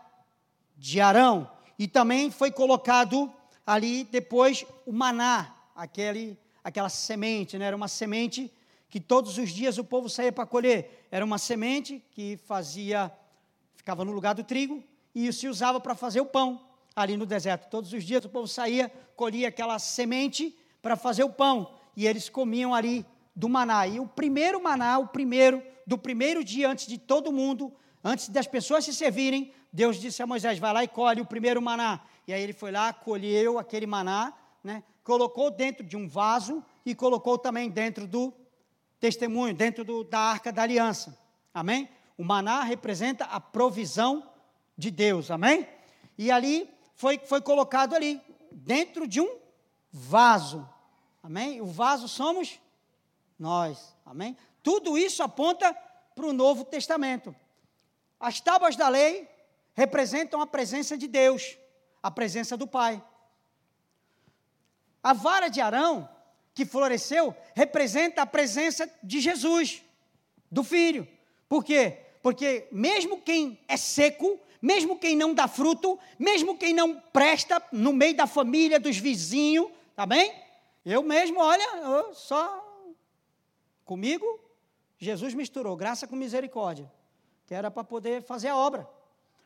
de 0.77 1.01
Arão. 1.01 1.49
E 1.77 1.87
também 1.87 2.29
foi 2.29 2.51
colocado 2.51 3.31
ali 3.65 4.03
depois 4.03 4.65
o 4.85 4.91
maná, 4.91 5.55
aquele, 5.75 6.37
aquela 6.63 6.89
semente, 6.89 7.57
né? 7.57 7.65
era 7.65 7.75
uma 7.75 7.87
semente 7.87 8.51
que 8.89 8.99
todos 8.99 9.37
os 9.37 9.49
dias 9.49 9.77
o 9.77 9.83
povo 9.83 10.09
saía 10.09 10.31
para 10.31 10.45
colher. 10.45 11.07
Era 11.11 11.23
uma 11.23 11.37
semente 11.37 12.03
que 12.11 12.37
fazia, 12.45 13.11
ficava 13.75 14.03
no 14.03 14.11
lugar 14.11 14.33
do 14.33 14.43
trigo 14.43 14.83
e 15.13 15.31
se 15.31 15.47
usava 15.47 15.79
para 15.79 15.95
fazer 15.95 16.21
o 16.21 16.25
pão 16.25 16.61
ali 16.95 17.15
no 17.15 17.25
deserto. 17.25 17.69
Todos 17.69 17.93
os 17.93 18.03
dias 18.03 18.25
o 18.25 18.29
povo 18.29 18.47
saía, 18.47 18.91
colhia 19.15 19.47
aquela 19.47 19.77
semente 19.79 20.57
para 20.81 20.95
fazer 20.95 21.23
o 21.23 21.29
pão 21.29 21.73
e 21.95 22.07
eles 22.07 22.29
comiam 22.29 22.73
ali 22.73 23.05
do 23.39 23.47
maná. 23.47 23.87
E 23.87 24.01
o 24.01 24.05
primeiro 24.05 24.61
maná, 24.61 24.99
o 24.99 25.07
primeiro, 25.07 25.63
do 25.87 25.97
primeiro 25.97 26.43
dia 26.43 26.69
antes 26.69 26.85
de 26.85 26.97
todo 26.97 27.31
mundo, 27.31 27.73
antes 28.03 28.27
das 28.27 28.45
pessoas 28.45 28.83
se 28.83 28.93
servirem, 28.93 29.53
Deus 29.71 29.97
disse 29.97 30.21
a 30.21 30.27
Moisés: 30.27 30.59
vai 30.59 30.73
lá 30.73 30.83
e 30.83 30.89
colhe 30.89 31.21
o 31.21 31.25
primeiro 31.25 31.61
maná. 31.61 32.01
E 32.27 32.33
aí 32.33 32.43
ele 32.43 32.51
foi 32.51 32.69
lá, 32.69 32.91
colheu 32.91 33.57
aquele 33.57 33.87
maná, 33.87 34.33
né, 34.61 34.83
colocou 35.05 35.49
dentro 35.49 35.85
de 35.85 35.95
um 35.95 36.05
vaso 36.05 36.61
e 36.85 36.93
colocou 36.93 37.37
também 37.37 37.69
dentro 37.69 38.05
do 38.05 38.33
testemunho, 38.99 39.53
dentro 39.53 39.85
do, 39.85 40.03
da 40.03 40.19
arca 40.19 40.51
da 40.51 40.63
aliança. 40.63 41.17
Amém? 41.53 41.87
O 42.17 42.25
maná 42.25 42.63
representa 42.63 43.23
a 43.23 43.39
provisão 43.39 44.29
de 44.77 44.91
Deus. 44.91 45.31
Amém? 45.31 45.65
E 46.17 46.29
ali 46.29 46.69
foi, 46.93 47.17
foi 47.19 47.39
colocado 47.39 47.95
ali, 47.95 48.21
dentro 48.51 49.07
de 49.07 49.21
um 49.21 49.37
vaso. 49.89 50.67
Amém? 51.23 51.61
O 51.61 51.65
vaso 51.65 52.09
somos 52.09 52.59
nós. 53.39 53.95
Amém? 54.05 54.37
Tudo 54.61 54.97
isso 54.97 55.23
aponta 55.23 55.73
para 56.13 56.25
o 56.25 56.33
Novo 56.33 56.65
Testamento. 56.65 57.33
As 58.19 58.41
tábuas 58.41 58.75
da 58.75 58.89
lei 58.89 59.27
representam 59.73 60.41
a 60.41 60.47
presença 60.47 60.97
de 60.97 61.07
Deus, 61.07 61.57
a 62.03 62.11
presença 62.11 62.57
do 62.57 62.67
Pai. 62.67 63.01
A 65.01 65.13
vara 65.13 65.47
de 65.47 65.61
Arão, 65.61 66.09
que 66.53 66.65
floresceu, 66.65 67.33
representa 67.55 68.21
a 68.21 68.25
presença 68.25 68.91
de 69.01 69.21
Jesus, 69.21 69.81
do 70.51 70.63
Filho. 70.63 71.07
Por 71.47 71.63
quê? 71.63 71.99
Porque 72.21 72.67
mesmo 72.69 73.21
quem 73.21 73.57
é 73.67 73.77
seco, 73.77 74.37
mesmo 74.61 74.99
quem 74.99 75.15
não 75.15 75.33
dá 75.33 75.47
fruto, 75.47 75.97
mesmo 76.17 76.57
quem 76.57 76.73
não 76.73 76.99
presta 76.99 77.63
no 77.71 77.93
meio 77.93 78.17
da 78.17 78.27
família, 78.27 78.77
dos 78.77 78.97
vizinhos, 78.97 79.71
tá 79.95 80.05
bem? 80.05 80.33
Eu 80.85 81.01
mesmo, 81.01 81.39
olha, 81.39 81.77
eu 81.77 82.13
só 82.13 82.68
comigo, 83.89 84.39
Jesus 84.99 85.33
misturou 85.33 85.75
graça 85.75 86.05
com 86.05 86.15
misericórdia 86.15 86.87
que 87.47 87.55
era 87.55 87.71
para 87.71 87.83
poder 87.83 88.21
fazer 88.21 88.49
a 88.49 88.55
obra. 88.55 88.87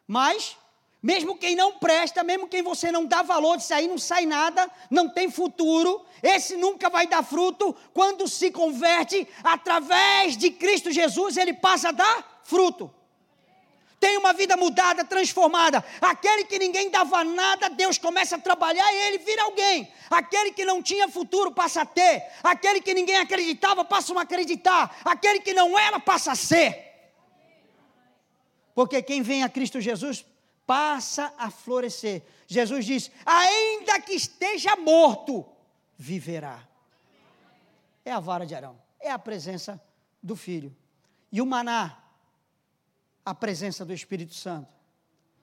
Mas, 0.05 0.57
mesmo 1.01 1.37
quem 1.37 1.55
não 1.55 1.79
presta, 1.79 2.21
mesmo 2.21 2.49
quem 2.49 2.61
você 2.61 2.91
não 2.91 3.05
dá 3.05 3.21
valor, 3.21 3.55
disso 3.55 3.73
aí 3.73 3.87
não 3.87 3.97
sai 3.97 4.25
nada, 4.25 4.69
não 4.91 5.07
tem 5.07 5.31
futuro, 5.31 6.05
esse 6.21 6.57
nunca 6.57 6.89
vai 6.89 7.07
dar 7.07 7.23
fruto, 7.23 7.73
quando 7.93 8.27
se 8.27 8.51
converte 8.51 9.25
através 9.41 10.35
de 10.35 10.51
Cristo 10.51 10.91
Jesus, 10.91 11.37
ele 11.37 11.53
passa 11.53 11.89
a 11.89 11.91
dar 11.93 12.41
fruto. 12.43 12.93
Tem 14.03 14.17
uma 14.17 14.33
vida 14.33 14.57
mudada, 14.57 15.05
transformada. 15.05 15.81
Aquele 16.01 16.43
que 16.43 16.59
ninguém 16.59 16.89
dava 16.89 17.23
nada, 17.23 17.69
Deus 17.69 17.97
começa 17.97 18.35
a 18.35 18.37
trabalhar 18.37 18.91
e 18.91 18.97
ele 19.07 19.19
vira 19.19 19.43
alguém. 19.43 19.89
Aquele 20.09 20.51
que 20.51 20.65
não 20.65 20.83
tinha 20.83 21.07
futuro 21.07 21.53
passa 21.53 21.83
a 21.83 21.85
ter. 21.85 22.21
Aquele 22.43 22.81
que 22.81 22.93
ninguém 22.93 23.15
acreditava 23.15 23.85
passa 23.85 24.13
a 24.13 24.23
acreditar. 24.23 24.93
Aquele 25.05 25.39
que 25.39 25.53
não 25.53 25.79
era 25.79 26.01
passa 26.01 26.33
a 26.33 26.35
ser. 26.35 26.83
Porque 28.75 29.01
quem 29.01 29.21
vem 29.21 29.41
a 29.41 29.47
Cristo 29.47 29.79
Jesus 29.79 30.25
passa 30.67 31.33
a 31.37 31.49
florescer. 31.49 32.23
Jesus 32.45 32.85
diz: 32.85 33.09
ainda 33.25 34.01
que 34.01 34.15
esteja 34.15 34.75
morto, 34.75 35.45
viverá. 35.97 36.59
É 38.03 38.11
a 38.11 38.19
vara 38.19 38.45
de 38.45 38.53
Arão, 38.53 38.77
é 38.99 39.09
a 39.09 39.17
presença 39.17 39.81
do 40.21 40.35
Filho. 40.35 40.75
E 41.31 41.41
o 41.41 41.45
maná, 41.45 42.02
a 43.25 43.33
presença 43.33 43.85
do 43.85 43.93
Espírito 43.93 44.33
Santo, 44.33 44.67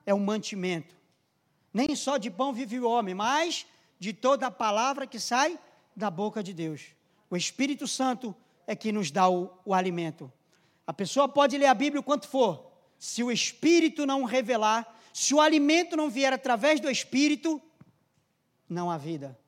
é 0.05 0.14
um 0.14 0.20
mantimento. 0.20 0.95
Nem 1.72 1.95
só 1.95 2.16
de 2.16 2.31
pão 2.31 2.53
vive 2.53 2.78
o 2.78 2.89
homem, 2.89 3.14
mas 3.14 3.66
de 3.99 4.12
toda 4.12 4.47
a 4.47 4.51
palavra 4.51 5.07
que 5.07 5.18
sai 5.18 5.59
da 5.95 6.11
boca 6.11 6.43
de 6.43 6.53
Deus. 6.53 6.87
O 7.28 7.37
Espírito 7.37 7.87
Santo 7.87 8.35
é 8.66 8.74
que 8.74 8.93
nos 8.93 9.11
dá 9.11 9.28
o, 9.28 9.51
o 9.64 9.74
alimento. 9.74 10.33
A 10.87 10.93
pessoa 10.93 11.28
pode 11.28 11.57
ler 11.57 11.66
a 11.66 11.74
Bíblia 11.74 12.01
o 12.01 12.05
quanto 12.05 12.28
for, 12.28 12.70
se 12.99 13.22
o 13.22 13.31
Espírito 13.31 14.05
não 14.05 14.24
revelar, 14.24 14.99
se 15.12 15.35
o 15.35 15.41
alimento 15.41 15.97
não 15.97 16.11
vier 16.11 16.33
através 16.33 16.81
do 16.81 16.91
Espírito, 16.91 17.61
não 18.68 18.91
há 18.91 18.99
vida. 18.99 19.39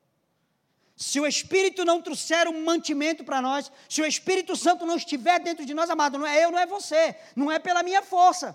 Se 0.97 1.19
o 1.19 1.27
Espírito 1.27 1.85
não 1.85 2.01
trouxer 2.01 2.47
um 2.49 2.65
mantimento 2.65 3.25
para 3.25 3.41
nós, 3.41 3.71
se 3.89 4.01
o 4.03 4.07
Espírito 4.07 4.55
Santo 4.55 4.87
não 4.87 4.97
estiver 4.97 5.41
dentro 5.41 5.65
de 5.65 5.75
nós, 5.75 5.91
amado, 5.91 6.19
não 6.19 6.27
é 6.27 6.45
eu, 6.45 6.51
não 6.51 6.59
é 6.59 6.67
você, 6.67 7.17
não 7.35 7.51
é 7.51 7.59
pela 7.59 7.83
minha 7.83 8.03
força, 8.03 8.55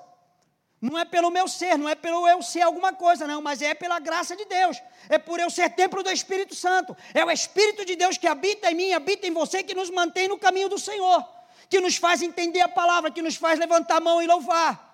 não 0.79 0.97
é 0.97 1.03
pelo 1.03 1.29
meu 1.31 1.47
ser, 1.47 1.77
não 1.77 1.89
é 1.89 1.95
pelo 1.95 2.27
eu 2.27 2.41
ser 2.41 2.61
alguma 2.61 2.93
coisa, 2.93 3.27
não, 3.27 3.41
mas 3.41 3.61
é 3.61 3.73
pela 3.73 3.99
graça 3.99 4.35
de 4.35 4.45
Deus, 4.45 4.81
é 5.09 5.17
por 5.17 5.39
eu 5.39 5.49
ser 5.49 5.71
templo 5.71 6.03
do 6.03 6.11
Espírito 6.11 6.55
Santo, 6.55 6.95
é 7.13 7.25
o 7.25 7.31
Espírito 7.31 7.83
de 7.83 7.95
Deus 7.95 8.17
que 8.17 8.27
habita 8.27 8.71
em 8.71 8.75
mim, 8.75 8.93
habita 8.93 9.27
em 9.27 9.31
você, 9.31 9.63
que 9.63 9.73
nos 9.73 9.89
mantém 9.89 10.27
no 10.27 10.37
caminho 10.37 10.69
do 10.69 10.77
Senhor, 10.77 11.27
que 11.69 11.81
nos 11.81 11.97
faz 11.97 12.21
entender 12.21 12.61
a 12.61 12.69
palavra, 12.69 13.11
que 13.11 13.21
nos 13.21 13.35
faz 13.35 13.59
levantar 13.59 13.97
a 13.97 14.01
mão 14.01 14.21
e 14.21 14.27
louvar 14.27 14.87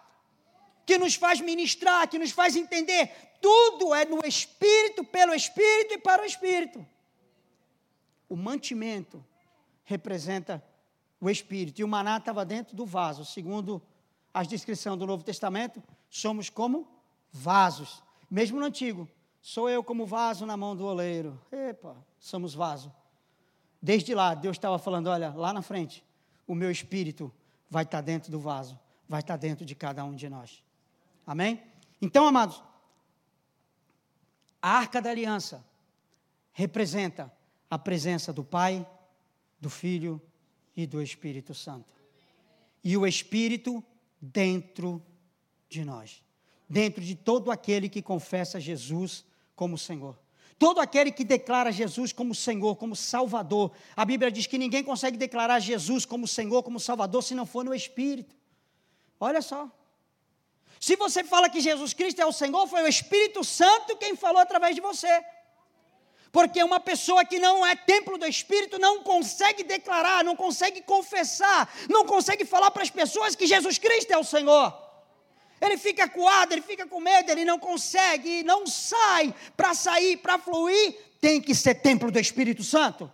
que 0.86 0.98
nos 0.98 1.16
faz 1.16 1.40
ministrar, 1.40 2.08
que 2.08 2.20
nos 2.20 2.32
faz 2.32 2.56
entender. 2.56 3.10
Tudo 3.42 3.94
é 3.94 4.06
no 4.06 4.26
Espírito, 4.26 5.04
pelo 5.04 5.34
Espírito 5.34 5.96
e 5.96 5.98
para 5.98 6.22
o 6.22 6.26
Espírito. 6.26 6.86
O 8.34 8.36
mantimento 8.36 9.24
representa 9.84 10.64
o 11.22 11.30
Espírito. 11.30 11.80
E 11.80 11.84
o 11.84 11.88
maná 11.88 12.18
estava 12.18 12.44
dentro 12.44 12.76
do 12.76 12.84
vaso. 12.84 13.24
Segundo 13.24 13.80
as 14.34 14.48
descrições 14.48 14.98
do 14.98 15.06
Novo 15.06 15.24
Testamento, 15.24 15.84
somos 16.10 16.50
como 16.50 16.88
vasos. 17.32 18.02
Mesmo 18.32 18.60
no 18.60 18.66
Antigo, 18.66 19.08
sou 19.40 19.70
eu 19.70 19.84
como 19.84 20.08
vaso 20.08 20.48
na 20.48 20.58
mão 20.58 20.76
do 20.76 20.84
oleiro. 20.84 21.40
Epa, 21.52 21.96
somos 22.18 22.56
vaso. 22.56 22.92
Desde 23.80 24.16
lá, 24.16 24.34
Deus 24.34 24.58
estava 24.58 24.80
falando: 24.80 25.12
olha, 25.12 25.32
lá 25.36 25.54
na 25.54 25.62
frente, 25.62 26.04
o 26.48 26.56
meu 26.56 26.72
espírito 26.72 27.32
vai 27.70 27.84
estar 27.84 28.02
dentro 28.02 28.32
do 28.32 28.40
vaso, 28.40 28.80
vai 29.08 29.20
estar 29.20 29.38
dentro 29.38 29.64
de 29.64 29.76
cada 29.76 30.04
um 30.04 30.16
de 30.16 30.28
nós. 30.28 30.64
Amém? 31.24 31.62
Então, 32.02 32.26
amados, 32.26 32.64
a 34.60 34.72
arca 34.72 35.00
da 35.00 35.12
aliança 35.12 35.64
representa 36.52 37.32
a 37.74 37.78
presença 37.80 38.32
do 38.32 38.44
Pai, 38.44 38.86
do 39.60 39.68
Filho 39.68 40.22
e 40.76 40.86
do 40.86 41.02
Espírito 41.02 41.56
Santo. 41.56 41.92
E 42.84 42.96
o 42.96 43.08
Espírito 43.08 43.84
dentro 44.22 45.04
de 45.68 45.84
nós, 45.84 46.24
dentro 46.70 47.04
de 47.04 47.16
todo 47.16 47.50
aquele 47.50 47.90
que 47.90 48.00
confessa 48.00 48.60
Jesus 48.60 49.26
como 49.56 49.76
Senhor. 49.76 50.16
todo 50.60 50.80
aquele 50.80 51.12
que 51.12 51.26
declara 51.26 51.72
Jesus 51.72 52.14
como 52.14 52.34
Senhor, 52.34 52.78
como 52.78 52.96
Salvador. 52.96 53.72
A 53.98 54.06
Bíblia 54.06 54.32
diz 54.32 54.48
que 54.48 54.58
ninguém 54.58 54.82
consegue 54.84 55.18
declarar 55.18 55.60
Jesus 55.60 56.06
como 56.06 56.26
Senhor, 56.26 56.64
como 56.64 56.80
Salvador, 56.80 57.22
se 57.22 57.36
não 57.36 57.46
for 57.46 57.66
no 57.66 57.74
Espírito. 57.74 58.34
Olha 59.20 59.42
só. 59.42 59.70
Se 60.80 60.96
você 60.96 61.24
fala 61.24 61.50
que 61.50 61.60
Jesus 61.60 61.94
Cristo 61.94 62.22
é 62.22 62.26
o 62.26 62.32
Senhor, 62.32 62.66
foi 62.68 62.84
o 62.84 62.88
Espírito 62.88 63.44
Santo 63.44 63.98
quem 63.98 64.16
falou 64.16 64.42
através 64.42 64.76
de 64.76 64.82
você. 64.82 65.26
Porque 66.34 66.64
uma 66.64 66.80
pessoa 66.80 67.24
que 67.24 67.38
não 67.38 67.64
é 67.64 67.76
templo 67.76 68.18
do 68.18 68.26
Espírito 68.26 68.80
não 68.80 69.04
consegue 69.04 69.62
declarar, 69.62 70.24
não 70.24 70.36
consegue 70.36 70.82
confessar, 70.82 71.72
não 71.88 72.08
consegue 72.08 72.44
falar 72.44 72.72
para 72.72 72.82
as 72.82 72.90
pessoas 72.90 73.36
que 73.36 73.46
Jesus 73.46 73.78
Cristo 73.78 74.12
é 74.12 74.18
o 74.18 74.24
Senhor. 74.24 74.76
Ele 75.62 75.78
fica 75.78 76.10
coado, 76.10 76.52
ele 76.52 76.64
fica 76.64 76.88
com 76.88 77.00
medo, 77.00 77.30
ele 77.32 77.46
não 77.46 77.60
consegue, 77.60 78.44
não 78.44 78.66
sai. 78.66 79.32
Para 79.56 79.76
sair, 79.76 80.18
para 80.18 80.40
fluir, 80.40 80.98
tem 81.22 81.40
que 81.40 81.54
ser 81.54 81.76
templo 81.76 82.10
do 82.10 82.20
Espírito 82.20 82.64
Santo. 82.64 83.14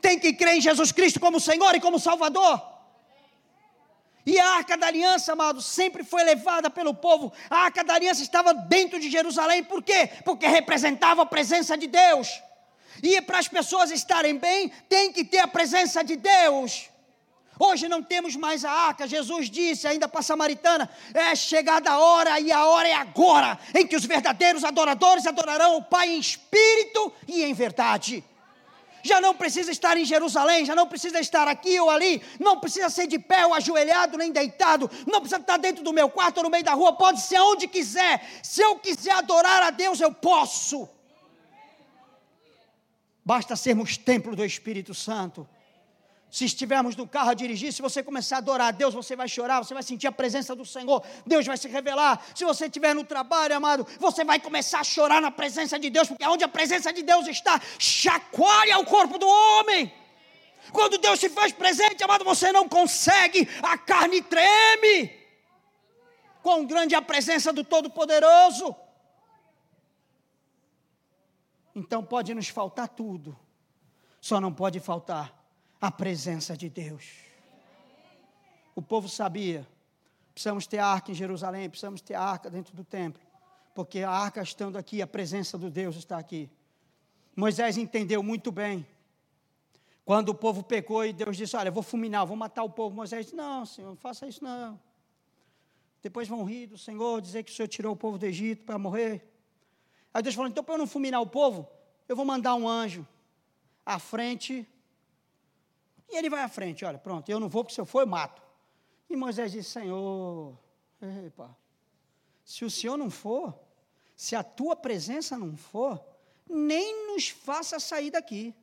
Tem 0.00 0.16
que 0.16 0.32
crer 0.32 0.54
em 0.54 0.60
Jesus 0.60 0.92
Cristo 0.92 1.18
como 1.18 1.40
Senhor 1.40 1.74
e 1.74 1.80
como 1.80 1.98
Salvador. 1.98 2.62
E 4.24 4.38
a 4.38 4.48
arca 4.48 4.76
da 4.78 4.86
aliança, 4.86 5.32
amado, 5.32 5.60
sempre 5.60 6.04
foi 6.04 6.22
levada 6.22 6.70
pelo 6.70 6.94
povo. 6.94 7.32
A 7.50 7.64
arca 7.64 7.82
da 7.82 7.94
aliança 7.94 8.22
estava 8.22 8.54
dentro 8.54 9.00
de 9.00 9.10
Jerusalém, 9.10 9.64
por 9.64 9.82
quê? 9.82 10.08
Porque 10.24 10.46
representava 10.46 11.22
a 11.22 11.26
presença 11.26 11.76
de 11.76 11.88
Deus. 11.88 12.40
E 13.02 13.20
para 13.20 13.38
as 13.38 13.48
pessoas 13.48 13.90
estarem 13.90 14.36
bem, 14.36 14.70
tem 14.88 15.12
que 15.12 15.24
ter 15.24 15.38
a 15.38 15.48
presença 15.48 16.02
de 16.02 16.16
Deus. 16.16 16.88
Hoje 17.62 17.88
não 17.88 18.02
temos 18.02 18.36
mais 18.36 18.64
a 18.64 18.70
arca. 18.70 19.06
Jesus 19.06 19.50
disse 19.50 19.86
ainda 19.86 20.08
para 20.08 20.20
a 20.20 20.22
samaritana: 20.22 20.88
é 21.12 21.34
chegada 21.34 21.90
a 21.90 21.98
hora 21.98 22.40
e 22.40 22.50
a 22.50 22.64
hora 22.64 22.88
é 22.88 22.94
agora 22.94 23.58
em 23.74 23.86
que 23.86 23.94
os 23.94 24.06
verdadeiros 24.06 24.64
adoradores 24.64 25.26
adorarão 25.26 25.76
o 25.76 25.84
Pai 25.84 26.08
em 26.08 26.18
espírito 26.18 27.12
e 27.28 27.42
em 27.42 27.52
verdade. 27.52 28.24
Já 29.02 29.20
não 29.20 29.34
precisa 29.34 29.70
estar 29.70 29.96
em 29.98 30.06
Jerusalém, 30.06 30.64
já 30.64 30.74
não 30.74 30.86
precisa 30.86 31.20
estar 31.20 31.48
aqui 31.48 31.78
ou 31.80 31.90
ali, 31.90 32.22
não 32.38 32.58
precisa 32.58 32.88
ser 32.88 33.06
de 33.06 33.18
pé 33.18 33.46
ou 33.46 33.54
ajoelhado 33.54 34.16
nem 34.16 34.32
deitado, 34.32 34.90
não 35.06 35.20
precisa 35.20 35.40
estar 35.40 35.56
dentro 35.58 35.82
do 35.82 35.92
meu 35.92 36.08
quarto 36.08 36.38
ou 36.38 36.44
no 36.44 36.50
meio 36.50 36.64
da 36.64 36.72
rua, 36.72 36.94
pode 36.94 37.20
ser 37.20 37.40
onde 37.40 37.66
quiser. 37.66 38.26
Se 38.42 38.62
eu 38.62 38.76
quiser 38.76 39.12
adorar 39.12 39.62
a 39.62 39.70
Deus, 39.70 40.00
eu 40.00 40.12
posso. 40.12 40.88
Basta 43.24 43.54
sermos 43.56 43.96
templo 43.96 44.34
do 44.34 44.44
Espírito 44.44 44.94
Santo. 44.94 45.48
Se 46.30 46.44
estivermos 46.44 46.94
no 46.94 47.08
carro 47.08 47.30
a 47.30 47.34
dirigir, 47.34 47.72
se 47.72 47.82
você 47.82 48.04
começar 48.04 48.36
a 48.36 48.38
adorar 48.38 48.68
a 48.68 48.70
Deus, 48.70 48.94
você 48.94 49.16
vai 49.16 49.28
chorar, 49.28 49.58
você 49.64 49.74
vai 49.74 49.82
sentir 49.82 50.06
a 50.06 50.12
presença 50.12 50.54
do 50.54 50.64
Senhor, 50.64 51.02
Deus 51.26 51.44
vai 51.44 51.56
se 51.56 51.66
revelar. 51.66 52.24
Se 52.36 52.44
você 52.44 52.66
estiver 52.66 52.94
no 52.94 53.02
trabalho, 53.02 53.56
amado, 53.56 53.84
você 53.98 54.22
vai 54.22 54.38
começar 54.38 54.78
a 54.78 54.84
chorar 54.84 55.20
na 55.20 55.32
presença 55.32 55.76
de 55.76 55.90
Deus, 55.90 56.06
porque 56.06 56.24
onde 56.24 56.44
a 56.44 56.48
presença 56.48 56.92
de 56.92 57.02
Deus 57.02 57.26
está, 57.26 57.60
chacoalha 57.80 58.78
o 58.78 58.84
corpo 58.84 59.18
do 59.18 59.26
homem. 59.26 59.92
Quando 60.72 60.98
Deus 60.98 61.18
se 61.18 61.28
faz 61.28 61.52
presente, 61.52 62.04
amado, 62.04 62.24
você 62.24 62.52
não 62.52 62.68
consegue, 62.68 63.48
a 63.60 63.76
carne 63.76 64.22
treme. 64.22 65.10
Quão 66.42 66.64
grande 66.64 66.94
é 66.94 66.98
a 66.98 67.02
presença 67.02 67.52
do 67.52 67.64
Todo-Poderoso. 67.64 68.74
Então 71.80 72.04
pode 72.04 72.34
nos 72.34 72.50
faltar 72.50 72.90
tudo, 72.90 73.34
só 74.20 74.38
não 74.38 74.52
pode 74.52 74.78
faltar 74.80 75.34
a 75.80 75.90
presença 75.90 76.54
de 76.54 76.68
Deus. 76.68 77.10
O 78.74 78.82
povo 78.82 79.08
sabia, 79.08 79.66
precisamos 80.34 80.66
ter 80.66 80.76
arca 80.76 81.10
em 81.10 81.14
Jerusalém, 81.14 81.70
precisamos 81.70 82.02
ter 82.02 82.12
arca 82.12 82.50
dentro 82.50 82.76
do 82.76 82.84
templo, 82.84 83.22
porque 83.74 84.00
a 84.00 84.10
arca 84.10 84.42
estando 84.42 84.76
aqui, 84.76 85.00
a 85.00 85.06
presença 85.06 85.56
do 85.56 85.70
Deus 85.70 85.96
está 85.96 86.18
aqui. 86.18 86.50
Moisés 87.34 87.78
entendeu 87.78 88.22
muito 88.22 88.52
bem. 88.52 88.86
Quando 90.04 90.28
o 90.28 90.34
povo 90.34 90.62
pecou 90.62 91.02
e 91.06 91.14
Deus 91.14 91.34
disse: 91.34 91.56
Olha, 91.56 91.70
vou 91.70 91.82
fulminar, 91.82 92.26
vou 92.26 92.36
matar 92.36 92.62
o 92.62 92.68
povo. 92.68 92.94
Moisés 92.94 93.24
disse: 93.24 93.36
Não, 93.36 93.64
Senhor, 93.64 93.88
não 93.88 93.96
faça 93.96 94.28
isso 94.28 94.44
não. 94.44 94.78
Depois 96.02 96.28
vão 96.28 96.44
rir 96.44 96.66
do 96.66 96.76
Senhor, 96.76 97.22
dizer 97.22 97.42
que 97.42 97.50
o 97.50 97.54
Senhor 97.54 97.68
tirou 97.68 97.94
o 97.94 97.96
povo 97.96 98.18
do 98.18 98.26
Egito 98.26 98.64
para 98.64 98.78
morrer. 98.78 99.29
Aí 100.12 100.22
Deus 100.22 100.34
falou: 100.34 100.50
então, 100.50 100.64
para 100.64 100.74
eu 100.74 100.78
não 100.78 100.86
fulminar 100.86 101.20
o 101.20 101.26
povo, 101.26 101.68
eu 102.08 102.16
vou 102.16 102.24
mandar 102.24 102.54
um 102.54 102.68
anjo 102.68 103.06
à 103.84 103.98
frente. 103.98 104.66
E 106.08 106.16
ele 106.16 106.28
vai 106.28 106.42
à 106.42 106.48
frente, 106.48 106.84
olha, 106.84 106.98
pronto, 106.98 107.28
eu 107.28 107.38
não 107.38 107.48
vou, 107.48 107.62
porque 107.62 107.74
se 107.74 107.80
eu 107.80 107.86
for, 107.86 108.00
eu 108.00 108.06
mato. 108.06 108.42
E 109.08 109.16
Moisés 109.16 109.52
disse: 109.52 109.70
Senhor, 109.70 110.58
epa, 111.00 111.56
se 112.44 112.64
o 112.64 112.70
Senhor 112.70 112.96
não 112.96 113.10
for, 113.10 113.58
se 114.16 114.34
a 114.34 114.42
tua 114.42 114.74
presença 114.74 115.38
não 115.38 115.56
for, 115.56 116.04
nem 116.48 117.12
nos 117.12 117.28
faça 117.28 117.78
sair 117.78 118.10
daqui. 118.10 118.54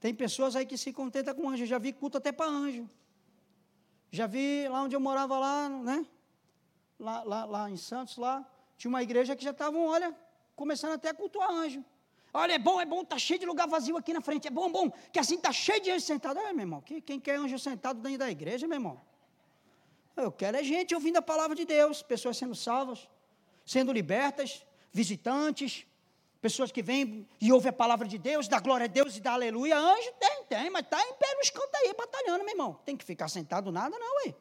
Tem 0.00 0.14
pessoas 0.14 0.56
aí 0.56 0.66
que 0.66 0.76
se 0.76 0.92
contentam 0.92 1.34
com 1.34 1.48
anjo, 1.48 1.62
eu 1.62 1.66
já 1.66 1.78
vi 1.78 1.92
culto 1.92 2.18
até 2.18 2.32
para 2.32 2.50
anjo. 2.50 2.88
Já 4.10 4.26
vi 4.26 4.66
lá 4.68 4.82
onde 4.82 4.96
eu 4.96 5.00
morava 5.00 5.38
lá, 5.38 5.68
né? 5.68 6.06
Lá, 6.98 7.22
lá, 7.22 7.44
lá 7.44 7.70
em 7.70 7.76
Santos, 7.76 8.16
lá, 8.16 8.44
tinha 8.82 8.90
uma 8.90 9.00
igreja 9.00 9.36
que 9.36 9.44
já 9.44 9.52
estavam, 9.52 9.86
olha, 9.86 10.12
começando 10.56 10.94
até 10.94 11.10
a 11.10 11.14
cultuar 11.14 11.48
anjo. 11.48 11.84
Olha, 12.34 12.54
é 12.54 12.58
bom, 12.58 12.80
é 12.80 12.84
bom, 12.84 13.02
está 13.02 13.16
cheio 13.16 13.38
de 13.38 13.46
lugar 13.46 13.68
vazio 13.68 13.96
aqui 13.96 14.12
na 14.12 14.20
frente. 14.20 14.48
É 14.48 14.50
bom, 14.50 14.68
bom, 14.72 14.90
que 15.12 15.20
assim 15.20 15.36
está 15.36 15.52
cheio 15.52 15.80
de 15.80 15.88
anjo 15.92 16.04
sentado. 16.04 16.40
É, 16.40 16.52
meu 16.52 16.62
irmão, 16.62 16.80
quem 16.80 17.20
quer 17.20 17.36
anjo 17.36 17.56
sentado 17.60 18.00
dentro 18.00 18.18
da 18.18 18.28
igreja, 18.28 18.66
meu 18.66 18.74
irmão? 18.74 19.00
Eu 20.16 20.32
quero 20.32 20.56
é 20.56 20.64
gente 20.64 20.96
ouvindo 20.96 21.16
a 21.18 21.22
palavra 21.22 21.54
de 21.54 21.64
Deus, 21.64 22.02
pessoas 22.02 22.36
sendo 22.36 22.56
salvas, 22.56 23.08
sendo 23.64 23.92
libertas, 23.92 24.66
visitantes, 24.92 25.86
pessoas 26.40 26.72
que 26.72 26.82
vêm 26.82 27.24
e 27.40 27.52
ouvem 27.52 27.70
a 27.70 27.72
palavra 27.72 28.08
de 28.08 28.18
Deus, 28.18 28.48
dá 28.48 28.58
glória 28.58 28.86
a 28.86 28.88
Deus 28.88 29.16
e 29.16 29.20
dá 29.20 29.34
aleluia. 29.34 29.78
Anjo 29.78 30.12
tem, 30.18 30.42
tem, 30.48 30.70
mas 30.70 30.82
está 30.82 31.00
em 31.00 31.12
pé 31.14 31.36
nos 31.36 31.50
cantos 31.50 31.74
aí, 31.76 31.94
batalhando, 31.96 32.42
meu 32.42 32.52
irmão. 32.52 32.80
Tem 32.84 32.96
que 32.96 33.04
ficar 33.04 33.28
sentado 33.28 33.70
nada, 33.70 33.96
não, 33.96 34.26
ué. 34.26 34.34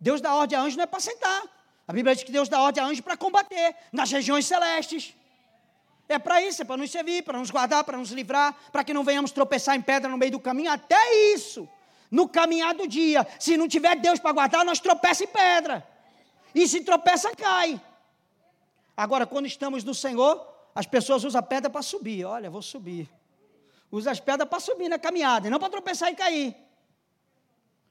Deus 0.00 0.20
dá 0.20 0.36
ordem 0.36 0.56
a 0.56 0.62
anjo 0.62 0.76
não 0.76 0.84
é 0.84 0.86
para 0.86 1.00
sentar. 1.00 1.61
A 1.86 1.92
Bíblia 1.92 2.14
diz 2.14 2.24
que 2.24 2.32
Deus 2.32 2.48
dá 2.48 2.60
ordem 2.60 2.82
a 2.82 2.86
anjo 2.86 3.02
para 3.02 3.16
combater 3.16 3.74
nas 3.92 4.10
regiões 4.10 4.46
celestes. 4.46 5.14
É 6.08 6.18
para 6.18 6.42
isso, 6.42 6.62
é 6.62 6.64
para 6.64 6.76
nos 6.76 6.90
servir, 6.90 7.22
para 7.22 7.38
nos 7.38 7.50
guardar, 7.50 7.84
para 7.84 7.96
nos 7.96 8.10
livrar, 8.10 8.54
para 8.70 8.84
que 8.84 8.92
não 8.92 9.02
venhamos 9.02 9.30
tropeçar 9.30 9.76
em 9.76 9.80
pedra 9.80 10.10
no 10.10 10.18
meio 10.18 10.32
do 10.32 10.40
caminho. 10.40 10.70
Até 10.70 11.32
isso, 11.34 11.68
no 12.10 12.28
caminhar 12.28 12.74
do 12.74 12.86
dia. 12.86 13.26
Se 13.38 13.56
não 13.56 13.66
tiver 13.66 13.96
Deus 13.96 14.20
para 14.20 14.32
guardar, 14.32 14.64
nós 14.64 14.78
tropeça 14.78 15.24
em 15.24 15.28
pedra. 15.28 15.86
E 16.54 16.68
se 16.68 16.82
tropeça, 16.82 17.34
cai. 17.34 17.80
Agora, 18.96 19.26
quando 19.26 19.46
estamos 19.46 19.82
no 19.84 19.94
Senhor, 19.94 20.46
as 20.74 20.86
pessoas 20.86 21.24
usam 21.24 21.38
a 21.38 21.42
pedra 21.42 21.70
para 21.70 21.82
subir. 21.82 22.24
Olha, 22.24 22.50
vou 22.50 22.62
subir. 22.62 23.08
Usa 23.90 24.10
as 24.10 24.20
pedras 24.20 24.48
para 24.48 24.60
subir 24.60 24.88
na 24.88 24.98
caminhada, 24.98 25.46
e 25.46 25.50
não 25.50 25.58
para 25.58 25.70
tropeçar 25.70 26.10
e 26.10 26.14
cair. 26.14 26.54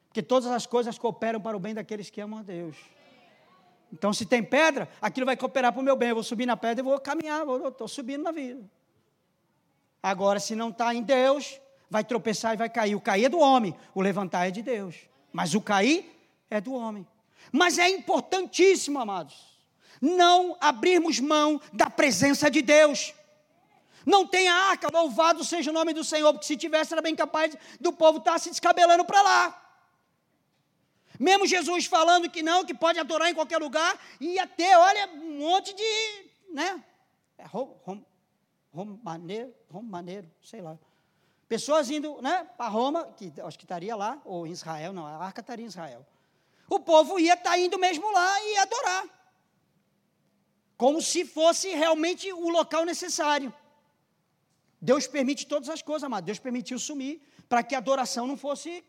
Porque 0.08 0.22
todas 0.22 0.52
as 0.52 0.66
coisas 0.66 0.98
cooperam 0.98 1.40
para 1.40 1.56
o 1.56 1.60
bem 1.60 1.74
daqueles 1.74 2.10
que 2.10 2.22
amam 2.22 2.40
a 2.40 2.44
Deus. 2.44 2.76
Então, 3.92 4.14
se 4.14 4.26
tem 4.26 4.42
pedra, 4.44 4.90
aquilo 5.02 5.26
vai 5.26 5.36
cooperar 5.36 5.74
para 5.74 5.82
o 5.82 5.84
meu 5.84 5.96
bem. 5.96 6.10
Eu 6.10 6.16
vou 6.16 6.24
subir 6.24 6.46
na 6.46 6.56
pedra 6.56 6.82
e 6.82 6.84
vou 6.84 7.00
caminhar, 7.00 7.46
estou 7.68 7.88
subindo 7.88 8.24
na 8.24 8.32
vida. 8.32 8.64
Agora, 10.02 10.40
se 10.40 10.56
não 10.56 10.70
está 10.70 10.94
em 10.96 11.04
Deus, 11.04 11.60
vai 11.90 12.04
tropeçar 12.04 12.54
e 12.54 12.58
vai 12.58 12.70
cair. 12.70 12.96
O 12.96 13.02
cair 13.02 13.26
é 13.26 13.30
do 13.30 13.40
homem, 13.40 13.76
o 13.94 14.02
levantar 14.02 14.48
é 14.48 14.52
de 14.52 14.62
Deus. 14.62 14.96
Mas 15.32 15.54
o 15.54 15.62
cair 15.62 16.10
é 16.50 16.62
do 16.62 16.74
homem. 16.74 17.06
Mas 17.52 17.78
é 17.78 17.90
importantíssimo, 17.90 19.00
amados, 19.00 19.36
não 20.02 20.56
abrirmos 20.60 21.20
mão 21.20 21.60
da 21.74 21.90
presença 21.90 22.50
de 22.50 22.62
Deus. 22.62 23.14
Não 24.06 24.26
tenha 24.26 24.54
arca, 24.54 24.90
louvado 24.92 25.44
seja 25.44 25.70
o 25.70 25.74
nome 25.74 25.94
do 25.94 26.04
Senhor, 26.04 26.32
porque 26.34 26.48
se 26.48 26.58
tivesse, 26.58 26.94
era 26.94 27.02
bem 27.02 27.16
capaz 27.16 27.56
do 27.80 27.94
povo 27.94 28.18
estar 28.18 28.34
tá 28.34 28.40
se 28.40 28.50
descabelando 28.50 29.06
para 29.06 29.22
lá. 29.22 29.61
Mesmo 31.22 31.46
Jesus 31.46 31.86
falando 31.86 32.32
que 32.32 32.42
não, 32.42 32.66
que 32.66 32.74
pode 32.74 32.98
adorar 32.98 33.30
em 33.30 33.36
qualquer 33.36 33.60
lugar, 33.60 33.96
ia 34.20 34.48
ter, 34.48 34.76
olha, 34.76 35.08
um 35.14 35.38
monte 35.38 35.72
de, 35.72 36.52
né? 36.52 36.84
É, 37.38 37.46
rom, 37.46 37.78
rom, 37.84 38.04
romaneiro, 38.74 39.54
romaneiro, 39.70 40.28
sei 40.42 40.62
lá. 40.62 40.80
Pessoas 41.48 41.92
indo, 41.92 42.20
né, 42.24 42.50
para 42.58 42.68
Roma, 42.70 43.14
que 43.16 43.32
acho 43.40 43.56
que 43.56 43.66
estaria 43.66 43.96
lá, 43.96 44.20
ou 44.26 44.48
em 44.48 44.52
Israel, 44.52 44.94
não, 44.94 45.06
a 45.06 45.24
arca 45.24 45.42
estaria 45.42 45.64
em 45.64 45.68
Israel. 45.68 46.04
O 46.68 46.80
povo 46.80 47.20
ia 47.20 47.36
estar 47.36 47.52
tá 47.52 47.60
indo 47.60 47.78
mesmo 47.78 48.12
lá 48.12 48.44
e 48.44 48.58
adorar. 48.58 49.06
Como 50.76 51.04
se 51.04 51.24
fosse 51.24 51.70
realmente 51.70 52.34
o 52.34 52.50
local 52.50 52.84
necessário. 52.84 53.54
Deus 54.82 55.06
permite 55.06 55.46
todas 55.46 55.70
as 55.70 55.84
coisas, 55.84 56.04
amado. 56.04 56.26
Deus 56.26 56.40
permitiu 56.40 56.80
sumir 56.80 57.22
para 57.48 57.62
que 57.62 57.76
a 57.76 57.78
adoração 57.78 58.26
não 58.26 58.36
fosse 58.36 58.84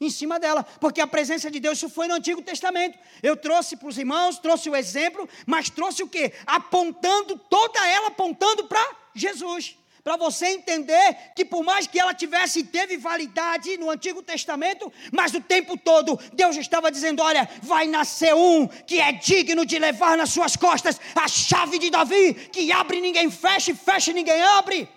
em 0.00 0.10
cima 0.10 0.38
dela, 0.38 0.62
porque 0.80 1.00
a 1.00 1.06
presença 1.06 1.50
de 1.50 1.58
Deus 1.58 1.78
isso 1.78 1.88
foi 1.88 2.06
no 2.06 2.14
Antigo 2.14 2.42
Testamento. 2.42 2.98
Eu 3.22 3.36
trouxe 3.36 3.76
para 3.76 3.88
os 3.88 3.96
irmãos, 3.96 4.38
trouxe 4.38 4.68
o 4.68 4.76
exemplo, 4.76 5.28
mas 5.46 5.70
trouxe 5.70 6.02
o 6.02 6.08
quê? 6.08 6.32
Apontando 6.46 7.38
toda 7.38 7.86
ela 7.86 8.08
apontando 8.08 8.64
para 8.64 8.84
Jesus, 9.14 9.76
para 10.04 10.16
você 10.16 10.46
entender 10.48 11.16
que 11.34 11.44
por 11.44 11.64
mais 11.64 11.86
que 11.86 11.98
ela 11.98 12.14
tivesse 12.14 12.62
teve 12.64 12.98
validade 12.98 13.76
no 13.78 13.90
Antigo 13.90 14.22
Testamento, 14.22 14.92
mas 15.10 15.32
o 15.34 15.40
tempo 15.40 15.78
todo 15.78 16.18
Deus 16.34 16.56
estava 16.56 16.92
dizendo: 16.92 17.22
olha, 17.22 17.48
vai 17.62 17.86
nascer 17.86 18.34
um 18.34 18.68
que 18.68 19.00
é 19.00 19.12
digno 19.12 19.64
de 19.64 19.78
levar 19.78 20.16
nas 20.18 20.30
suas 20.30 20.56
costas 20.56 21.00
a 21.14 21.26
chave 21.26 21.78
de 21.78 21.88
Davi, 21.90 22.34
que 22.34 22.70
abre 22.70 23.00
ninguém 23.00 23.30
fecha 23.30 23.70
e 23.70 23.74
fecha 23.74 24.12
ninguém 24.12 24.42
abre. 24.42 24.88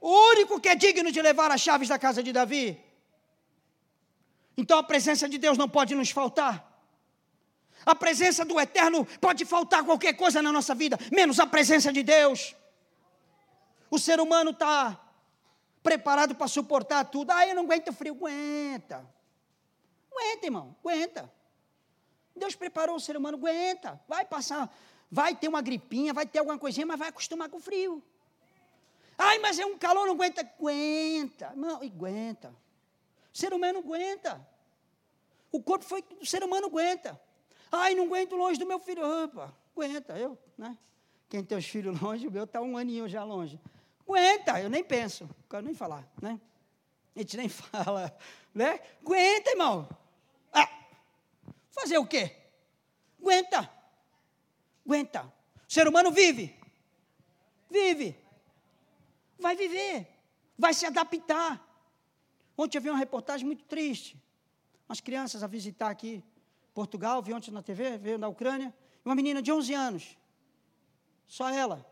O 0.00 0.10
único 0.32 0.58
que 0.58 0.68
é 0.68 0.74
digno 0.74 1.12
de 1.12 1.20
levar 1.20 1.50
as 1.50 1.60
chaves 1.60 1.88
da 1.88 1.98
casa 1.98 2.22
de 2.22 2.32
Davi. 2.32 2.78
Então 4.56 4.78
a 4.78 4.82
presença 4.82 5.28
de 5.28 5.38
Deus 5.38 5.58
não 5.58 5.68
pode 5.68 5.94
nos 5.94 6.10
faltar. 6.10 6.72
A 7.84 7.94
presença 7.94 8.44
do 8.44 8.58
Eterno 8.58 9.04
pode 9.20 9.44
faltar 9.44 9.84
qualquer 9.84 10.14
coisa 10.14 10.40
na 10.40 10.50
nossa 10.50 10.74
vida, 10.74 10.98
menos 11.12 11.38
a 11.38 11.46
presença 11.46 11.92
de 11.92 12.02
Deus. 12.02 12.54
O 13.90 13.98
ser 13.98 14.20
humano 14.20 14.50
está 14.50 15.00
preparado 15.82 16.34
para 16.34 16.48
suportar 16.48 17.04
tudo. 17.04 17.30
Ah, 17.30 17.46
eu 17.46 17.54
não 17.54 17.64
aguento 17.64 17.92
frio. 17.92 18.14
Aguenta. 18.14 19.06
Aguenta, 20.10 20.46
irmão. 20.46 20.74
Aguenta. 20.80 21.32
Deus 22.34 22.56
preparou 22.56 22.96
o 22.96 23.00
ser 23.00 23.16
humano. 23.16 23.36
Aguenta. 23.36 24.00
Vai 24.08 24.24
passar. 24.24 24.74
Vai 25.10 25.36
ter 25.36 25.46
uma 25.46 25.60
gripinha, 25.60 26.12
vai 26.12 26.26
ter 26.26 26.40
alguma 26.40 26.58
coisinha, 26.58 26.86
mas 26.86 26.98
vai 26.98 27.08
acostumar 27.10 27.48
com 27.48 27.58
o 27.58 27.60
frio. 27.60 28.02
Ai, 29.16 29.38
mas 29.38 29.58
é 29.58 29.66
um 29.66 29.78
calor, 29.78 30.06
não 30.06 30.14
aguenta. 30.14 30.40
Aguenta. 30.40 31.52
Não, 31.54 31.82
aguenta. 31.82 32.52
O 33.34 33.38
ser 33.38 33.52
humano 33.52 33.80
aguenta. 33.80 34.46
O 35.50 35.60
corpo 35.60 35.84
foi. 35.84 36.04
O 36.20 36.24
ser 36.26 36.44
humano 36.44 36.68
aguenta. 36.68 37.20
Ai, 37.70 37.94
não 37.94 38.04
aguento 38.04 38.36
longe 38.36 38.58
do 38.58 38.66
meu 38.66 38.78
filho. 38.78 39.02
Opa, 39.24 39.52
aguenta, 39.74 40.16
eu, 40.16 40.38
né? 40.56 40.78
Quem 41.28 41.42
tem 41.42 41.58
os 41.58 41.66
filhos 41.66 42.00
longe, 42.00 42.28
o 42.28 42.30
meu 42.30 42.44
está 42.44 42.60
um 42.60 42.78
aninho 42.78 43.08
já 43.08 43.24
longe. 43.24 43.60
Aguenta, 44.06 44.60
eu 44.60 44.70
nem 44.70 44.84
penso, 44.84 45.24
não 45.24 45.48
quero 45.50 45.64
nem 45.64 45.74
falar, 45.74 46.08
né? 46.22 46.40
A 47.16 47.18
gente 47.18 47.36
nem 47.36 47.48
fala, 47.50 48.16
né? 48.54 48.78
Aguenta, 49.02 49.50
irmão. 49.50 49.88
Ah, 50.52 50.68
fazer 51.72 51.98
o 51.98 52.06
quê? 52.06 52.36
Aguenta. 53.20 53.68
Aguenta. 54.86 55.32
O 55.68 55.72
ser 55.72 55.88
humano 55.88 56.12
vive. 56.12 56.54
Vive. 57.68 58.16
Vai 59.40 59.56
viver. 59.56 60.06
Vai 60.56 60.72
se 60.72 60.86
adaptar. 60.86 61.63
Ontem 62.56 62.78
eu 62.78 62.82
vi 62.82 62.90
uma 62.90 62.98
reportagem 62.98 63.46
muito 63.46 63.64
triste. 63.64 64.20
Umas 64.88 65.00
crianças 65.00 65.42
a 65.42 65.46
visitar 65.46 65.90
aqui 65.90 66.22
Portugal, 66.72 67.22
vi 67.22 67.32
ontem 67.32 67.50
na 67.50 67.62
TV, 67.62 67.96
veio 67.98 68.18
da 68.18 68.28
Ucrânia, 68.28 68.74
uma 69.04 69.14
menina 69.14 69.40
de 69.40 69.52
11 69.52 69.74
anos, 69.74 70.18
só 71.26 71.48
ela, 71.48 71.86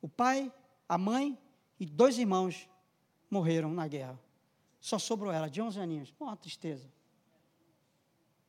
o 0.00 0.08
pai, 0.08 0.52
a 0.88 0.98
mãe 0.98 1.38
e 1.78 1.86
dois 1.86 2.18
irmãos 2.18 2.68
morreram 3.30 3.70
na 3.70 3.86
guerra. 3.86 4.18
Só 4.80 4.98
sobrou 4.98 5.32
ela, 5.32 5.48
de 5.48 5.60
11 5.60 5.80
aninhos. 5.80 6.14
Uma 6.18 6.36
tristeza. 6.36 6.90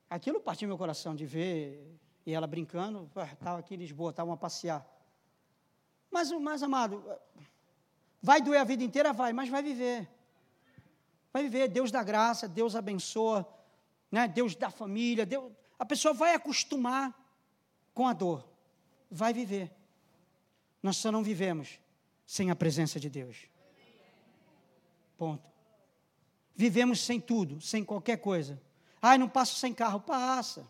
Aquilo 0.08 0.40
partiu 0.40 0.68
meu 0.68 0.78
coração 0.78 1.14
de 1.14 1.26
ver 1.26 1.98
e 2.24 2.32
ela 2.32 2.46
brincando. 2.46 3.10
Estava 3.32 3.58
aqui 3.58 3.74
em 3.74 3.78
Lisboa, 3.78 4.10
estavam 4.10 4.32
a 4.32 4.36
passear. 4.36 4.86
Mas, 6.10 6.30
mais 6.32 6.62
amado, 6.62 7.04
vai 8.22 8.40
doer 8.40 8.60
a 8.60 8.64
vida 8.64 8.82
inteira? 8.82 9.12
Vai, 9.12 9.32
mas 9.32 9.48
vai 9.48 9.62
viver. 9.62 10.08
Vai 11.32 11.42
viver. 11.44 11.68
Deus 11.68 11.90
dá 11.90 12.02
graça, 12.02 12.48
Deus 12.48 12.74
abençoa, 12.74 13.46
né? 14.10 14.26
Deus 14.26 14.54
dá 14.54 14.70
família, 14.70 15.24
Deus, 15.24 15.52
a 15.78 15.84
pessoa 15.84 16.12
vai 16.12 16.34
acostumar 16.34 17.14
com 17.94 18.06
a 18.06 18.12
dor, 18.12 18.48
vai 19.10 19.32
viver. 19.32 19.70
Nós 20.82 20.96
só 20.96 21.12
não 21.12 21.22
vivemos 21.22 21.78
sem 22.26 22.50
a 22.50 22.56
presença 22.56 22.98
de 22.98 23.08
Deus. 23.08 23.48
Ponto. 25.16 25.48
Vivemos 26.54 27.00
sem 27.00 27.20
tudo, 27.20 27.60
sem 27.60 27.84
qualquer 27.84 28.18
coisa. 28.18 28.60
Ai, 29.00 29.18
não 29.18 29.28
passo 29.28 29.56
sem 29.56 29.72
carro, 29.72 30.00
passa. 30.00 30.66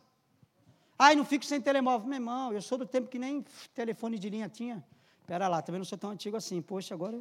Ai, 0.98 1.14
não 1.14 1.24
fico 1.24 1.44
sem 1.44 1.60
telemóvel. 1.60 2.06
Meu 2.06 2.16
irmão, 2.16 2.52
eu 2.52 2.60
sou 2.60 2.76
do 2.76 2.86
tempo 2.86 3.08
que 3.08 3.18
nem 3.18 3.44
telefone 3.74 4.18
de 4.18 4.28
linha 4.28 4.48
tinha. 4.48 4.84
Espera 5.20 5.48
lá, 5.48 5.62
também 5.62 5.78
não 5.78 5.84
sou 5.84 5.96
tão 5.96 6.10
antigo 6.10 6.36
assim. 6.36 6.60
Poxa, 6.60 6.94
agora 6.94 7.20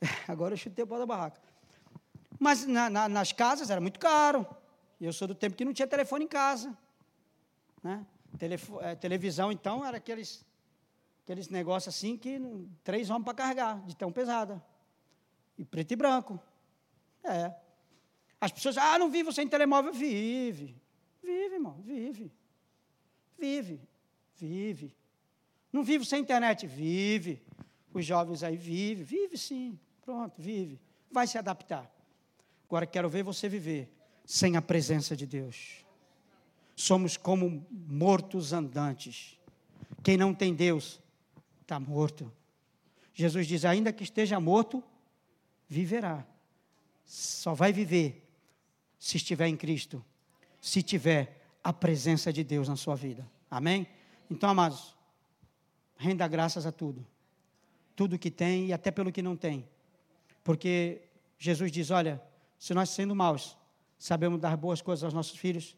agora 0.26 0.54
eu 0.54 0.58
chutei 0.58 0.84
o 0.84 0.86
pau 0.86 0.98
da 0.98 1.06
barraca. 1.06 1.40
Mas 2.42 2.66
na, 2.66 2.90
na, 2.90 3.08
nas 3.08 3.30
casas 3.30 3.70
era 3.70 3.80
muito 3.80 4.00
caro. 4.00 4.44
Eu 5.00 5.12
sou 5.12 5.28
do 5.28 5.34
tempo 5.34 5.54
que 5.54 5.64
não 5.64 5.72
tinha 5.72 5.86
telefone 5.86 6.24
em 6.24 6.28
casa. 6.28 6.76
Né? 7.80 8.04
É, 8.80 8.96
televisão, 8.96 9.52
então, 9.52 9.86
era 9.86 9.98
aqueles, 9.98 10.44
aqueles 11.22 11.48
negócios 11.48 11.94
assim 11.94 12.16
que 12.16 12.40
três 12.82 13.10
homens 13.10 13.26
para 13.26 13.34
carregar, 13.34 13.80
de 13.86 13.94
tão 13.94 14.10
pesada. 14.10 14.60
E 15.56 15.64
preto 15.64 15.92
e 15.92 15.96
branco. 15.96 16.40
É. 17.22 17.54
As 18.40 18.50
pessoas, 18.50 18.76
ah, 18.76 18.98
não 18.98 19.08
vivo 19.08 19.32
sem 19.32 19.46
telemóvel. 19.46 19.92
Vive. 19.92 20.74
Vive, 21.22 21.54
irmão, 21.54 21.80
vive. 21.84 22.32
Vive. 23.38 23.80
Vive. 24.34 24.92
Não 25.72 25.84
vivo 25.84 26.04
sem 26.04 26.20
internet. 26.20 26.66
Vive. 26.66 27.40
Os 27.94 28.04
jovens 28.04 28.42
aí 28.42 28.56
vive, 28.56 29.04
vive 29.04 29.38
sim. 29.38 29.78
Pronto, 30.04 30.34
vive. 30.42 30.80
Vai 31.08 31.28
se 31.28 31.38
adaptar. 31.38 31.88
Agora 32.72 32.86
quero 32.86 33.06
ver 33.06 33.22
você 33.22 33.50
viver 33.50 33.92
sem 34.24 34.56
a 34.56 34.62
presença 34.62 35.14
de 35.14 35.26
Deus. 35.26 35.84
Somos 36.74 37.18
como 37.18 37.66
mortos 37.70 38.54
andantes. 38.54 39.38
Quem 40.02 40.16
não 40.16 40.32
tem 40.32 40.54
Deus 40.54 40.98
está 41.60 41.78
morto. 41.78 42.32
Jesus 43.12 43.46
diz: 43.46 43.66
ainda 43.66 43.92
que 43.92 44.02
esteja 44.02 44.40
morto, 44.40 44.82
viverá. 45.68 46.26
Só 47.04 47.52
vai 47.52 47.74
viver 47.74 48.26
se 48.98 49.18
estiver 49.18 49.48
em 49.48 49.56
Cristo, 49.56 50.02
se 50.58 50.82
tiver 50.82 51.44
a 51.62 51.74
presença 51.74 52.32
de 52.32 52.42
Deus 52.42 52.68
na 52.68 52.76
sua 52.76 52.96
vida. 52.96 53.30
Amém? 53.50 53.86
Então, 54.30 54.48
amados, 54.48 54.96
renda 55.98 56.26
graças 56.26 56.64
a 56.64 56.72
tudo. 56.72 57.06
Tudo 57.94 58.18
que 58.18 58.30
tem 58.30 58.68
e 58.68 58.72
até 58.72 58.90
pelo 58.90 59.12
que 59.12 59.20
não 59.20 59.36
tem. 59.36 59.68
Porque 60.42 61.02
Jesus 61.38 61.70
diz: 61.70 61.90
olha, 61.90 62.31
se 62.62 62.72
nós 62.74 62.90
sendo 62.90 63.12
maus, 63.12 63.58
sabemos 63.98 64.40
dar 64.40 64.56
boas 64.56 64.80
coisas 64.80 65.02
aos 65.02 65.12
nossos 65.12 65.36
filhos, 65.36 65.76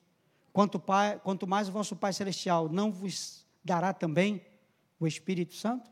quanto, 0.53 0.79
pai, 0.79 1.19
quanto 1.19 1.47
mais 1.47 1.67
o 1.67 1.73
vosso 1.73 1.97
Pai 1.97 2.13
Celestial 2.13 2.69
não 2.69 2.93
vos 2.93 3.47
dará 3.65 3.95
também 3.95 4.45
o 5.01 5.07
Espírito 5.07 5.55
Santo? 5.55 5.91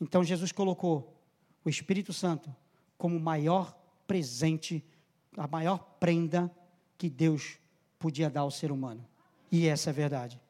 Então 0.00 0.24
Jesus 0.24 0.52
colocou 0.52 1.14
o 1.62 1.68
Espírito 1.68 2.14
Santo 2.14 2.48
como 2.96 3.14
o 3.14 3.20
maior 3.20 3.78
presente, 4.06 4.82
a 5.36 5.46
maior 5.46 5.76
prenda 6.00 6.50
que 6.96 7.10
Deus 7.10 7.58
podia 7.98 8.30
dar 8.30 8.40
ao 8.40 8.50
ser 8.50 8.72
humano. 8.72 9.06
E 9.52 9.66
essa 9.66 9.90
é 9.90 9.92
a 9.92 9.94
verdade. 9.94 10.40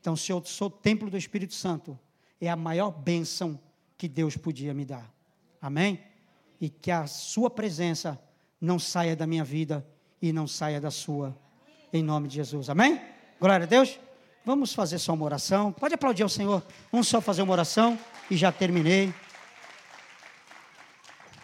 Então, 0.00 0.16
se 0.16 0.32
eu 0.32 0.44
sou 0.44 0.68
templo 0.68 1.08
do 1.08 1.16
Espírito 1.16 1.54
Santo, 1.54 1.96
é 2.40 2.50
a 2.50 2.56
maior 2.56 2.90
bênção 2.90 3.56
que 3.96 4.08
Deus 4.08 4.36
podia 4.36 4.74
me 4.74 4.84
dar. 4.84 5.08
Amém? 5.60 6.02
E 6.60 6.68
que 6.68 6.90
a 6.90 7.06
sua 7.06 7.48
presença 7.48 8.20
não 8.62 8.78
saia 8.78 9.16
da 9.16 9.26
minha 9.26 9.42
vida 9.42 9.84
e 10.22 10.32
não 10.32 10.46
saia 10.46 10.80
da 10.80 10.90
sua, 10.92 11.36
em 11.92 12.00
nome 12.00 12.28
de 12.28 12.36
Jesus. 12.36 12.70
Amém? 12.70 13.02
Glória 13.40 13.64
a 13.64 13.68
Deus. 13.68 13.98
Vamos 14.44 14.72
fazer 14.72 15.00
só 15.00 15.14
uma 15.14 15.24
oração. 15.24 15.72
Pode 15.72 15.94
aplaudir 15.94 16.22
ao 16.22 16.28
Senhor. 16.28 16.62
Vamos 16.92 17.08
só 17.08 17.20
fazer 17.20 17.42
uma 17.42 17.52
oração 17.52 17.98
e 18.30 18.36
já 18.36 18.52
terminei. 18.52 19.12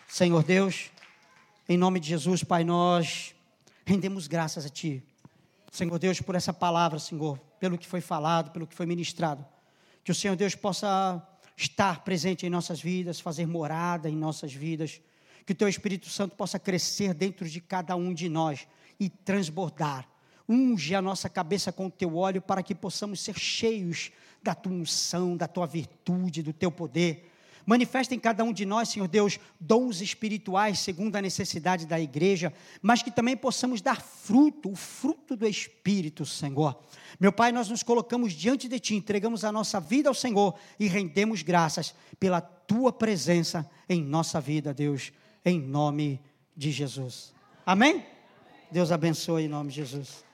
Senhor 0.06 0.44
Deus, 0.44 0.92
em 1.68 1.76
nome 1.76 1.98
de 1.98 2.08
Jesus, 2.08 2.44
Pai, 2.44 2.62
nós 2.62 3.34
rendemos 3.84 4.28
graças 4.28 4.64
a 4.64 4.68
Ti. 4.68 5.02
Senhor 5.72 5.98
Deus, 5.98 6.20
por 6.20 6.36
essa 6.36 6.52
palavra, 6.52 7.00
Senhor, 7.00 7.36
pelo 7.58 7.76
que 7.76 7.86
foi 7.86 8.00
falado, 8.00 8.52
pelo 8.52 8.66
que 8.66 8.76
foi 8.76 8.86
ministrado. 8.86 9.44
Que 10.04 10.12
o 10.12 10.14
Senhor 10.14 10.36
Deus 10.36 10.54
possa 10.54 11.20
estar 11.56 12.04
presente 12.04 12.46
em 12.46 12.50
nossas 12.50 12.80
vidas, 12.80 13.18
fazer 13.18 13.44
morada 13.44 14.08
em 14.08 14.14
nossas 14.16 14.52
vidas 14.52 15.00
que 15.48 15.52
o 15.52 15.54
teu 15.54 15.66
Espírito 15.66 16.10
Santo 16.10 16.36
possa 16.36 16.58
crescer 16.58 17.14
dentro 17.14 17.48
de 17.48 17.58
cada 17.58 17.96
um 17.96 18.12
de 18.12 18.28
nós 18.28 18.68
e 19.00 19.08
transbordar. 19.08 20.06
Unge 20.46 20.94
a 20.94 21.00
nossa 21.00 21.26
cabeça 21.26 21.72
com 21.72 21.86
o 21.86 21.90
teu 21.90 22.18
óleo 22.18 22.42
para 22.42 22.62
que 22.62 22.74
possamos 22.74 23.18
ser 23.18 23.38
cheios 23.38 24.12
da 24.42 24.54
tua 24.54 24.74
unção, 24.74 25.38
da 25.38 25.48
tua 25.48 25.66
virtude, 25.66 26.42
do 26.42 26.52
teu 26.52 26.70
poder. 26.70 27.32
Manifesta 27.64 28.14
em 28.14 28.18
cada 28.18 28.44
um 28.44 28.52
de 28.52 28.66
nós, 28.66 28.90
Senhor 28.90 29.08
Deus, 29.08 29.40
dons 29.58 30.02
espirituais 30.02 30.80
segundo 30.80 31.16
a 31.16 31.22
necessidade 31.22 31.86
da 31.86 31.98
igreja, 31.98 32.52
mas 32.82 33.02
que 33.02 33.10
também 33.10 33.34
possamos 33.34 33.80
dar 33.80 34.02
fruto, 34.02 34.70
o 34.70 34.76
fruto 34.76 35.34
do 35.34 35.48
Espírito, 35.48 36.26
Senhor. 36.26 36.78
Meu 37.18 37.32
Pai, 37.32 37.52
nós 37.52 37.70
nos 37.70 37.82
colocamos 37.82 38.34
diante 38.34 38.68
de 38.68 38.78
Ti, 38.78 38.96
entregamos 38.96 39.44
a 39.44 39.50
nossa 39.50 39.80
vida 39.80 40.10
ao 40.10 40.14
Senhor 40.14 40.54
e 40.78 40.88
rendemos 40.88 41.40
graças 41.40 41.94
pela 42.20 42.42
Tua 42.42 42.92
presença 42.92 43.66
em 43.88 44.02
nossa 44.02 44.42
vida, 44.42 44.74
Deus 44.74 45.10
em 45.48 45.60
nome 45.60 46.20
de 46.56 46.70
Jesus. 46.70 47.34
Amém? 47.64 48.04
Deus 48.70 48.92
abençoe 48.92 49.44
em 49.44 49.48
nome 49.48 49.70
de 49.70 49.76
Jesus. 49.76 50.24